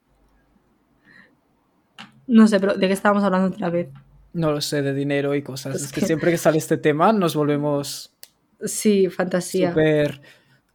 No 2.26 2.46
sé, 2.46 2.60
pero 2.60 2.74
¿de 2.74 2.86
qué 2.86 2.92
estábamos 2.92 3.24
hablando 3.24 3.48
otra 3.48 3.70
vez? 3.70 3.88
No 4.34 4.52
lo 4.52 4.60
sé, 4.60 4.82
de 4.82 4.94
dinero 4.94 5.34
y 5.34 5.42
cosas. 5.42 5.74
Es 5.74 5.82
Es 5.84 5.92
que 5.92 6.00
que- 6.00 6.06
siempre 6.06 6.30
que 6.30 6.38
sale 6.38 6.58
este 6.58 6.76
tema 6.76 7.12
nos 7.12 7.34
volvemos 7.34 8.12
Sí, 8.62 9.08
fantasía. 9.08 9.70
súper... 9.70 10.20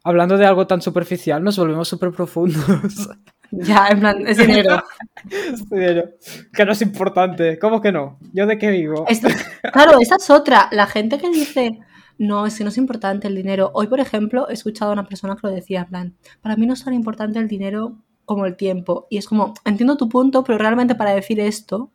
Hablando 0.04 0.36
de 0.36 0.44
algo 0.44 0.66
tan 0.66 0.82
superficial, 0.82 1.42
nos 1.42 1.56
volvemos 1.58 1.88
súper 1.88 2.10
profundos. 2.10 2.64
Ya, 3.52 3.86
en 3.88 4.00
plan, 4.00 4.26
es 4.26 4.38
dinero. 4.38 4.82
Dinero. 5.70 6.10
que 6.52 6.64
no 6.66 6.72
es 6.72 6.82
importante. 6.82 7.60
¿Cómo 7.60 7.80
que 7.80 7.92
no? 7.92 8.18
¿Yo 8.32 8.44
de 8.44 8.58
qué 8.58 8.70
vivo? 8.72 9.06
Esto- 9.08 9.28
claro, 9.72 10.00
esa 10.00 10.16
es 10.16 10.28
otra. 10.30 10.68
La 10.72 10.86
gente 10.88 11.16
que 11.16 11.30
dice, 11.30 11.78
no, 12.18 12.46
es 12.46 12.56
que 12.56 12.64
no 12.64 12.70
es 12.70 12.78
importante 12.78 13.28
el 13.28 13.34
dinero. 13.34 13.70
Hoy, 13.74 13.86
por 13.88 14.00
ejemplo, 14.00 14.48
he 14.48 14.54
escuchado 14.54 14.90
a 14.90 14.94
una 14.94 15.06
persona 15.06 15.36
que 15.36 15.46
lo 15.46 15.52
decía, 15.52 15.80
en 15.82 15.86
plan, 15.86 16.14
para 16.40 16.56
mí 16.56 16.66
no 16.66 16.74
es 16.74 16.84
tan 16.84 16.94
importante 16.94 17.38
el 17.38 17.48
dinero 17.48 17.96
como 18.24 18.46
el 18.46 18.56
tiempo. 18.56 19.06
Y 19.10 19.18
es 19.18 19.26
como, 19.26 19.54
entiendo 19.64 19.96
tu 19.96 20.08
punto, 20.08 20.44
pero 20.44 20.58
realmente 20.58 20.94
para 20.94 21.14
decir 21.14 21.40
esto, 21.40 21.90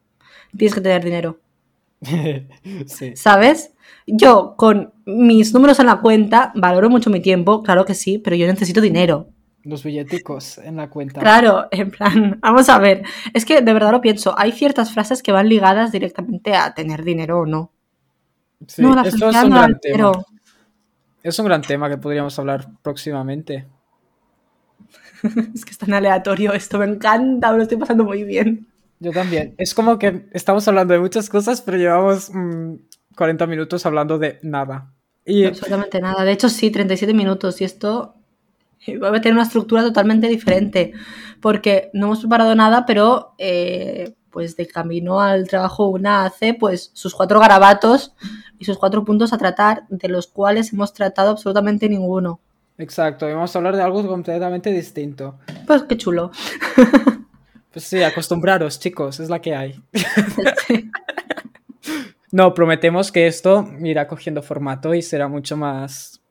tienes 0.58 0.74
que 0.76 0.82
tener 0.82 1.04
dinero. 1.04 1.40
sí. 2.88 3.16
¿Sabes? 3.16 3.74
Yo, 4.08 4.56
con 4.58 4.94
mis 5.06 5.54
números 5.54 5.80
en 5.80 5.86
la 5.88 6.02
cuenta, 6.02 6.52
valoro 6.56 6.90
mucho 6.90 7.10
mi 7.10 7.22
tiempo, 7.22 7.62
claro 7.62 7.86
que 7.86 7.94
sí, 7.94 8.18
pero 8.18 8.36
yo 8.36 8.48
necesito 8.48 8.82
dinero. 8.82 9.30
Los 9.64 9.84
billeticos 9.84 10.58
en 10.58 10.78
la 10.78 10.90
cuenta. 10.90 11.22
Claro, 11.22 11.68
en 11.70 11.92
plan, 11.92 12.40
vamos 12.42 12.68
a 12.70 12.80
ver. 12.80 13.04
Es 13.34 13.46
que 13.46 13.62
de 13.62 13.74
verdad 13.74 13.92
lo 13.92 14.02
pienso, 14.02 14.34
hay 14.38 14.52
ciertas 14.52 14.92
frases 14.92 15.22
que 15.22 15.32
van 15.32 15.50
ligadas 15.50 15.92
directamente 15.92 16.56
a 16.56 16.74
tener 16.74 17.04
dinero 17.04 17.42
o 17.42 17.46
no. 17.46 17.72
Sí, 18.68 18.82
no, 18.82 19.02
esto 19.04 19.30
es 19.30 19.44
un 19.44 19.50
no 19.50 19.56
gran 19.58 19.80
tema. 19.80 20.12
Es 21.24 21.40
un 21.40 21.46
gran 21.46 21.62
tema 21.62 21.90
que 21.90 21.98
podríamos 21.98 22.38
hablar 22.40 22.68
próximamente. 22.82 23.68
Es 25.54 25.66
que 25.66 25.72
es 25.72 25.78
tan 25.78 25.94
aleatorio 25.94 26.52
esto, 26.52 26.80
me 26.80 26.86
encanta, 26.86 27.52
me 27.52 27.58
lo 27.58 27.64
estoy 27.64 27.78
pasando 27.78 28.04
muy 28.04 28.24
bien. 28.24 28.68
Yo 29.00 29.12
también. 29.12 29.54
Es 29.58 29.76
como 29.76 30.00
que 30.00 30.28
estamos 30.32 30.68
hablando 30.68 30.94
de 30.94 31.00
muchas 31.00 31.30
cosas, 31.30 31.62
pero 31.62 31.78
llevamos 31.78 32.32
mm, 32.34 32.74
40 33.16 33.48
minutos 33.48 33.86
hablando 33.86 34.18
de 34.18 34.40
nada. 34.42 34.94
Y 35.26 35.46
Absolutamente 35.46 36.02
nada. 36.02 36.24
De 36.24 36.32
hecho, 36.32 36.50
sí, 36.50 36.72
37 36.72 37.14
minutos 37.14 37.62
y 37.62 37.66
esto 37.66 38.16
va 39.02 39.10
a 39.10 39.22
tener 39.22 39.34
una 39.34 39.44
estructura 39.44 39.84
totalmente 39.84 40.28
diferente 40.28 40.94
porque 41.40 41.90
no 41.94 42.08
hemos 42.08 42.20
preparado 42.20 42.56
nada, 42.56 42.86
pero 42.86 43.36
eh, 43.38 44.16
pues 44.30 44.56
de 44.56 44.68
camino 44.68 45.20
al 45.22 45.48
trabajo 45.48 45.88
una 45.88 46.26
hace 46.26 46.54
pues 46.54 46.92
sus 46.94 47.14
cuatro 47.14 47.40
garabatos 47.40 48.14
y 48.62 48.66
sus 48.66 48.78
cuatro 48.78 49.04
puntos 49.04 49.34
a 49.34 49.38
tratar, 49.40 49.84
de 49.90 50.08
los 50.08 50.28
cuales 50.28 50.72
hemos 50.72 50.94
tratado 50.94 51.32
absolutamente 51.32 51.90
ninguno. 51.90 52.40
exacto, 52.78 53.28
y 53.28 53.34
vamos 53.34 53.54
a 53.56 53.60
hablar 53.60 53.76
de 53.76 53.82
algo 53.82 54.06
completamente 54.08 54.72
distinto. 54.72 55.40
Pues 55.68 55.84
qué 55.84 55.98
chulo. 55.98 56.32
Pues 57.74 57.86
sí, 57.86 58.04
acostumbraros, 58.04 58.82
chicos, 58.82 59.22
es 59.22 59.30
la 59.30 59.40
que 59.40 59.56
hay. 59.56 59.82
No, 62.34 62.54
prometemos 62.54 63.12
que 63.12 63.28
esto 63.28 63.68
irá 63.82 64.08
cogiendo 64.08 64.42
formato 64.42 64.94
y 64.94 65.02
será 65.02 65.28
mucho 65.28 65.58
más 65.58 66.22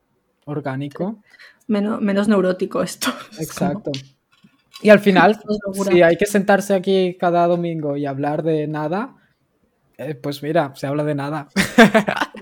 orgánico. 0.47 1.23
menos, 1.67 2.01
menos 2.01 2.27
neurótico 2.29 2.83
esto. 2.83 3.09
Es 3.39 3.53
como- 3.53 3.71
Exacto. 3.73 3.93
Y 4.83 4.89
al 4.89 5.01
final, 5.01 5.39
si 5.91 6.01
hay 6.01 6.17
que 6.17 6.25
sentarse 6.25 6.73
aquí 6.75 7.17
cada 7.21 7.47
domingo 7.47 7.99
y 7.99 8.07
hablar 8.07 8.43
de 8.43 8.67
nada, 8.67 9.15
eh, 10.01 10.15
pues 10.15 10.43
mira, 10.43 10.73
se 10.75 10.87
habla 10.87 11.05
de 11.05 11.15
nada. 11.15 11.49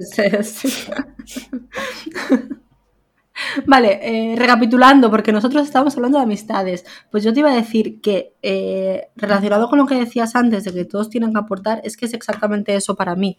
Sí, 0.00 0.22
sí. 0.42 0.90
Vale, 3.66 4.00
eh, 4.02 4.36
recapitulando, 4.36 5.10
porque 5.10 5.32
nosotros 5.32 5.64
estábamos 5.64 5.96
hablando 5.96 6.18
de 6.18 6.24
amistades. 6.24 6.84
Pues 7.10 7.22
yo 7.24 7.32
te 7.32 7.40
iba 7.40 7.50
a 7.50 7.56
decir 7.56 8.00
que, 8.00 8.34
eh, 8.42 9.08
relacionado 9.16 9.68
con 9.68 9.78
lo 9.78 9.86
que 9.86 9.94
decías 9.94 10.34
antes 10.34 10.64
de 10.64 10.72
que 10.72 10.84
todos 10.84 11.10
tienen 11.10 11.32
que 11.32 11.38
aportar, 11.38 11.80
es 11.84 11.96
que 11.96 12.06
es 12.06 12.14
exactamente 12.14 12.74
eso 12.74 12.96
para 12.96 13.14
mí. 13.14 13.38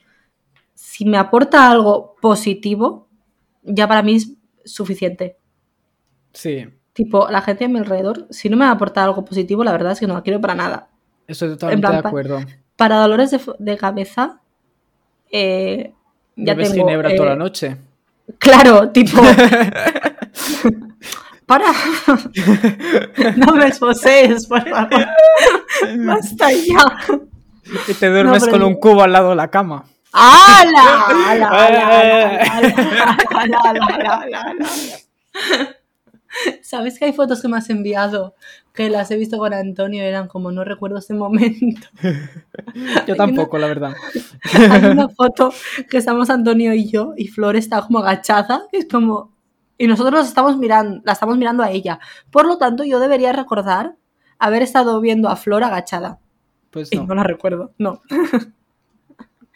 Si 0.73 1.05
me 1.05 1.17
aporta 1.17 1.69
algo 1.69 2.15
positivo, 2.21 3.09
ya 3.63 3.87
para 3.87 4.03
mí 4.03 4.15
es 4.15 4.33
suficiente. 4.65 5.37
Sí, 6.33 6.65
Tipo, 6.99 7.29
la 7.29 7.41
gente 7.41 7.63
a 7.63 7.69
mi 7.69 7.79
alrededor, 7.79 8.27
si 8.29 8.49
no 8.49 8.57
me 8.57 8.65
aporta 8.65 9.01
algo 9.01 9.23
positivo, 9.23 9.63
la 9.63 9.71
verdad 9.71 9.93
es 9.93 10.01
que 10.01 10.07
no 10.07 10.15
la 10.15 10.21
quiero 10.21 10.41
para 10.41 10.53
nada. 10.53 10.89
estoy 11.25 11.51
totalmente 11.51 11.87
plan, 11.87 12.01
de 12.01 12.07
acuerdo. 12.09 12.39
Para 12.79 12.95
dolores 12.95 13.35
de, 13.59 13.77
cabeza, 13.77 14.39
eh, 15.29 15.93
ya 16.37 16.55
tengo... 16.55 16.73
ginebra 16.73 17.13
toda 17.13 17.27
eh, 17.27 17.31
la 17.31 17.35
noche. 17.35 17.75
Claro, 18.37 18.89
tipo. 18.89 19.21
Para. 21.45 21.65
No 23.35 23.53
me 23.55 23.67
esposees, 23.67 24.47
por 24.47 24.65
favor. 24.69 25.07
Basta 26.05 26.53
ya. 26.53 26.85
Y 27.85 27.93
te 27.95 28.07
duermes 28.07 28.47
con 28.47 28.63
un 28.63 28.75
cubo 28.75 29.03
al 29.03 29.11
lado 29.11 29.31
de 29.31 29.35
la 29.35 29.49
cama. 29.49 29.83
¡Hala! 30.13 31.05
¡Hala! 31.09 31.49
¡Hala! 31.49 32.39
¡Hala! 33.29 33.59
¡Hala! 33.61 34.23
¡Hala! 34.23 34.55
¿Sabes 36.61 36.99
que 36.99 37.05
hay 37.05 37.13
fotos 37.13 37.41
que 37.41 37.47
me 37.47 37.57
has 37.57 37.69
enviado 37.69 38.35
que 38.73 38.89
las 38.89 39.09
he 39.11 39.17
visto 39.17 39.37
con 39.37 39.53
Antonio? 39.53 40.03
Eran 40.03 40.27
como, 40.27 40.51
no 40.51 40.63
recuerdo 40.63 40.97
ese 40.99 41.13
momento. 41.13 41.87
Yo 43.07 43.15
tampoco, 43.15 43.57
la 43.57 43.67
verdad. 43.67 43.93
Hay 44.53 44.85
una 44.85 45.09
foto 45.17 45.51
que 45.89 45.97
estamos 45.97 46.29
Antonio 46.29 46.73
y 46.73 46.89
yo 46.89 47.13
y 47.17 47.27
Flor 47.27 47.55
está 47.55 47.81
como 47.81 47.99
agachada, 47.99 48.63
que 48.71 48.79
es 48.79 48.87
como... 48.87 49.33
Y 49.77 49.87
nosotros 49.87 50.27
estamos 50.27 50.57
mirando, 50.57 51.01
la 51.05 51.13
estamos 51.13 51.37
mirando 51.37 51.63
a 51.63 51.71
ella. 51.71 51.99
Por 52.31 52.45
lo 52.45 52.57
tanto, 52.57 52.83
yo 52.83 52.99
debería 52.99 53.31
recordar 53.31 53.95
haber 54.37 54.61
estado 54.61 54.99
viendo 55.01 55.29
a 55.29 55.35
Flor 55.37 55.63
agachada. 55.63 56.19
Pues 56.69 56.91
Y 56.91 56.97
no. 56.97 57.05
no 57.07 57.15
la 57.15 57.23
recuerdo, 57.23 57.71
no. 57.77 58.01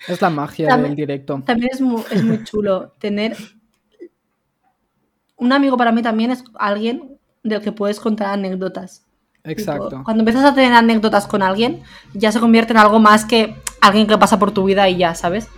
Es 0.07 0.21
la 0.21 0.29
magia 0.29 0.69
También- 0.69 0.91
del 0.91 0.95
directo. 0.95 1.41
También 1.45 1.71
es 1.73 1.81
muy, 1.81 2.01
es 2.11 2.23
muy 2.23 2.43
chulo 2.43 2.93
tener... 2.99 3.35
Un 5.35 5.51
amigo 5.51 5.77
para 5.77 5.91
mí 5.91 6.01
también 6.01 6.31
es 6.31 6.43
alguien 6.55 7.17
del 7.43 7.61
que 7.61 7.71
puedes 7.71 7.99
contar 7.99 8.29
anécdotas. 8.29 9.05
Tipo, 9.43 9.51
Exacto. 9.51 10.01
cuando 10.05 10.21
empiezas 10.21 10.45
a 10.45 10.55
tener 10.55 10.73
anécdotas 10.73 11.27
con 11.27 11.41
alguien, 11.41 11.83
ya 12.13 12.31
se 12.31 12.39
convierte 12.39 12.71
en 12.71 12.77
algo 12.77 12.99
más 12.99 13.25
que 13.25 13.55
alguien 13.81 14.07
que 14.07 14.17
pasa 14.17 14.39
por 14.39 14.51
tu 14.51 14.63
vida 14.63 14.87
y 14.87 14.97
ya, 14.97 15.15
¿sabes? 15.15 15.49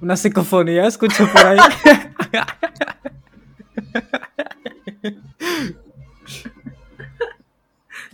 Una 0.00 0.16
psicofonía, 0.16 0.86
escucho 0.86 1.28
por 1.32 1.46
ahí. 1.46 1.58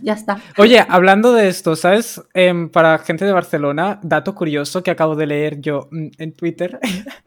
Ya 0.01 0.13
está. 0.13 0.39
Oye, 0.57 0.85
hablando 0.87 1.33
de 1.33 1.49
esto, 1.49 1.75
¿sabes? 1.75 2.21
Em, 2.33 2.69
para 2.69 2.99
gente 2.99 3.25
de 3.25 3.33
Barcelona, 3.33 3.99
dato 4.01 4.33
curioso 4.33 4.81
que 4.81 4.91
acabo 4.91 5.15
de 5.15 5.27
leer 5.27 5.59
yo 5.59 5.89
mm, 5.91 6.07
en 6.17 6.33
Twitter. 6.33 6.79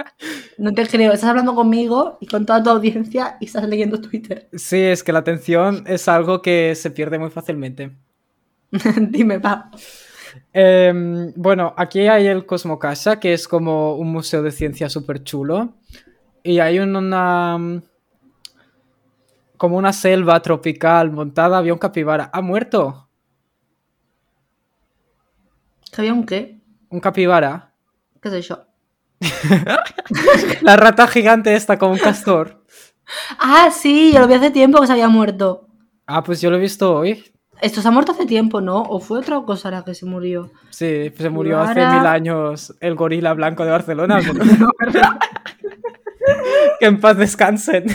No 0.62 0.72
te 0.72 0.86
creo, 0.86 1.12
estás 1.12 1.28
hablando 1.30 1.56
conmigo 1.56 2.18
y 2.20 2.26
con 2.28 2.46
toda 2.46 2.62
tu 2.62 2.70
audiencia 2.70 3.36
y 3.40 3.46
estás 3.46 3.68
leyendo 3.68 4.00
Twitter. 4.00 4.48
Sí, 4.52 4.78
es 4.80 5.02
que 5.02 5.12
la 5.12 5.18
atención 5.18 5.82
es 5.88 6.06
algo 6.06 6.40
que 6.40 6.76
se 6.76 6.92
pierde 6.92 7.18
muy 7.18 7.30
fácilmente. 7.30 7.90
Dime, 9.10 9.38
va. 9.38 9.72
Em, 10.52 11.32
bueno, 11.34 11.74
aquí 11.76 12.06
hay 12.06 12.28
el 12.28 12.46
Cosmocasa, 12.46 13.18
que 13.18 13.32
es 13.32 13.48
como 13.48 13.96
un 13.96 14.12
museo 14.12 14.40
de 14.44 14.52
ciencia 14.52 14.88
súper 14.88 15.24
chulo. 15.24 15.74
Y 16.44 16.60
hay 16.60 16.78
un- 16.78 16.94
una. 16.94 17.82
como 19.56 19.76
una 19.76 19.92
selva 19.92 20.40
tropical 20.42 21.10
montada, 21.10 21.58
había 21.58 21.72
un 21.72 21.78
capibara. 21.80 22.30
¿Ha 22.32 22.40
muerto? 22.40 23.08
¿Que 25.92 26.00
había 26.02 26.12
un 26.14 26.24
qué? 26.24 26.60
Un 26.88 27.00
capibara. 27.00 27.72
¿Qué 28.20 28.30
soy 28.30 28.42
yo? 28.42 28.64
La 30.62 30.76
rata 30.76 31.06
gigante 31.06 31.54
esta 31.54 31.78
con 31.78 31.92
un 31.92 31.98
castor. 31.98 32.62
Ah, 33.38 33.70
sí, 33.70 34.12
yo 34.12 34.20
lo 34.20 34.28
vi 34.28 34.34
hace 34.34 34.50
tiempo 34.50 34.80
que 34.80 34.86
se 34.86 34.92
había 34.92 35.08
muerto. 35.08 35.68
Ah, 36.06 36.22
pues 36.22 36.40
yo 36.40 36.50
lo 36.50 36.56
he 36.56 36.60
visto 36.60 36.94
hoy. 36.94 37.24
Esto 37.60 37.80
se 37.80 37.88
ha 37.88 37.90
muerto 37.90 38.12
hace 38.12 38.26
tiempo, 38.26 38.60
¿no? 38.60 38.82
¿O 38.82 39.00
fue 39.00 39.20
otra 39.20 39.40
cosa 39.42 39.70
la 39.70 39.84
que 39.84 39.94
se 39.94 40.04
murió? 40.04 40.50
Sí, 40.70 41.12
se 41.16 41.30
murió 41.30 41.60
hace 41.60 41.86
mil 41.86 42.06
años 42.06 42.74
el 42.80 42.96
gorila 42.96 43.34
blanco 43.34 43.64
de 43.64 43.70
Barcelona. 43.70 44.20
que 46.80 46.86
en 46.86 47.00
paz 47.00 47.16
descansen. 47.16 47.86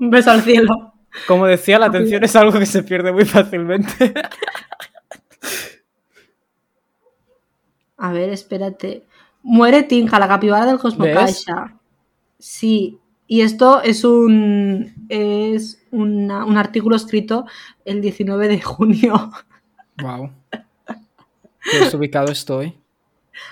Un 0.00 0.10
beso 0.10 0.32
al 0.32 0.42
cielo. 0.42 0.94
Como 1.26 1.46
decía, 1.46 1.78
la 1.78 1.86
atención 1.86 2.24
es 2.24 2.34
algo 2.34 2.58
que 2.58 2.66
se 2.66 2.82
pierde 2.82 3.12
muy 3.12 3.24
fácilmente. 3.24 4.14
A 7.96 8.12
ver, 8.12 8.30
espérate. 8.30 9.04
Muere 9.42 9.82
Tinja, 9.84 10.18
la 10.18 10.28
capibara 10.28 10.66
del 10.66 10.78
Cosmocaixa. 10.78 11.74
Sí. 12.38 12.98
Y 13.26 13.42
esto 13.42 13.80
es 13.82 14.04
un 14.04 14.92
es 15.08 15.82
una- 15.92 16.44
un 16.44 16.56
artículo 16.56 16.96
escrito 16.96 17.46
el 17.84 18.00
19 18.00 18.48
de 18.48 18.60
junio. 18.60 19.30
Wow. 20.02 20.30
Qué 21.70 21.78
desubicado 21.84 22.32
estoy. 22.32 22.76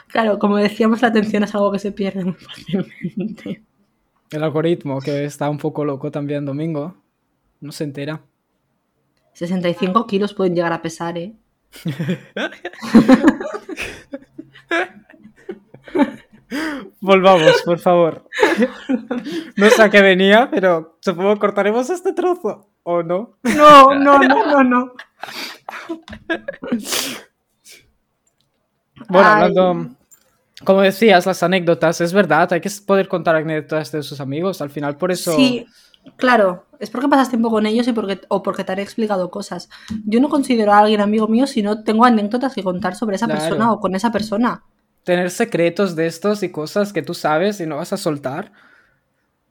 Claro, 0.09 0.39
como 0.39 0.57
decíamos, 0.57 1.03
la 1.03 1.09
atención 1.09 1.43
es 1.45 1.55
algo 1.55 1.70
que 1.72 1.78
se 1.78 1.93
pierde 1.93 2.24
muy 2.24 2.34
fácilmente. 2.34 3.62
El 4.30 4.43
algoritmo, 4.43 5.01
que 5.01 5.24
está 5.24 5.49
un 5.49 5.59
poco 5.59 5.84
loco 5.84 6.11
también 6.11 6.45
domingo. 6.45 6.97
No 7.61 7.72
se 7.72 7.84
entera. 7.84 8.20
65 9.32 10.07
kilos 10.07 10.34
pueden 10.34 10.55
llegar 10.55 10.72
a 10.72 10.82
pesar, 10.82 11.16
¿eh? 11.18 11.34
Volvamos, 17.01 17.62
por 17.62 17.78
favor. 17.78 18.28
No 19.57 19.68
sé 19.70 19.82
a 19.82 19.91
qué 19.91 20.01
venía, 20.01 20.49
pero 20.51 20.97
supongo 21.01 21.34
que 21.34 21.41
cortaremos 21.41 21.91
este 21.91 22.12
trozo. 22.12 22.68
¿O 22.84 23.03
no? 23.03 23.36
No, 23.43 23.95
no, 23.95 24.18
no, 24.18 24.47
no, 24.47 24.64
no. 24.64 24.93
Bueno, 29.09 29.28
hablando, 29.28 29.89
como 30.64 30.80
decías, 30.80 31.26
las 31.26 31.43
anécdotas, 31.43 32.01
es 32.01 32.12
verdad, 32.12 32.53
hay 32.53 32.61
que 32.61 32.70
poder 32.86 33.09
contar 33.09 33.36
anécdotas 33.36 33.93
de 33.93 34.03
sus 34.03 34.20
amigos. 34.20 34.61
Al 34.61 34.70
final, 34.70 34.97
por 34.97 35.12
eso. 35.12 35.32
Sí, 35.36 35.66
claro. 36.16 36.64
Es 36.80 36.91
porque 36.91 37.09
pasas 37.09 37.28
tiempo 37.28 37.51
con 37.51 37.66
ellos 37.66 37.86
y 37.89 37.93
porque, 37.93 38.20
o 38.28 38.43
porque 38.43 38.64
te 38.64 38.72
han 38.72 38.78
explicado 38.78 39.30
cosas. 39.30 39.68
Yo 40.07 40.20
no 40.20 40.28
considero 40.28 40.72
a 40.72 40.78
alguien 40.78 41.01
amigo 41.01 41.26
mío 41.28 41.47
si 41.47 41.62
no 41.62 41.82
tengo 41.82 42.05
anécdotas 42.05 42.55
que 42.55 42.62
contar 42.62 42.95
sobre 42.95 43.16
esa 43.16 43.26
Claro. 43.26 43.41
persona 43.41 43.72
o 43.72 43.80
con 43.80 43.95
esa 43.95 44.11
persona. 44.12 44.62
Tener 45.09 45.31
secretos 45.31 45.97
de 45.97 46.07
estos 46.07 46.43
y 46.43 46.51
cosas 46.53 46.93
que 46.93 47.01
tú 47.01 47.15
sabes 47.15 47.61
y 47.61 47.67
no 47.67 47.77
vas 47.77 47.95
a 47.95 47.97
soltar, 47.97 48.53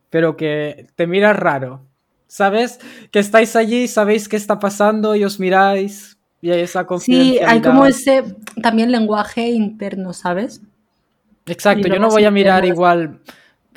pero 0.09 0.37
que 0.37 0.87
te 0.95 1.07
miras 1.07 1.35
raro. 1.35 1.85
¿Sabes? 2.27 2.79
Que 3.11 3.19
estáis 3.19 3.55
allí 3.55 3.87
sabéis 3.87 4.27
qué 4.27 4.35
está 4.35 4.59
pasando 4.59 5.15
y 5.15 5.23
os 5.23 5.39
miráis 5.39 6.17
y 6.41 6.51
hay 6.51 6.59
esa 6.61 6.85
Sí, 6.97 7.39
confidencialidad. 7.41 7.49
hay 7.49 7.61
como 7.61 7.85
ese 7.85 8.35
también 8.61 8.91
lenguaje 8.91 9.47
interno, 9.49 10.13
¿sabes? 10.13 10.61
Exacto, 11.47 11.87
yo 11.87 11.99
no 11.99 12.11
voy 12.11 12.25
a 12.25 12.29
sí 12.29 12.31
mirar 12.31 12.65
igual 12.65 13.21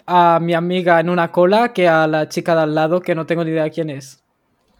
a 0.06 0.40
mi 0.40 0.54
amiga 0.54 1.00
en 1.00 1.08
una 1.10 1.32
cola 1.32 1.72
que 1.72 1.88
a 1.88 2.06
la 2.06 2.28
chica 2.28 2.54
de 2.54 2.62
al 2.62 2.74
lado 2.74 3.00
que 3.00 3.14
no 3.14 3.26
tengo 3.26 3.44
ni 3.44 3.52
idea 3.52 3.70
quién 3.70 3.90
es. 3.90 4.22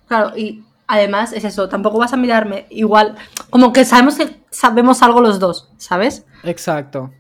Claro, 0.07 0.37
y 0.37 0.63
además 0.91 1.33
es 1.33 1.45
eso, 1.45 1.69
tampoco 1.69 1.99
vas 1.99 2.13
a 2.13 2.17
mirarme 2.17 2.67
igual, 2.69 3.15
como 3.49 3.73
que 3.73 3.85
sabemos 3.85 4.17
que 4.17 4.41
sabemos 4.51 5.03
algo 5.03 5.21
los 5.21 5.39
dos, 5.39 5.71
¿sabes? 5.77 6.27
Exacto. 6.43 7.13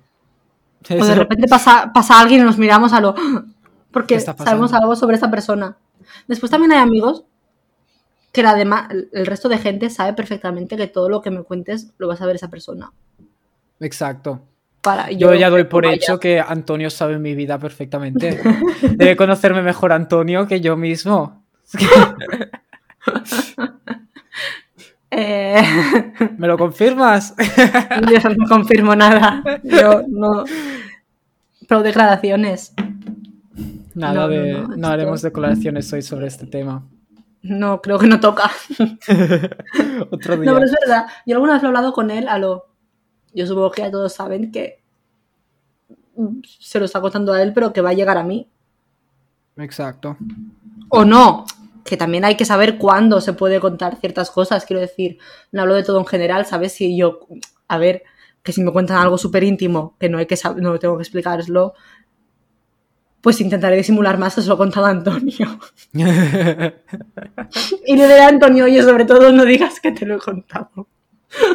O 0.91 1.05
de 1.05 1.15
repente 1.15 1.47
pasa, 1.47 1.93
pasa 1.95 2.21
alguien 2.21 2.41
y 2.41 2.45
nos 2.45 2.59
miramos 2.59 2.93
a 2.93 3.01
lo... 3.01 3.15
Porque 3.93 4.15
¿Qué 4.15 4.19
está 4.19 4.37
sabemos 4.37 4.73
algo 4.73 4.95
sobre 4.97 5.17
esa 5.17 5.31
persona. 5.31 5.77
Después 6.27 6.51
también 6.51 6.73
hay 6.73 6.79
amigos 6.79 7.25
que 8.33 8.43
la 8.43 8.53
el 8.61 9.27
resto 9.27 9.49
de 9.49 9.59
gente 9.59 9.91
sabe 9.91 10.13
perfectamente 10.13 10.77
que 10.77 10.87
todo 10.87 11.09
lo 11.09 11.21
que 11.21 11.31
me 11.31 11.43
cuentes 11.43 11.93
lo 11.99 12.07
va 12.07 12.15
a 12.15 12.17
saber 12.17 12.37
esa 12.37 12.49
persona. 12.49 12.93
Exacto. 13.81 14.43
Para, 14.81 15.11
Yo 15.11 15.35
ya 15.35 15.51
doy 15.51 15.65
por 15.65 15.85
vaya. 15.85 15.97
hecho 15.97 16.21
que 16.21 16.41
Antonio 16.41 16.89
sabe 16.89 17.19
mi 17.19 17.35
vida 17.35 17.59
perfectamente. 17.59 18.41
Debe 18.83 19.17
conocerme 19.17 19.63
mejor 19.63 19.93
Antonio 19.93 20.47
que 20.47 20.61
yo 20.61 20.77
mismo. 20.77 21.45
Eh, 25.13 25.61
¿Me 26.39 26.47
lo 26.47 26.57
confirmas? 26.57 27.35
yo 28.23 28.31
no 28.31 28.47
confirmo 28.49 28.95
nada. 28.95 29.43
Yo 29.65 30.03
no... 30.09 30.45
Pero 31.67 31.83
declaraciones. 31.83 32.73
Nada 33.97 34.15
No, 34.15 34.21
no, 34.21 34.29
de. 34.29 34.53
no, 34.53 34.69
No, 34.69 34.75
esto- 34.77 34.87
haremos 34.87 35.23
declaraciones 35.23 35.93
hoy 35.93 36.03
sobre 36.03 36.29
este 36.29 36.47
tema. 36.47 36.87
No, 37.43 37.83
creo 37.83 37.99
que 37.99 38.07
no 38.07 38.21
toca. 38.21 38.51
Otro 40.13 40.37
día. 40.37 40.45
No, 40.51 40.55
pero 40.55 40.65
es 40.65 40.77
verdad. 40.87 41.07
Yo 41.27 41.35
alguna 41.35 41.55
vez 41.55 41.63
lo 41.63 41.69
he 41.69 41.71
hablado 41.71 41.93
con 41.93 42.11
él 42.13 42.29
a 42.29 42.39
lo... 42.39 42.67
Yo 43.35 43.47
supongo 43.49 43.73
que 43.73 43.83
ya 43.83 43.91
todos 43.91 44.13
saben 44.13 44.53
que 44.53 44.81
se 46.61 46.79
lo 46.79 46.85
está 46.85 47.01
contando 47.01 47.33
a 47.33 47.43
él, 47.43 47.53
pero 47.53 47.73
que 47.73 47.81
va 47.81 47.91
a 47.91 47.95
llegar 47.95 48.17
a 48.17 48.23
mí. 48.23 48.49
Exacto. 49.57 50.17
O 50.89 51.05
no, 51.05 51.45
que 51.85 51.97
también 51.97 52.25
hay 52.25 52.37
que 52.37 52.45
saber 52.45 52.79
cuándo 52.79 53.21
se 53.21 53.33
puede 53.33 53.61
contar 53.61 53.97
ciertas 53.97 54.31
cosas. 54.31 54.65
Quiero 54.65 54.81
decir, 54.81 55.19
no 55.53 55.63
hablo 55.63 55.75
de 55.75 55.83
todo 55.83 55.99
en 55.99 56.07
general, 56.07 56.47
¿sabes? 56.47 56.73
Si 56.73 56.97
yo, 56.97 57.21
a 57.69 57.79
ver, 57.79 58.03
que 58.43 58.53
si 58.53 58.63
me 58.63 58.73
cuentan 58.73 58.99
algo 58.99 59.19
súper 59.19 59.45
íntimo, 59.45 59.97
que 59.99 60.09
no 60.09 60.19
hay 60.19 60.27
que 60.27 60.39
no 60.57 60.79
tengo 60.79 60.97
que 60.97 61.03
explicarlo, 61.03 61.75
pues 63.21 63.41
intentaré 63.41 63.77
disimular 63.77 64.19
más 64.19 64.35
que 64.35 64.43
se 64.43 64.49
lo 64.49 64.55
he 64.55 64.59
contado 64.59 64.87
a 64.87 64.91
Antonio. 64.91 65.59
Y 67.87 67.97
le 67.97 68.03
diré 68.05 68.21
a 68.21 68.29
Antonio, 68.29 68.65
oye, 68.65 68.83
sobre 68.83 69.05
todo 69.05 69.33
no 69.33 69.45
digas 69.45 69.81
que 69.81 69.91
te 69.91 70.07
lo 70.07 70.17
he 70.17 70.19
contado. 70.19 70.87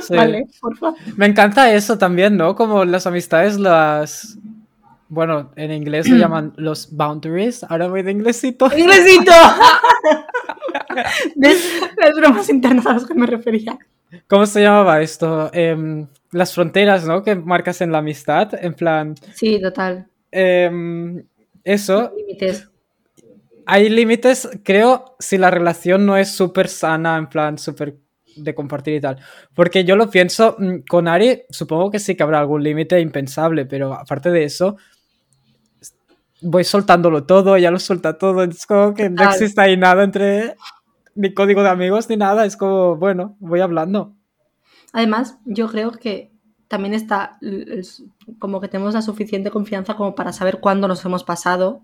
Sí. 0.02 0.16
¿Vale? 0.16 0.48
Por 0.60 0.78
favor. 0.78 1.00
Me 1.16 1.26
encanta 1.26 1.72
eso 1.72 1.98
también, 1.98 2.36
¿no? 2.38 2.56
Como 2.56 2.86
las 2.86 3.08
amistades, 3.08 3.58
las. 3.58 4.38
Bueno, 5.08 5.52
en 5.56 5.72
inglés 5.72 6.08
se 6.08 6.18
llaman 6.18 6.54
los 6.58 6.96
boundaries. 6.96 7.64
Ahora 7.64 7.88
voy 7.88 8.02
de 8.02 8.12
inglesito. 8.12 8.70
¡Inglesito! 8.76 9.32
Las 11.36 12.16
bromas 12.16 12.50
internas 12.50 12.86
a 12.86 12.94
las 12.94 13.06
que 13.06 13.14
me 13.14 13.26
refería. 13.26 13.78
¿Cómo 14.28 14.46
se 14.46 14.62
llamaba 14.62 15.02
esto? 15.02 15.50
Em, 15.54 16.08
las 16.32 16.54
fronteras, 16.54 17.06
¿no? 17.06 17.24
Que 17.24 17.36
marcas 17.36 17.82
en 17.82 17.92
la 17.92 17.98
amistad. 18.00 18.54
En 18.64 18.74
plan. 18.74 19.16
Sí, 19.34 19.60
total. 19.62 20.08
em, 20.32 21.24
eso. 21.64 22.12
Límites. 22.16 22.70
hay 23.66 23.90
límites, 23.90 24.48
creo, 24.64 25.16
si 25.20 25.38
la 25.38 25.50
relación 25.50 26.06
no 26.06 26.18
es 26.18 26.30
súper 26.30 26.68
sana, 26.68 27.18
en 27.18 27.28
plan, 27.28 27.58
súper 27.58 27.98
de 28.36 28.54
compartir 28.54 28.96
y 28.96 29.02
tal. 29.02 29.18
Porque 29.54 29.84
yo 29.84 29.96
lo 29.96 30.10
pienso, 30.10 30.56
mm, 30.60 30.80
con 30.88 31.08
Ari, 31.08 31.44
supongo 31.50 31.90
que 31.92 32.00
sí 32.00 32.16
que 32.16 32.24
habrá 32.24 32.40
algún 32.40 32.64
límite 32.64 33.00
impensable, 33.00 33.66
pero 33.66 33.94
aparte 33.94 34.30
de 34.30 34.44
eso, 34.44 34.78
voy 36.46 36.64
soltándolo 36.64 37.26
todo, 37.26 37.58
ya 37.58 37.72
lo 37.72 37.80
suelta 37.80 38.18
todo, 38.18 38.44
es 38.44 38.66
como 38.66 38.94
que 38.94 39.10
no 39.10 39.24
existe 39.24 39.60
ahí 39.60 39.76
nada 39.76 40.04
entre 40.04 40.56
ni 41.16 41.34
código 41.34 41.64
de 41.64 41.70
amigos 41.70 42.08
ni 42.10 42.18
nada, 42.18 42.46
es 42.46 42.56
como, 42.56 42.96
bueno, 42.98 43.36
voy 43.40 43.62
hablando. 43.62 44.14
Además, 44.94 45.38
yo 45.46 45.68
creo 45.68 45.92
que 45.92 46.32
también 46.68 46.94
está 46.94 47.40
como 48.40 48.62
que 48.62 48.68
tenemos 48.68 48.94
la 48.94 49.02
suficiente 49.02 49.52
confianza 49.52 49.96
como 49.96 50.16
para 50.16 50.34
saber 50.34 50.60
cuándo 50.60 50.88
nos 50.88 51.04
hemos 51.06 51.24
pasado. 51.24 51.82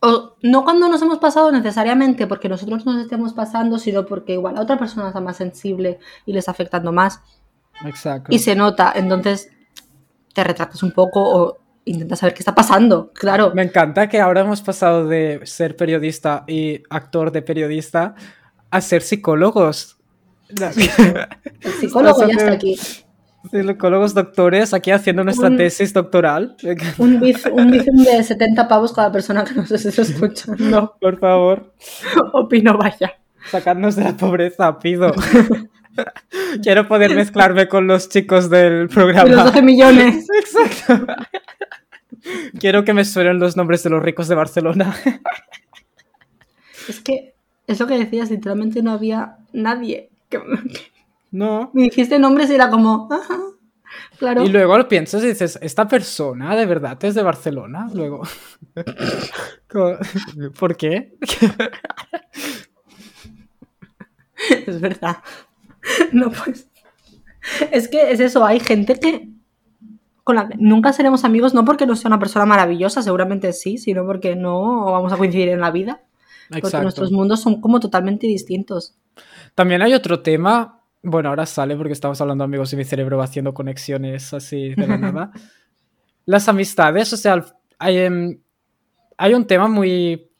O 0.00 0.36
no 0.42 0.62
cuándo 0.64 0.88
nos 0.88 1.02
hemos 1.02 1.18
pasado 1.18 1.50
necesariamente 1.50 2.26
porque 2.28 2.48
nosotros 2.48 2.86
nos 2.86 3.02
estemos 3.02 3.32
pasando, 3.32 3.78
sino 3.78 4.06
porque 4.06 4.34
igual 4.34 4.56
a 4.56 4.60
otra 4.60 4.78
persona 4.78 5.08
está 5.08 5.20
más 5.20 5.36
sensible 5.36 5.98
y 6.24 6.32
le 6.32 6.38
está 6.38 6.52
afectando 6.52 6.92
más. 6.92 7.20
Exacto. 7.84 8.32
Y 8.32 8.38
se 8.38 8.54
nota, 8.54 8.92
entonces 8.94 9.50
te 10.34 10.44
retratas 10.44 10.82
un 10.82 10.92
poco 10.92 11.20
o 11.20 11.58
intentas 11.90 12.18
saber 12.20 12.34
qué 12.34 12.40
está 12.40 12.54
pasando. 12.54 13.10
Claro, 13.14 13.52
Me 13.54 13.62
encanta 13.62 14.08
que 14.08 14.20
ahora 14.20 14.40
hemos 14.42 14.60
pasado 14.62 15.06
de 15.08 15.40
ser 15.44 15.76
periodista 15.76 16.44
y 16.46 16.82
actor 16.90 17.32
de 17.32 17.42
periodista 17.42 18.14
a 18.70 18.80
ser 18.80 19.02
psicólogos. 19.02 19.96
el 20.48 21.72
psicólogo 21.80 22.26
ya 22.26 22.34
está 22.34 22.52
aquí. 22.52 22.76
Psicólogos 23.50 24.14
doctores 24.14 24.74
aquí 24.74 24.90
haciendo 24.90 25.24
nuestra 25.24 25.48
Un- 25.48 25.56
tesis 25.56 25.92
doctoral. 25.94 26.56
Un 26.98 27.20
biz- 27.20 27.50
un 27.50 27.70
bizum 27.70 27.96
de 28.04 28.22
70 28.22 28.66
pavos 28.68 28.92
cada 28.92 29.10
persona 29.12 29.44
que 29.44 29.54
nos 29.54 29.70
esté 29.70 30.02
escuchando. 30.02 30.96
Por 31.00 31.18
favor, 31.18 31.72
Opino, 32.32 32.76
vaya. 32.76 33.14
sacadnos 33.50 33.96
de 33.96 34.04
la 34.04 34.16
pobreza, 34.16 34.78
pido. 34.78 35.12
Quiero 36.62 36.86
poder 36.86 37.14
mezclarme 37.14 37.66
con 37.68 37.86
los 37.86 38.08
chicos 38.08 38.48
del 38.50 38.72
De 38.72 38.84
los 38.84 38.94
programa. 38.94 39.44
12 39.44 39.62
millones. 39.62 40.26
Exacto. 40.40 41.06
Quiero 42.58 42.84
que 42.84 42.92
me 42.94 43.04
suenen 43.04 43.38
los 43.38 43.56
nombres 43.56 43.82
de 43.82 43.90
los 43.90 44.02
ricos 44.02 44.28
de 44.28 44.34
Barcelona. 44.34 44.94
Es 46.88 47.00
que 47.00 47.34
es 47.66 47.78
lo 47.80 47.86
que 47.86 47.98
decías, 47.98 48.30
literalmente 48.30 48.82
no 48.82 48.92
había 48.92 49.38
nadie. 49.52 50.10
Que, 50.28 50.40
No. 51.30 51.70
me 51.74 51.82
dijiste 51.82 52.18
nombres 52.18 52.50
y 52.50 52.54
era 52.54 52.70
como, 52.70 53.08
ajá, 53.12 53.38
claro. 54.18 54.42
Y 54.44 54.48
luego 54.48 54.78
lo 54.78 54.88
piensas 54.88 55.22
y 55.22 55.28
dices, 55.28 55.58
¿esta 55.60 55.86
persona 55.86 56.56
de 56.56 56.66
verdad 56.66 57.02
es 57.04 57.14
de 57.14 57.22
Barcelona? 57.22 57.88
Luego. 57.94 58.22
¿Por 60.58 60.76
qué? 60.76 61.16
Es 64.66 64.80
verdad. 64.80 65.16
No, 66.12 66.30
pues. 66.30 66.68
Es 67.72 67.88
que 67.88 68.12
es 68.12 68.20
eso, 68.20 68.44
hay 68.44 68.60
gente 68.60 68.94
que 68.98 69.28
con 70.28 70.36
la 70.36 70.46
que 70.46 70.58
nunca 70.58 70.92
seremos 70.92 71.24
amigos, 71.24 71.54
no 71.54 71.64
porque 71.64 71.86
no 71.86 71.96
sea 71.96 72.10
una 72.10 72.18
persona 72.18 72.44
maravillosa, 72.44 73.00
seguramente 73.00 73.50
sí, 73.54 73.78
sino 73.78 74.04
porque 74.04 74.36
no 74.36 74.84
vamos 74.84 75.10
a 75.10 75.16
coincidir 75.16 75.48
en 75.48 75.60
la 75.60 75.70
vida. 75.70 76.02
Porque 76.50 76.76
nuestros 76.82 77.10
mundos 77.10 77.40
son 77.40 77.62
como 77.62 77.80
totalmente 77.80 78.26
distintos. 78.26 78.94
También 79.54 79.80
hay 79.80 79.94
otro 79.94 80.20
tema. 80.20 80.82
Bueno, 81.02 81.30
ahora 81.30 81.46
sale 81.46 81.76
porque 81.76 81.94
estamos 81.94 82.20
hablando 82.20 82.44
amigos 82.44 82.70
y 82.74 82.76
mi 82.76 82.84
cerebro 82.84 83.16
va 83.16 83.24
haciendo 83.24 83.54
conexiones 83.54 84.34
así 84.34 84.74
de 84.74 84.86
la 84.86 84.98
nada. 84.98 85.32
Las 86.26 86.46
amistades, 86.46 87.10
o 87.14 87.16
sea, 87.16 87.42
hay, 87.78 87.96
em, 87.96 88.38
hay 89.16 89.32
un 89.32 89.46
tema 89.46 89.66
muy, 89.66 90.30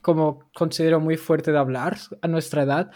como 0.00 0.48
considero 0.54 1.00
muy 1.00 1.16
fuerte 1.16 1.50
de 1.50 1.58
hablar 1.58 1.98
a 2.22 2.28
nuestra 2.28 2.62
edad. 2.62 2.92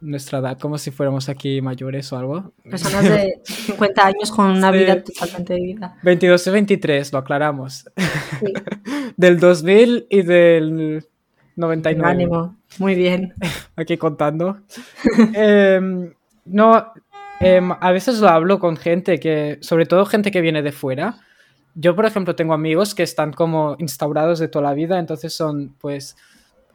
Nuestra 0.00 0.38
edad, 0.38 0.58
como 0.58 0.78
si 0.78 0.90
fuéramos 0.90 1.28
aquí 1.28 1.60
mayores 1.60 2.10
o 2.12 2.18
algo. 2.18 2.52
Personas 2.68 3.04
de 3.04 3.40
50 3.44 4.06
años 4.06 4.30
con 4.30 4.46
una 4.46 4.72
Sí. 4.72 4.78
vida 4.78 5.02
totalmente 5.02 5.54
vivida. 5.54 5.96
22 6.02 6.46
y 6.46 6.50
23, 6.50 7.12
lo 7.12 7.18
aclaramos. 7.18 7.84
Sí, 8.40 8.46
Del 9.16 9.38
2000 9.38 10.06
y 10.08 10.22
del 10.22 11.06
99. 11.56 12.10
ánimo. 12.10 12.56
Muy 12.78 12.94
bien. 12.94 13.34
aquí 13.76 13.96
contando. 13.98 14.60
Em, 15.34 16.12
no, 16.46 16.92
em, 17.40 17.70
a 17.78 17.92
veces 17.92 18.20
lo 18.20 18.28
hablo 18.28 18.58
con 18.58 18.76
gente 18.76 19.20
que, 19.20 19.58
sobre 19.60 19.84
todo 19.86 20.06
gente 20.06 20.30
que 20.30 20.40
viene 20.40 20.62
de 20.62 20.72
fuera. 20.72 21.16
Yo, 21.74 21.94
por 21.94 22.06
ejemplo, 22.06 22.34
tengo 22.34 22.54
amigos 22.54 22.94
que 22.94 23.02
están 23.02 23.32
como 23.32 23.76
instaurados 23.78 24.38
de 24.38 24.48
toda 24.48 24.64
la 24.64 24.74
vida, 24.74 24.98
entonces 24.98 25.32
son, 25.34 25.74
pues, 25.80 26.16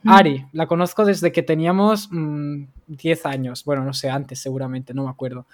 Ari, 0.06 0.46
la 0.54 0.68
conozco 0.68 1.06
desde 1.06 1.32
que 1.32 1.44
teníamos 1.44 2.10
mm, 2.12 2.66
10 2.88 3.26
años, 3.26 3.66
bueno, 3.66 3.84
no 3.84 3.94
sé, 3.94 4.10
antes 4.10 4.40
seguramente, 4.40 4.94
no 4.94 5.04
me 5.04 5.10
acuerdo. 5.10 5.48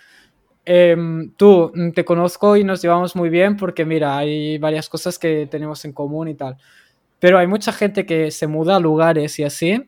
Em, 0.63 1.31
tú, 1.35 1.71
mm, 1.73 1.91
te 1.91 2.05
conozco 2.05 2.55
y 2.55 2.63
nos 2.63 2.81
llevamos 2.81 3.15
muy 3.15 3.29
bien 3.29 3.57
porque, 3.57 3.85
mira, 3.85 4.17
hay 4.17 4.57
varias 4.57 4.89
cosas 4.89 5.17
que 5.17 5.47
tenemos 5.49 5.83
en 5.85 5.93
común 5.93 6.27
y 6.27 6.35
tal. 6.35 6.57
Pero 7.19 7.37
hay 7.37 7.47
mucha 7.47 7.71
gente 7.71 8.05
que 8.05 8.31
se 8.31 8.47
muda 8.47 8.75
a 8.75 8.79
lugares 8.79 9.37
y 9.39 9.43
así. 9.43 9.83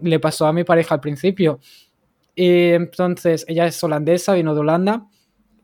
Le 0.00 0.20
pasó 0.20 0.46
a 0.46 0.52
mi 0.52 0.64
pareja 0.64 0.94
al 0.94 1.00
principio. 1.00 1.60
Y 2.34 2.70
entonces 2.70 3.44
ella 3.48 3.66
es 3.66 3.82
holandesa, 3.82 4.34
vino 4.34 4.54
de 4.54 4.60
Holanda. 4.60 5.06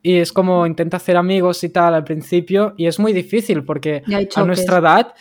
Y 0.02 0.18
es 0.18 0.32
como 0.32 0.66
intenta 0.66 0.98
hacer 0.98 1.16
amigos 1.16 1.64
y 1.64 1.70
tal 1.70 1.94
al 1.94 2.04
principio. 2.04 2.74
Y 2.76 2.86
es 2.86 2.98
muy 2.98 3.12
difícil 3.12 3.64
porque 3.64 4.02
a 4.34 4.44
nuestra 4.44 4.78
edad, 4.78 5.14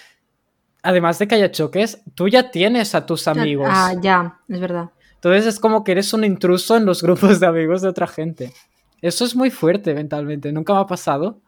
además 0.83 1.17
de 1.17 1.27
que 1.27 1.35
haya 1.35 1.51
choques, 1.51 2.01
tú 2.13 2.27
ya 2.27 2.51
tienes 2.51 2.93
a 2.93 3.05
tus 3.05 3.27
amigos. 3.27 3.67
Ah, 3.71 3.93
ya, 3.99 4.39
es 4.47 4.59
verdad. 4.59 4.91
Entonces 5.15 5.45
es 5.47 5.59
como 5.59 5.83
que 5.83 5.93
eres 5.93 6.13
un 6.13 6.25
intruso 6.25 6.75
en 6.75 6.85
los 6.85 7.01
grupos 7.01 7.39
de 7.39 7.47
amigos 7.47 7.81
de 7.81 7.87
otra 7.87 8.07
gente. 8.07 8.51
Eso 9.01 9.25
es 9.25 9.35
muy 9.35 9.49
fuerte 9.49 9.93
mentalmente. 9.93 10.51
Nunca 10.51 10.73
me 10.73 10.81
ha 10.81 10.85
pasado. 10.85 11.39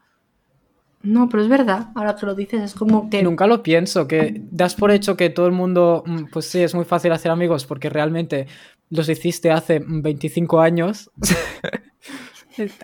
No, 1.02 1.28
pero 1.28 1.42
es 1.42 1.48
verdad. 1.48 1.88
Ahora 1.94 2.16
que 2.16 2.26
lo 2.26 2.34
dices, 2.34 2.60
es 2.62 2.74
como 2.74 3.08
que. 3.08 3.22
Nunca 3.22 3.46
lo 3.46 3.62
pienso, 3.62 4.08
que 4.08 4.42
das 4.50 4.74
por 4.74 4.90
hecho 4.90 5.16
que 5.16 5.30
todo 5.30 5.46
el 5.46 5.52
mundo, 5.52 6.02
mm, 6.04 6.24
pues 6.32 6.46
sí, 6.46 6.62
es 6.62 6.74
muy 6.74 6.84
fácil 6.84 7.12
hacer 7.12 7.30
amigos 7.30 7.64
porque 7.64 7.88
realmente 7.90 8.46
los 8.90 9.08
hiciste 9.08 9.50
hace 9.50 9.80
mm, 9.80 10.02
25 10.02 10.60
años. 10.60 11.10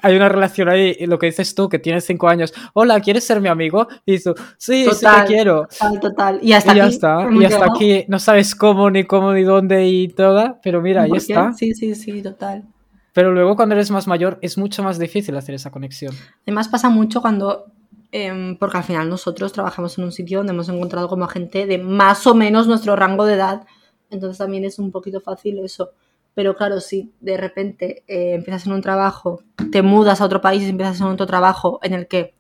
Hay 0.03 0.17
una 0.17 0.29
relación 0.29 0.69
ahí, 0.69 0.97
y 0.99 1.07
lo 1.07 1.19
que 1.19 1.27
dices 1.27 1.55
tú, 1.55 1.69
que 1.69 1.79
tienes 1.79 2.05
5 2.05 2.29
años. 2.29 2.53
Hola, 2.75 3.01
¿quieres 3.01 3.25
ser 3.25 3.41
mi 3.41 3.49
amigo? 3.49 3.89
Y 4.05 4.19
tú, 4.23 4.35
sí, 4.59 4.87
sí 4.93 5.07
te 5.07 5.27
quiero. 5.27 5.67
Total, 5.67 6.01
total. 6.01 6.39
Y 6.43 6.53
hasta 6.53 6.73
y 6.73 6.77
ya 6.77 6.85
aquí. 6.85 6.95
está, 6.95 7.29
y 7.31 7.45
hasta 7.45 7.57
llegado. 7.59 7.75
aquí 7.75 8.05
no 8.09 8.19
sabes 8.19 8.55
cómo, 8.55 8.91
ni 8.91 9.05
cómo, 9.05 9.33
ni 9.33 9.43
dónde 9.43 9.87
y 9.87 10.09
toda, 10.09 10.61
pero 10.63 10.81
mira, 10.83 11.03
ya 11.05 11.09
¿Por 11.09 11.19
qué? 11.19 11.33
está. 11.33 11.53
Sí, 11.53 11.75
sí, 11.75 11.95
sí, 11.95 12.23
total. 12.23 12.65
Pero 13.13 13.31
luego 13.33 13.57
cuando 13.57 13.75
eres 13.75 13.91
más 13.91 14.07
mayor 14.07 14.39
es 14.41 14.57
mucho 14.57 14.83
más 14.83 14.99
difícil 14.99 15.37
hacer 15.37 15.55
esa 15.55 15.71
conexión. 15.71 16.15
Además 16.47 16.69
pasa 16.69 16.89
mucho 16.89 17.21
cuando, 17.21 17.67
em, 18.11 18.57
porque 18.57 18.79
al 18.79 18.85
final 18.85 19.09
nosotros 19.09 19.53
trabajamos 19.53 19.99
en 19.99 20.05
un 20.05 20.13
sitio 20.13 20.39
donde 20.39 20.53
hemos 20.55 20.69
encontrado 20.69 21.09
como 21.09 21.27
gente 21.27 21.67
de 21.67 21.79
más 21.79 22.27
o 22.27 22.35
menos 22.35 22.67
nuestro 22.67 22.97
rango 22.97 23.27
de 23.27 23.35
edad, 23.35 23.63
entonces 24.11 24.39
también 24.39 24.65
es 24.65 24.79
un 24.79 24.91
poquito 24.91 25.21
fácil 25.21 25.59
eso. 25.59 25.91
Pero 26.35 26.57
claro, 26.57 26.81
si 26.81 27.13
de 27.21 27.37
repente 27.37 28.05
eh, 28.09 28.35
empiezas 28.35 28.67
en 28.67 28.73
un 28.73 28.81
trabajo, 28.81 29.43
te 29.71 29.83
mudas 29.83 30.21
a 30.21 30.25
otro 30.25 30.41
país 30.41 30.63
y 30.63 30.71
empiezas 30.71 31.01
en 31.01 31.09
otro 31.09 31.27
trabajo 31.27 31.79
en 31.83 31.93
el 31.93 32.07
que 32.07 32.35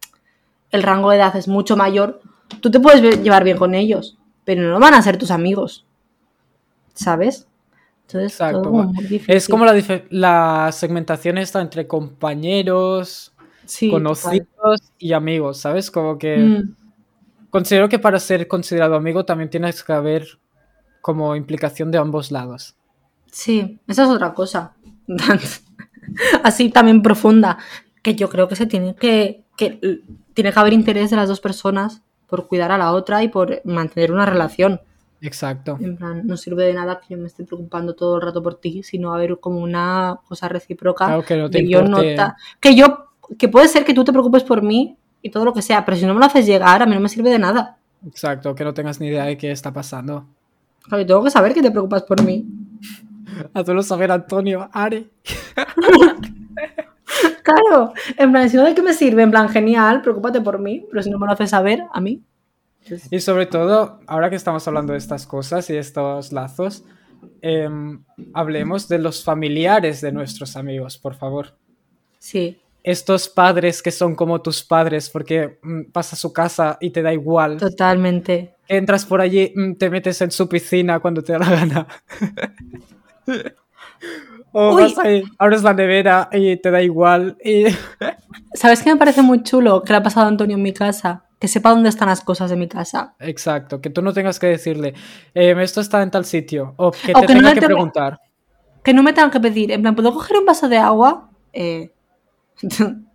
el 0.70 0.82
rango 0.82 1.10
de 1.10 1.16
edad 1.16 1.36
es 1.36 1.48
mucho 1.48 1.76
mayor, 1.76 2.20
tú 2.60 2.70
te 2.70 2.80
puedes 2.80 3.22
llevar 3.22 3.44
bien 3.44 3.58
con 3.58 3.74
ellos, 3.74 4.18
pero 4.44 4.62
no 4.62 4.80
van 4.80 4.94
a 4.94 5.02
ser 5.02 5.18
tus 5.18 5.30
amigos, 5.30 5.86
¿sabes? 6.94 7.46
Entonces, 8.06 8.32
Exacto. 8.32 8.62
todo 8.62 8.70
como 8.70 8.84
muy 8.84 9.04
difícil. 9.04 9.34
Es 9.34 9.48
como 9.48 9.66
la, 9.66 9.74
la 10.10 10.70
segmentación 10.72 11.38
esta 11.38 11.60
entre 11.60 11.86
compañeros, 11.86 13.32
Sí, 13.64 13.90
conocidos 13.90 14.80
y 14.98 15.12
amigos, 15.12 15.58
¿sabes? 15.58 15.90
Como 15.90 16.18
que. 16.18 16.36
Mm. 16.36 16.74
considero 17.50 17.88
que 17.88 17.98
para 17.98 18.18
ser 18.18 18.48
considerado 18.48 18.96
amigo 18.96 19.24
también 19.24 19.50
tienes 19.50 19.82
que 19.84 19.92
haber 19.92 20.26
como 21.00 21.36
implicación 21.36 21.90
de 21.90 21.98
ambos 21.98 22.30
lados. 22.30 22.76
Sí, 23.32 23.80
esa 23.88 24.04
es 24.04 24.08
otra 24.10 24.34
cosa. 24.34 24.74
Así 26.44 26.68
también 26.68 27.02
profunda. 27.02 27.58
Que 28.02 28.14
yo 28.14 28.28
creo 28.28 28.46
que 28.46 28.56
se 28.56 28.66
tiene 28.66 28.94
que, 28.94 29.44
que. 29.56 30.02
Tiene 30.34 30.52
que 30.52 30.60
haber 30.60 30.72
interés 30.72 31.10
de 31.10 31.16
las 31.16 31.28
dos 31.28 31.40
personas 31.40 32.02
por 32.28 32.46
cuidar 32.46 32.72
a 32.72 32.78
la 32.78 32.92
otra 32.92 33.22
y 33.22 33.28
por 33.28 33.60
mantener 33.64 34.12
una 34.12 34.26
relación. 34.26 34.80
Exacto. 35.20 35.78
En 35.80 35.96
plan, 35.96 36.26
no 36.26 36.36
sirve 36.36 36.64
de 36.64 36.74
nada 36.74 37.00
que 37.00 37.14
yo 37.14 37.20
me 37.20 37.26
esté 37.26 37.44
preocupando 37.44 37.94
todo 37.94 38.16
el 38.16 38.22
rato 38.22 38.42
por 38.42 38.56
ti, 38.56 38.82
sino 38.82 39.14
haber 39.14 39.38
como 39.38 39.58
una 39.60 40.18
cosa 40.28 40.48
recíproca. 40.48 41.06
Claro 41.06 41.24
que 41.24 41.36
no 41.36 41.48
te 41.48 41.66
yo 41.66 41.82
que 42.60 42.74
yo. 42.74 43.08
Que 43.38 43.48
puede 43.48 43.68
ser 43.68 43.84
que 43.84 43.94
tú 43.94 44.04
te 44.04 44.12
preocupes 44.12 44.42
por 44.42 44.62
mí 44.62 44.96
y 45.22 45.30
todo 45.30 45.44
lo 45.44 45.54
que 45.54 45.62
sea, 45.62 45.84
pero 45.84 45.96
si 45.96 46.04
no 46.04 46.12
me 46.12 46.20
lo 46.20 46.26
haces 46.26 46.44
llegar, 46.44 46.82
a 46.82 46.86
mí 46.86 46.94
no 46.94 47.00
me 47.00 47.08
sirve 47.08 47.30
de 47.30 47.38
nada. 47.38 47.78
Exacto, 48.06 48.54
que 48.54 48.64
no 48.64 48.74
tengas 48.74 49.00
ni 49.00 49.06
idea 49.06 49.24
de 49.24 49.38
qué 49.38 49.52
está 49.52 49.72
pasando. 49.72 50.26
Claro, 50.82 51.02
yo 51.02 51.06
tengo 51.06 51.24
que 51.24 51.30
saber 51.30 51.54
que 51.54 51.62
te 51.62 51.70
preocupas 51.70 52.02
por 52.02 52.22
mí. 52.22 52.44
Hazlo 53.54 53.82
saber, 53.82 54.10
Antonio, 54.10 54.68
Are. 54.72 55.04
Claro, 57.42 57.92
en 58.16 58.30
plan, 58.32 58.48
si 58.48 58.56
no 58.56 58.64
de 58.64 58.74
qué 58.74 58.82
me 58.82 58.94
sirve, 58.94 59.22
en 59.22 59.30
plan, 59.30 59.48
genial, 59.48 60.00
preocúpate 60.00 60.40
por 60.40 60.58
mí, 60.58 60.86
pero 60.90 61.02
si 61.02 61.10
no 61.10 61.18
me 61.18 61.26
lo 61.26 61.32
haces 61.32 61.50
saber, 61.50 61.82
a 61.92 62.00
mí. 62.00 62.22
Y 63.10 63.20
sobre 63.20 63.46
todo, 63.46 64.00
ahora 64.06 64.30
que 64.30 64.36
estamos 64.36 64.66
hablando 64.66 64.92
de 64.92 64.98
estas 64.98 65.26
cosas 65.26 65.68
y 65.70 65.74
de 65.74 65.78
estos 65.80 66.32
lazos, 66.32 66.84
em, 67.40 68.02
hablemos 68.32 68.88
de 68.88 68.98
los 68.98 69.22
familiares 69.22 70.00
de 70.00 70.12
nuestros 70.12 70.56
amigos, 70.56 70.98
por 70.98 71.14
favor. 71.14 71.54
sí, 72.18 72.58
Estos 72.84 73.28
padres 73.28 73.80
que 73.80 73.92
son 73.92 74.16
como 74.16 74.42
tus 74.42 74.64
padres 74.64 75.08
porque 75.08 75.58
mm, 75.62 75.82
vas 75.92 76.12
a 76.12 76.16
su 76.16 76.32
casa 76.32 76.78
y 76.80 76.90
te 76.90 77.02
da 77.02 77.12
igual. 77.12 77.58
totalmente. 77.58 78.54
Entras 78.66 79.04
por 79.04 79.20
allí, 79.20 79.52
mm, 79.54 79.74
te 79.74 79.88
metes 79.90 80.20
en 80.20 80.30
su 80.32 80.48
piscina 80.48 80.98
cuando 80.98 81.22
te 81.22 81.32
da 81.32 81.38
la 81.38 81.50
gana. 81.50 81.86
o 84.52 84.74
Uy. 84.74 84.82
vas 84.82 84.98
ahí, 84.98 85.22
abres 85.38 85.62
la 85.62 85.72
nevera 85.74 86.28
y 86.32 86.56
te 86.56 86.70
da 86.70 86.82
igual. 86.82 87.36
Y... 87.44 87.64
¿Sabes 88.54 88.82
qué 88.82 88.90
me 88.92 88.98
parece 88.98 89.22
muy 89.22 89.42
chulo 89.42 89.82
que 89.82 89.92
le 89.92 89.98
ha 89.98 90.02
pasado 90.02 90.26
a 90.26 90.28
Antonio 90.28 90.56
en 90.56 90.62
mi 90.62 90.72
casa? 90.72 91.24
Que 91.38 91.48
sepa 91.48 91.70
dónde 91.70 91.88
están 91.88 92.08
las 92.08 92.20
cosas 92.20 92.50
de 92.50 92.56
mi 92.56 92.68
casa. 92.68 93.14
Exacto, 93.18 93.80
que 93.80 93.90
tú 93.90 94.00
no 94.02 94.12
tengas 94.12 94.38
que 94.38 94.46
decirle, 94.46 94.94
"Em, 95.34 95.58
esto 95.58 95.80
está 95.80 96.02
en 96.02 96.10
tal 96.10 96.24
sitio, 96.24 96.74
o 96.76 96.92
que 96.92 97.12
O 97.14 97.20
te 97.20 97.26
que 97.26 97.34
no 97.34 97.40
tenga 97.40 97.54
que 97.54 97.66
preguntar. 97.66 98.20
Que 98.84 98.94
no 98.94 99.02
me 99.02 99.12
tengan 99.12 99.30
que 99.30 99.40
pedir. 99.40 99.72
En 99.72 99.82
plan, 99.82 99.94
¿puedo 99.94 100.12
coger 100.12 100.36
un 100.36 100.46
vaso 100.46 100.68
de 100.68 100.78
agua? 100.78 101.30
Eh, 101.52 101.92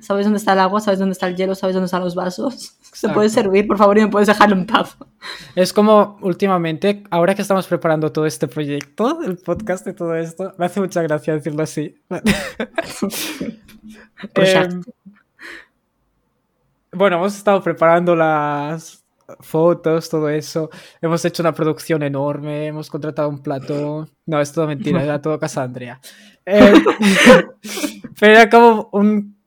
¿Sabes 0.00 0.26
dónde 0.26 0.38
está 0.38 0.54
el 0.54 0.58
agua? 0.60 0.80
¿Sabes 0.80 0.98
dónde 0.98 1.12
está 1.12 1.26
el 1.28 1.36
hielo? 1.36 1.54
¿Sabes 1.54 1.74
dónde 1.74 1.86
están 1.86 2.02
los 2.02 2.14
vasos? 2.14 2.77
¿Se 2.98 3.08
puede 3.10 3.28
servir, 3.28 3.68
por 3.68 3.78
favor, 3.78 3.96
y 3.96 4.00
me 4.00 4.08
puedes 4.08 4.26
dejarlo 4.26 4.56
en 4.56 4.66
paz? 4.66 4.96
Es 5.54 5.72
como 5.72 6.18
últimamente, 6.20 7.04
ahora 7.10 7.36
que 7.36 7.42
estamos 7.42 7.68
preparando 7.68 8.10
todo 8.10 8.26
este 8.26 8.48
proyecto, 8.48 9.22
el 9.22 9.38
podcast 9.38 9.86
y 9.86 9.92
todo 9.92 10.16
esto, 10.16 10.52
me 10.58 10.66
hace 10.66 10.80
mucha 10.80 11.00
gracia 11.02 11.34
decirlo 11.34 11.62
así. 11.62 11.94
Em, 14.34 14.82
bueno, 16.92 17.18
hemos 17.18 17.36
estado 17.36 17.62
preparando 17.62 18.16
las 18.16 19.04
fotos, 19.40 20.08
todo 20.08 20.28
eso. 20.28 20.68
Hemos 21.00 21.24
hecho 21.24 21.44
una 21.44 21.54
producción 21.54 22.02
enorme, 22.02 22.66
hemos 22.66 22.90
contratado 22.90 23.28
un 23.28 23.38
plató. 23.38 24.08
No, 24.26 24.40
es 24.40 24.52
todo 24.52 24.66
mentira, 24.66 25.04
era 25.04 25.22
todo 25.22 25.38
casa 25.38 25.60
de 25.60 25.66
Andrea. 25.66 26.00
Em, 26.44 26.84
pero 28.20 28.32
era 28.32 28.50
como 28.50 28.88
un 28.92 29.37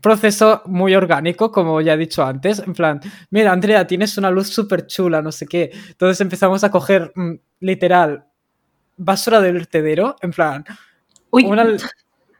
proceso 0.00 0.62
muy 0.66 0.94
orgánico, 0.94 1.50
como 1.52 1.80
ya 1.80 1.94
he 1.94 1.96
dicho 1.96 2.24
antes. 2.24 2.58
En 2.60 2.72
plan, 2.74 3.00
mira, 3.30 3.52
Andrea, 3.52 3.86
tienes 3.86 4.16
una 4.18 4.30
luz 4.30 4.48
súper 4.48 4.86
chula, 4.86 5.22
no 5.22 5.32
sé 5.32 5.46
qué. 5.46 5.70
Entonces 5.88 6.20
empezamos 6.20 6.64
a 6.64 6.70
coger, 6.70 7.12
mm, 7.14 7.34
literal, 7.60 8.24
basura 8.96 9.40
del 9.40 9.54
vertedero, 9.54 10.16
en 10.20 10.30
plan, 10.30 10.64
Uy, 11.30 11.44
un, 11.44 11.58
Al- 11.58 11.80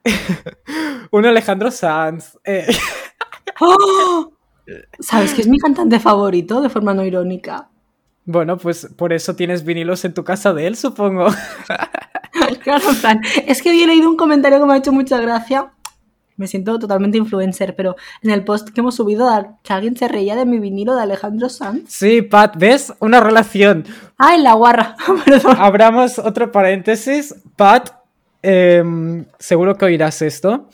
un 1.11 1.27
Alejandro 1.27 1.71
Sanz. 1.71 2.37
eh, 2.45 2.67
¡Oh! 3.61 4.33
¿sabes 5.01 5.35
que 5.35 5.41
es 5.41 5.49
mi 5.49 5.59
cantante 5.59 5.99
favorito 5.99 6.61
de 6.61 6.69
forma 6.69 6.95
no 6.95 7.05
irónica? 7.05 7.69
bueno, 8.25 8.57
pues 8.57 8.89
por 8.97 9.13
eso 9.13 9.35
tienes 9.35 9.65
vinilos 9.65 10.05
en 10.05 10.15
tu 10.15 10.23
casa 10.23 10.53
de 10.53 10.67
él, 10.67 10.77
supongo. 10.77 11.27
Claro, 12.63 12.85
es 13.47 13.61
que 13.63 13.71
he 13.71 13.87
leído 13.87 14.09
un 14.09 14.17
comentario 14.17 14.61
que 14.61 14.67
me 14.67 14.75
ha 14.75 14.77
hecho 14.77 14.93
mucha 14.93 15.21
gracia. 15.21 15.73
Me 16.41 16.47
siento 16.47 16.79
totalmente 16.79 17.19
influencer, 17.19 17.77
pero 17.77 17.97
en 18.23 18.31
el 18.31 18.45
post 18.45 18.71
que 18.71 18.81
hemos 18.81 18.95
subido, 18.95 19.29
que 19.63 19.75
alguien 19.75 19.95
se 19.95 20.09
reía 20.09 20.35
de 20.37 20.47
mi 20.47 20.59
vinilo 20.59 20.97
de 20.97 21.03
Alejandro 21.03 21.51
Sanz. 21.51 21.83
Sí, 21.89 22.23
Pat, 22.23 22.57
¿ves? 22.57 22.95
Una 22.99 23.21
relación. 23.21 23.85
¡Ay, 24.17 24.41
la 24.41 24.55
guarra! 24.55 24.97
Perdón. 25.27 25.55
Abramos 25.59 26.19
otro 26.19 26.51
paréntesis. 26.51 27.35
Pat, 27.57 27.91
em, 28.41 29.27
seguro 29.39 29.77
que 29.77 29.85
oirás 29.85 30.23
esto. 30.23 30.71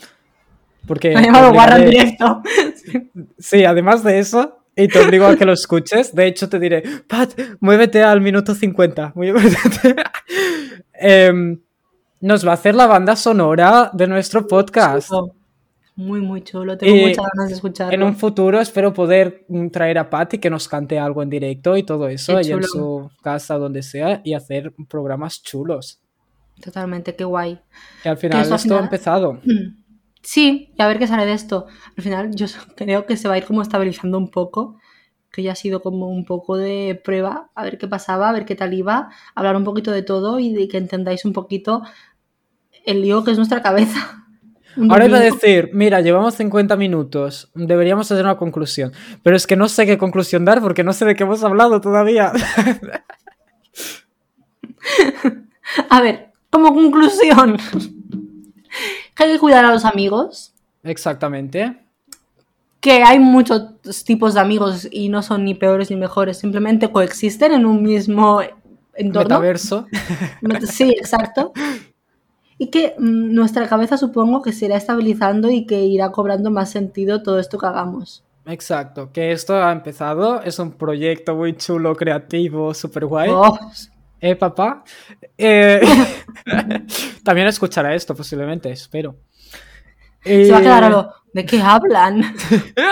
Porque 0.87 1.11
Me 1.11 1.17
ha 1.17 1.23
llamado 1.23 1.53
guarra 1.53 1.79
en 1.79 1.91
directo. 1.91 2.43
Sí, 3.41 3.65
además 3.65 4.05
de 4.05 4.21
eso, 4.21 4.59
y 4.77 4.87
te 4.87 5.01
obligo 5.01 5.27
a 5.27 5.35
que 5.35 5.45
lo 5.45 5.53
escuches. 5.53 6.15
De 6.15 6.29
hecho, 6.29 6.49
te 6.49 6.61
diré, 6.61 6.85
Pat, 7.09 7.33
muévete 7.59 8.05
al 8.05 8.21
minuto 8.21 8.55
50. 8.55 9.15
Muy 9.17 9.31
importante. 9.31 9.97
Em, 10.93 11.59
nos 12.21 12.47
va 12.47 12.53
a 12.53 12.55
hacer 12.55 12.77
la 12.77 12.87
banda 12.87 13.17
sonora 13.17 13.91
de 13.93 14.07
nuestro 14.07 14.47
podcast. 14.47 15.09
Chulo. 15.09 15.35
Muy, 15.97 16.21
muy 16.21 16.43
chulo. 16.43 16.77
Tengo 16.77 16.95
Y 16.95 17.01
muchas 17.01 17.25
ganas 17.35 17.49
de 17.49 17.55
escucharlo. 17.55 17.95
En 17.95 18.03
un 18.03 18.15
futuro 18.15 18.61
espero 18.61 18.93
poder 18.93 19.47
traer 19.73 19.99
a 19.99 20.11
Pat 20.11 20.35
y 20.35 20.39
que 20.39 20.51
nos 20.51 20.69
cante 20.69 20.99
algo 20.99 21.23
en 21.23 21.31
directo 21.31 21.75
y 21.77 21.83
todo 21.83 22.07
eso, 22.09 22.37
ahí 22.37 22.53
en 22.53 22.63
su 22.63 23.11
casa, 23.23 23.57
donde 23.57 23.83
sea, 23.83 24.21
y 24.23 24.35
hacer 24.35 24.75
programas 24.89 25.43
chulos. 25.43 26.01
Totalmente, 26.61 27.17
qué 27.17 27.25
guay. 27.25 27.59
Y 28.05 28.09
al 28.09 28.19
final 28.19 28.45
al 28.45 28.53
esto 28.53 28.77
ha 28.77 28.81
empezado. 28.81 29.41
Sí, 30.23 30.73
y 30.77 30.83
a 30.83 30.89
ver 30.89 30.99
qué 30.99 31.07
sale 31.07 31.25
de 31.25 31.35
esto. 31.35 31.67
Al 31.97 32.03
final 32.03 32.35
yo 32.35 32.47
creo 32.75 33.07
que 33.07 33.17
se 33.17 33.29
va 33.29 33.35
a 33.35 33.39
ir 33.39 33.45
como 33.45 33.63
estabilizando 33.63 34.19
un 34.19 34.29
poco, 34.33 34.77
que 35.31 35.45
ya 35.45 35.53
ha 35.53 35.55
sido 35.55 35.83
como 35.83 36.09
un 36.09 36.25
poco 36.25 36.57
de 36.57 37.01
prueba, 37.05 37.53
a 37.55 37.63
ver 37.63 37.79
qué 37.79 37.87
pasaba, 37.87 38.29
a 38.29 38.33
ver 38.33 38.45
qué 38.45 38.57
tal 38.57 38.75
iba, 38.75 39.11
hablar 39.37 39.55
un 39.55 39.63
poquito 39.63 39.93
de 39.93 40.03
todo 40.03 40.41
y 40.41 40.53
de 40.53 40.67
que 40.67 40.79
entendáis 40.79 41.25
un 41.25 41.33
poquito 41.33 41.83
el 42.85 43.03
lío 43.03 43.23
que 43.23 43.31
es 43.31 43.37
nuestra 43.37 43.63
cabeza. 43.63 44.25
Ahora 44.91 45.07
iba 45.07 45.19
a 45.19 45.23
decir, 45.23 45.71
mira, 45.73 46.01
llevamos 46.01 46.35
50 46.35 46.77
minutos, 46.77 47.51
deberíamos 47.55 48.11
hacer 48.11 48.25
una 48.25 48.37
conclusión. 48.37 48.93
Pero 49.23 49.37
es 49.37 49.47
que 49.47 49.57
no 49.57 49.69
sé 49.69 49.87
qué 49.87 49.97
conclusión 49.97 50.45
dar 50.45 50.61
porque 50.61 50.85
no 50.85 50.93
sé 50.93 51.05
de 51.05 51.15
qué 51.15 51.23
hemos 51.23 51.43
hablado 51.43 51.81
todavía. 51.81 52.33
A 55.91 56.01
ver, 56.01 56.33
como 56.51 56.73
conclusión, 56.75 57.57
hay 59.17 59.33
que 59.33 59.39
cuidar 59.39 59.65
a 59.65 59.73
los 59.73 59.85
amigos, 59.85 60.55
Exactamente. 60.85 61.77
que 62.81 63.03
hay 63.03 63.19
muchos 63.19 63.75
tipos 64.05 64.35
de 64.35 64.41
amigos 64.41 64.87
y 64.91 65.09
no 65.09 65.23
son 65.23 65.45
ni 65.45 65.55
peores 65.55 65.91
ni 65.91 65.97
mejores, 65.97 66.39
simplemente 66.39 66.93
coexisten 66.93 67.53
en 67.53 67.67
un 67.67 67.83
mismo 67.83 68.41
entorno. 68.95 69.29
Metaverso. 69.29 69.87
Sí, 70.69 70.91
exacto. 70.91 71.53
Y 72.59 72.71
que 72.71 72.95
mm, 72.99 73.35
nuestra 73.35 73.69
cabeza 73.69 73.97
supongo 73.97 74.43
que 74.43 74.53
se 74.53 74.67
irá 74.67 74.77
estabilizando 74.77 75.51
y 75.51 75.67
que 75.67 75.81
irá 75.85 76.11
cobrando 76.11 76.51
más 76.51 76.71
sentido 76.71 77.23
todo 77.23 77.39
esto 77.39 77.59
que 77.59 77.67
hagamos. 77.67 78.25
Exacto, 78.47 79.11
que 79.13 79.33
esto 79.33 79.57
ha 79.63 79.73
empezado, 79.73 80.41
es 80.43 80.59
un 80.61 80.73
proyecto 80.73 81.35
muy 81.35 81.57
chulo, 81.57 81.97
creativo, 81.97 82.73
súper 82.75 83.05
guay. 83.07 83.29
Oh, 83.33 83.59
¿Eh, 84.21 84.37
papá? 84.37 84.85
Eh, 85.37 85.81
También 87.25 87.49
escuchará 87.49 87.95
esto 87.95 88.15
posiblemente, 88.15 88.71
espero. 88.71 89.17
se 90.23 90.51
va 90.53 90.59
a 90.59 90.63
quedar 90.63 90.85
a 90.85 90.87
Eh, 90.87 90.91
lo, 90.91 91.13
¿de 91.33 91.45
qué 91.45 91.61
hablan? 91.61 92.35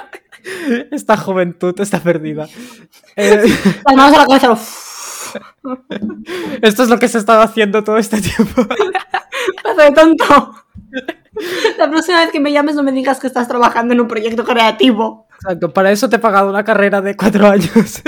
Esta 0.91 1.17
juventud 1.17 1.75
está 1.81 2.01
perdida. 2.01 2.47
Eh, 3.17 3.45
Las 3.87 3.97
manos 3.97 4.19
a 4.19 4.21
la 4.23 4.27
cabeza. 4.27 4.51
uf, 4.53 5.37
esto 6.63 6.83
es 6.83 6.89
lo 6.89 6.99
que 6.99 7.09
se 7.09 7.17
ha 7.19 7.21
estado 7.21 7.43
haciendo 7.43 7.83
todo 7.83 7.97
este 7.97 8.21
tiempo. 8.21 8.67
Pedazo 9.63 9.81
de 9.81 9.93
tonto. 9.93 10.55
La 11.79 11.91
próxima 11.91 12.21
vez 12.21 12.31
que 12.31 12.41
me 12.41 12.53
llames 12.53 12.77
no 12.77 12.83
me 12.83 12.93
digas 12.93 13.19
que 13.19 13.27
estás 13.27 13.49
trabajando 13.49 13.93
en 13.95 14.01
un 14.01 14.09
proyecto 14.09 14.45
creativo. 14.45 15.27
Exacto, 15.35 15.73
para 15.73 15.91
eso 15.91 16.09
te 16.09 16.17
he 16.17 16.21
pagado 16.21 16.49
una 16.49 16.65
carrera 16.65 17.01
de 17.01 17.17
cuatro 17.17 17.47
años. 17.47 18.03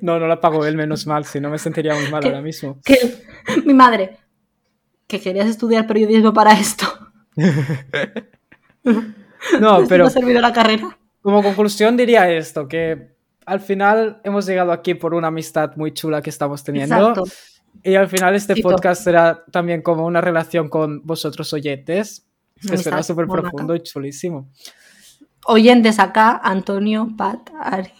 No, 0.00 0.18
no 0.18 0.26
la 0.26 0.40
pagó 0.40 0.66
él, 0.66 0.76
menos 0.76 1.06
mal, 1.06 1.24
si 1.24 1.40
no 1.40 1.48
me 1.48 1.58
sentiría 1.58 1.94
muy 1.94 2.10
mal 2.10 2.22
¿Qué? 2.22 2.28
ahora 2.28 2.42
mismo. 2.42 2.80
Que 2.84 3.22
mi 3.64 3.72
madre, 3.72 4.16
que 5.06 5.20
querías 5.20 5.46
estudiar 5.46 5.86
periodismo 5.86 6.32
para 6.32 6.52
esto. 6.52 6.86
No, 9.60 9.84
pero 9.88 10.06
ha 10.06 10.10
servido 10.10 10.40
la 10.40 10.52
carrera. 10.52 10.98
como 11.22 11.42
conclusión 11.42 11.96
diría 11.96 12.30
esto, 12.30 12.66
que 12.68 13.14
al 13.46 13.60
final 13.60 14.20
hemos 14.24 14.46
llegado 14.46 14.72
aquí 14.72 14.94
por 14.94 15.14
una 15.14 15.28
amistad 15.28 15.76
muy 15.76 15.92
chula 15.92 16.22
que 16.22 16.30
estamos 16.30 16.62
teniendo. 16.62 17.10
Exacto. 17.10 17.24
Y 17.82 17.94
al 17.94 18.08
final 18.08 18.34
este 18.34 18.54
Cito. 18.54 18.68
podcast 18.68 19.02
será 19.02 19.44
también 19.50 19.82
como 19.82 20.06
una 20.06 20.20
relación 20.20 20.68
con 20.68 21.02
vosotros 21.04 21.52
oyentes, 21.52 22.26
que 22.60 22.68
Amistad 22.68 22.90
será 22.90 23.02
súper 23.02 23.26
profundo 23.26 23.74
y 23.74 23.80
chulísimo. 23.80 24.48
Oyentes 25.46 25.98
acá, 25.98 26.40
Antonio, 26.42 27.08
Pat, 27.16 27.50
Ari. 27.58 27.90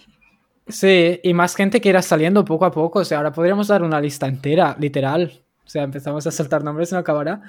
Sí, 0.68 1.20
y 1.22 1.34
más 1.34 1.54
gente 1.54 1.80
que 1.80 1.88
irá 1.88 2.02
saliendo 2.02 2.44
poco 2.44 2.64
a 2.64 2.70
poco. 2.70 3.00
O 3.00 3.04
sea, 3.04 3.18
ahora 3.18 3.32
podríamos 3.32 3.68
dar 3.68 3.82
una 3.82 4.00
lista 4.00 4.26
entera, 4.26 4.76
literal. 4.78 5.42
O 5.66 5.68
sea, 5.68 5.82
empezamos 5.82 6.26
a 6.26 6.30
saltar 6.30 6.62
nombres 6.62 6.90
y 6.90 6.94
no 6.94 7.00
acabará. 7.00 7.42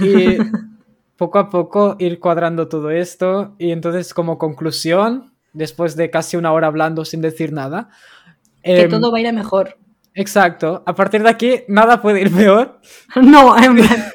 Y 0.00 0.36
poco 1.16 1.38
a 1.38 1.50
poco 1.50 1.96
ir 1.98 2.20
cuadrando 2.20 2.68
todo 2.68 2.90
esto. 2.90 3.54
Y 3.58 3.72
entonces, 3.72 4.14
como 4.14 4.38
conclusión, 4.38 5.32
después 5.52 5.96
de 5.96 6.10
casi 6.10 6.36
una 6.36 6.52
hora 6.52 6.68
hablando 6.68 7.04
sin 7.04 7.20
decir 7.20 7.52
nada. 7.52 7.90
Que 8.62 8.82
em, 8.82 8.90
todo 8.90 9.10
va 9.10 9.18
a 9.18 9.20
ir 9.20 9.26
a 9.26 9.32
mejor. 9.32 9.76
Exacto. 10.14 10.82
A 10.86 10.94
partir 10.94 11.22
de 11.22 11.28
aquí, 11.30 11.62
nada 11.68 12.00
puede 12.02 12.20
ir 12.20 12.32
peor. 12.34 12.80
No, 13.22 13.56
en 13.58 13.76
plan, 13.76 14.12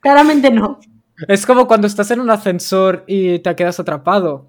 claramente 0.00 0.50
no. 0.50 0.78
Es 1.28 1.46
como 1.46 1.66
cuando 1.66 1.86
estás 1.86 2.10
en 2.10 2.20
un 2.20 2.30
ascensor 2.30 3.04
y 3.06 3.38
te 3.38 3.54
quedas 3.56 3.80
atrapado. 3.80 4.48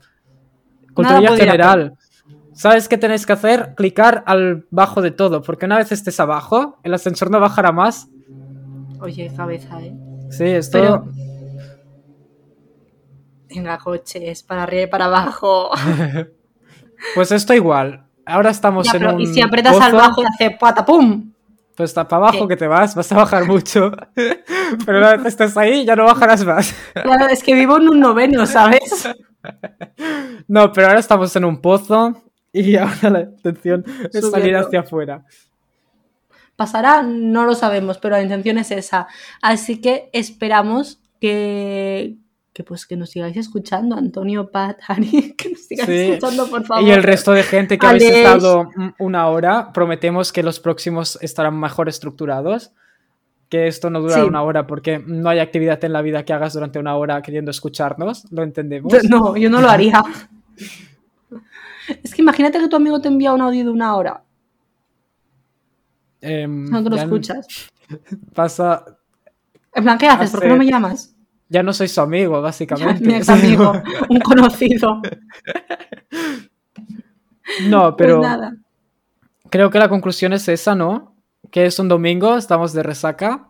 Cultura 0.94 1.36
general. 1.36 1.98
¿Sabes 2.54 2.88
qué 2.88 2.98
tenéis 2.98 3.26
que 3.26 3.34
hacer? 3.34 3.74
Clicar 3.76 4.24
al 4.26 4.66
bajo 4.72 5.02
de 5.02 5.12
todo, 5.12 5.42
porque 5.44 5.66
una 5.68 5.78
vez 5.78 5.92
estés 5.92 6.20
abajo, 6.20 6.80
el 6.84 6.94
ascensor 6.94 7.30
no 7.30 7.40
bajará 7.40 7.72
más. 7.72 8.08
Oye, 9.00 9.32
cabeza, 9.36 9.80
¿eh? 9.82 9.94
Sí, 10.32 10.46
esto... 10.46 10.80
Pero- 10.80 11.06
Venga, 13.50 13.78
coches, 13.78 14.44
para 14.44 14.64
arriba 14.64 14.84
y 14.84 14.88
para 14.88 15.06
abajo. 15.06 15.70
Pues 17.14 17.32
esto 17.32 17.54
igual. 17.54 18.07
Ahora 18.28 18.50
estamos 18.50 18.86
Ya, 18.86 18.94
en 18.94 19.00
pero, 19.00 19.16
un 19.16 19.22
y 19.22 19.28
si 19.28 19.42
aprietas 19.42 19.80
al 19.80 19.92
pozo, 19.92 20.04
bajo 20.04 20.22
y 20.22 20.26
hace 20.26 20.52
patapum. 20.52 21.32
Pues 21.76 21.92
está 21.92 22.08
para 22.08 22.28
abajo 22.28 22.48
que 22.48 22.58
te 22.58 22.68
vas, 22.68 22.94
vas 22.94 23.12
a 23.12 23.16
bajar 23.16 23.46
mucho. 23.46 23.92
Pero 24.86 24.98
una 24.98 25.16
vez 25.16 25.28
estés 25.28 25.56
ahí, 25.56 25.86
ya 25.86 25.96
no 25.96 26.06
bajarás 26.06 26.44
más. 26.44 26.76
Claro, 26.94 27.28
es 27.28 27.44
que 27.44 27.54
vivo 27.54 27.78
en 27.78 27.88
un 27.88 28.00
noveno, 28.00 28.46
¿sabes? 28.46 29.08
No, 30.50 30.74
pero 30.74 30.88
ahora 30.88 31.00
estamos 31.00 31.34
en 31.38 31.46
un 31.46 31.62
pozo 31.62 32.22
y 32.52 32.76
ahora 32.78 33.10
la 33.10 33.22
intención 33.22 33.86
es 34.12 34.30
salir 34.30 34.58
hacia 34.58 34.82
afuera. 34.82 35.24
Pasará, 36.58 37.02
no 37.04 37.46
lo 37.46 37.56
sabemos, 37.56 37.98
pero 37.98 38.18
la 38.18 38.24
intención 38.24 38.58
es 38.58 38.72
esa. 38.72 39.08
Así 39.42 39.80
que 39.80 40.10
esperamos 40.12 41.00
que, 41.22 42.18
que 42.58 42.64
pues 42.64 42.88
que 42.88 42.98
nos 42.98 43.12
sigáis 43.12 43.38
escuchando, 43.38 43.96
Antonio, 43.96 44.50
Pat, 44.50 44.80
Ari, 44.88 45.36
que 45.38 45.52
nos 45.52 45.60
sigáis 45.68 45.88
Sí. 45.88 45.96
escuchando, 46.14 46.48
por 46.50 46.66
favor. 46.66 46.84
Y 46.84 46.90
el 46.90 47.04
resto 47.04 47.32
de 47.34 47.44
gente 47.44 47.78
que 47.78 47.86
habéis 47.86 48.06
estado 48.06 48.72
una 48.98 49.28
hora, 49.28 49.72
prometemos 49.72 50.32
que 50.32 50.42
los 50.42 50.60
próximos 50.60 51.20
estarán 51.22 51.60
mejor 51.60 51.88
estructurados. 51.88 52.72
Que 53.48 53.68
esto 53.68 53.92
no 53.92 54.02
durará 54.02 54.24
Sí. 54.24 54.28
una 54.28 54.42
hora 54.42 54.66
porque 54.66 54.98
no 55.06 55.30
hay 55.30 55.38
actividad 55.38 55.82
en 55.86 55.94
la 55.94 56.02
vida 56.02 56.26
que 56.26 56.34
hagas 56.34 56.54
durante 56.54 56.80
una 56.80 56.96
hora 56.96 57.22
queriendo 57.22 57.52
escucharnos. 57.52 58.26
Lo 58.32 58.42
entendemos. 58.42 58.92
No, 59.08 59.38
yo 59.38 59.52
no 59.52 59.62
lo 59.62 59.70
haría. 59.70 60.04
Es 62.04 62.16
que 62.16 62.24
imagínate 62.24 62.60
que 62.60 62.68
tu 62.70 62.76
amigo 62.76 63.00
te 63.00 63.08
envía 63.08 63.34
un 63.34 63.42
audio 63.42 63.66
de 63.66 63.70
una 63.70 63.96
hora. 63.96 64.24
Em, 66.22 66.66
No 66.72 66.84
te 66.84 66.90
lo 66.90 66.96
escuchas. 66.96 67.46
Pasa. 68.34 68.84
En 69.76 69.84
plan, 69.84 69.98
¿qué 70.00 70.08
haces? 70.08 70.32
¿Por 70.32 70.42
qué 70.42 70.48
no 70.48 70.58
me 70.58 70.66
llamas? 70.66 71.14
Ya 71.50 71.64
no 71.64 71.72
soy 71.74 71.88
su 71.88 72.02
amigo, 72.02 72.42
básicamente. 72.42 73.06
Mi 73.06 73.14
ex 73.16 73.30
amigo, 73.30 73.74
un 74.10 74.20
conocido. 74.20 75.02
No, 77.68 77.96
pero 77.96 78.18
Pues 78.18 78.30
nada. 78.30 78.56
creo 79.50 79.70
que 79.70 79.80
la 79.80 79.90
conclusión 79.90 80.34
es 80.34 80.48
esa, 80.50 80.76
¿no? 80.76 81.16
Que 81.52 81.66
es 81.66 81.80
un 81.80 81.88
domingo, 81.88 82.36
estamos 82.38 82.74
de 82.74 82.84
resaca. 82.84 83.48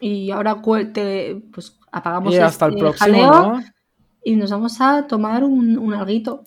Y 0.00 0.30
ahora 0.30 0.60
te- 0.92 1.40
pues 1.52 1.78
apagamos 1.90 2.34
Y 2.34 2.38
hasta 2.38 2.66
el 2.66 2.72
este 2.72 2.80
próximo, 2.82 3.06
jaleo 3.32 3.52
¿no? 3.54 3.62
y 4.24 4.36
nos 4.36 4.50
vamos 4.50 4.80
a 4.80 5.06
tomar 5.06 5.44
un, 5.44 5.78
un 5.78 5.94
alguito. 5.94 6.44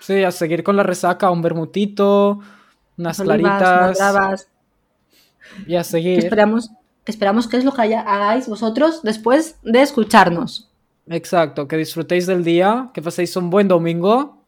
Sí, 0.00 0.22
a 0.24 0.30
seguir 0.30 0.62
con 0.62 0.76
la 0.76 0.82
resaca, 0.82 1.30
un 1.30 1.40
bermutito, 1.42 2.40
unas 2.98 3.18
Olivas, 3.20 3.38
unas 3.40 3.58
claritas. 3.58 3.98
bravas. 3.98 4.48
Y 5.66 5.76
a 5.76 5.84
seguir. 5.84 6.18
esperamos, 6.18 6.70
esperamos 7.06 7.48
que 7.48 7.56
es 7.56 7.64
lo 7.64 7.72
que 7.72 7.82
haya- 7.82 8.00
hagáis 8.02 8.48
vosotros 8.48 9.02
después 9.02 9.56
de 9.62 9.82
escucharnos. 9.82 10.68
Exacto, 11.08 11.66
que 11.66 11.76
disfrutéis 11.76 12.26
del 12.26 12.44
día, 12.44 12.90
que 12.94 13.02
paséis 13.02 13.34
un 13.36 13.50
buen 13.50 13.68
domingo. 13.68 14.38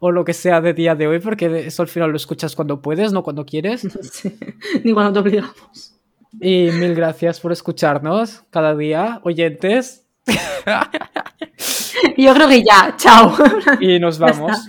O 0.00 0.10
lo 0.10 0.24
que 0.24 0.34
sea 0.34 0.60
de 0.60 0.74
día 0.74 0.94
de 0.94 1.06
hoy, 1.06 1.18
porque 1.18 1.66
eso 1.66 1.80
al 1.80 1.88
final 1.88 2.10
lo 2.10 2.16
escuchas 2.16 2.54
cuando 2.54 2.82
puedes, 2.82 3.12
no 3.12 3.22
cuando 3.22 3.46
quieres. 3.46 3.82
Sí, 4.12 4.36
Ni 4.84 4.92
cuando 4.92 5.12
te 5.14 5.18
obligamos. 5.20 5.94
Y 6.40 6.68
mil 6.72 6.94
gracias 6.94 7.40
por 7.40 7.52
escucharnos 7.52 8.42
cada 8.50 8.74
día, 8.76 9.20
oyentes. 9.24 10.04
Yo 12.16 12.34
creo 12.34 12.48
que 12.48 12.62
ya. 12.62 12.94
Chao. 12.96 13.34
Y 13.80 13.98
nos 13.98 14.18
vamos. 14.24 14.68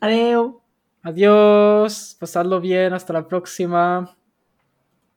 Adeu. 0.00 0.60
Adiós, 1.02 2.16
pasadlo 2.18 2.60
bien, 2.60 2.92
hasta 2.92 3.12
la 3.12 3.26
próxima. 3.28 4.16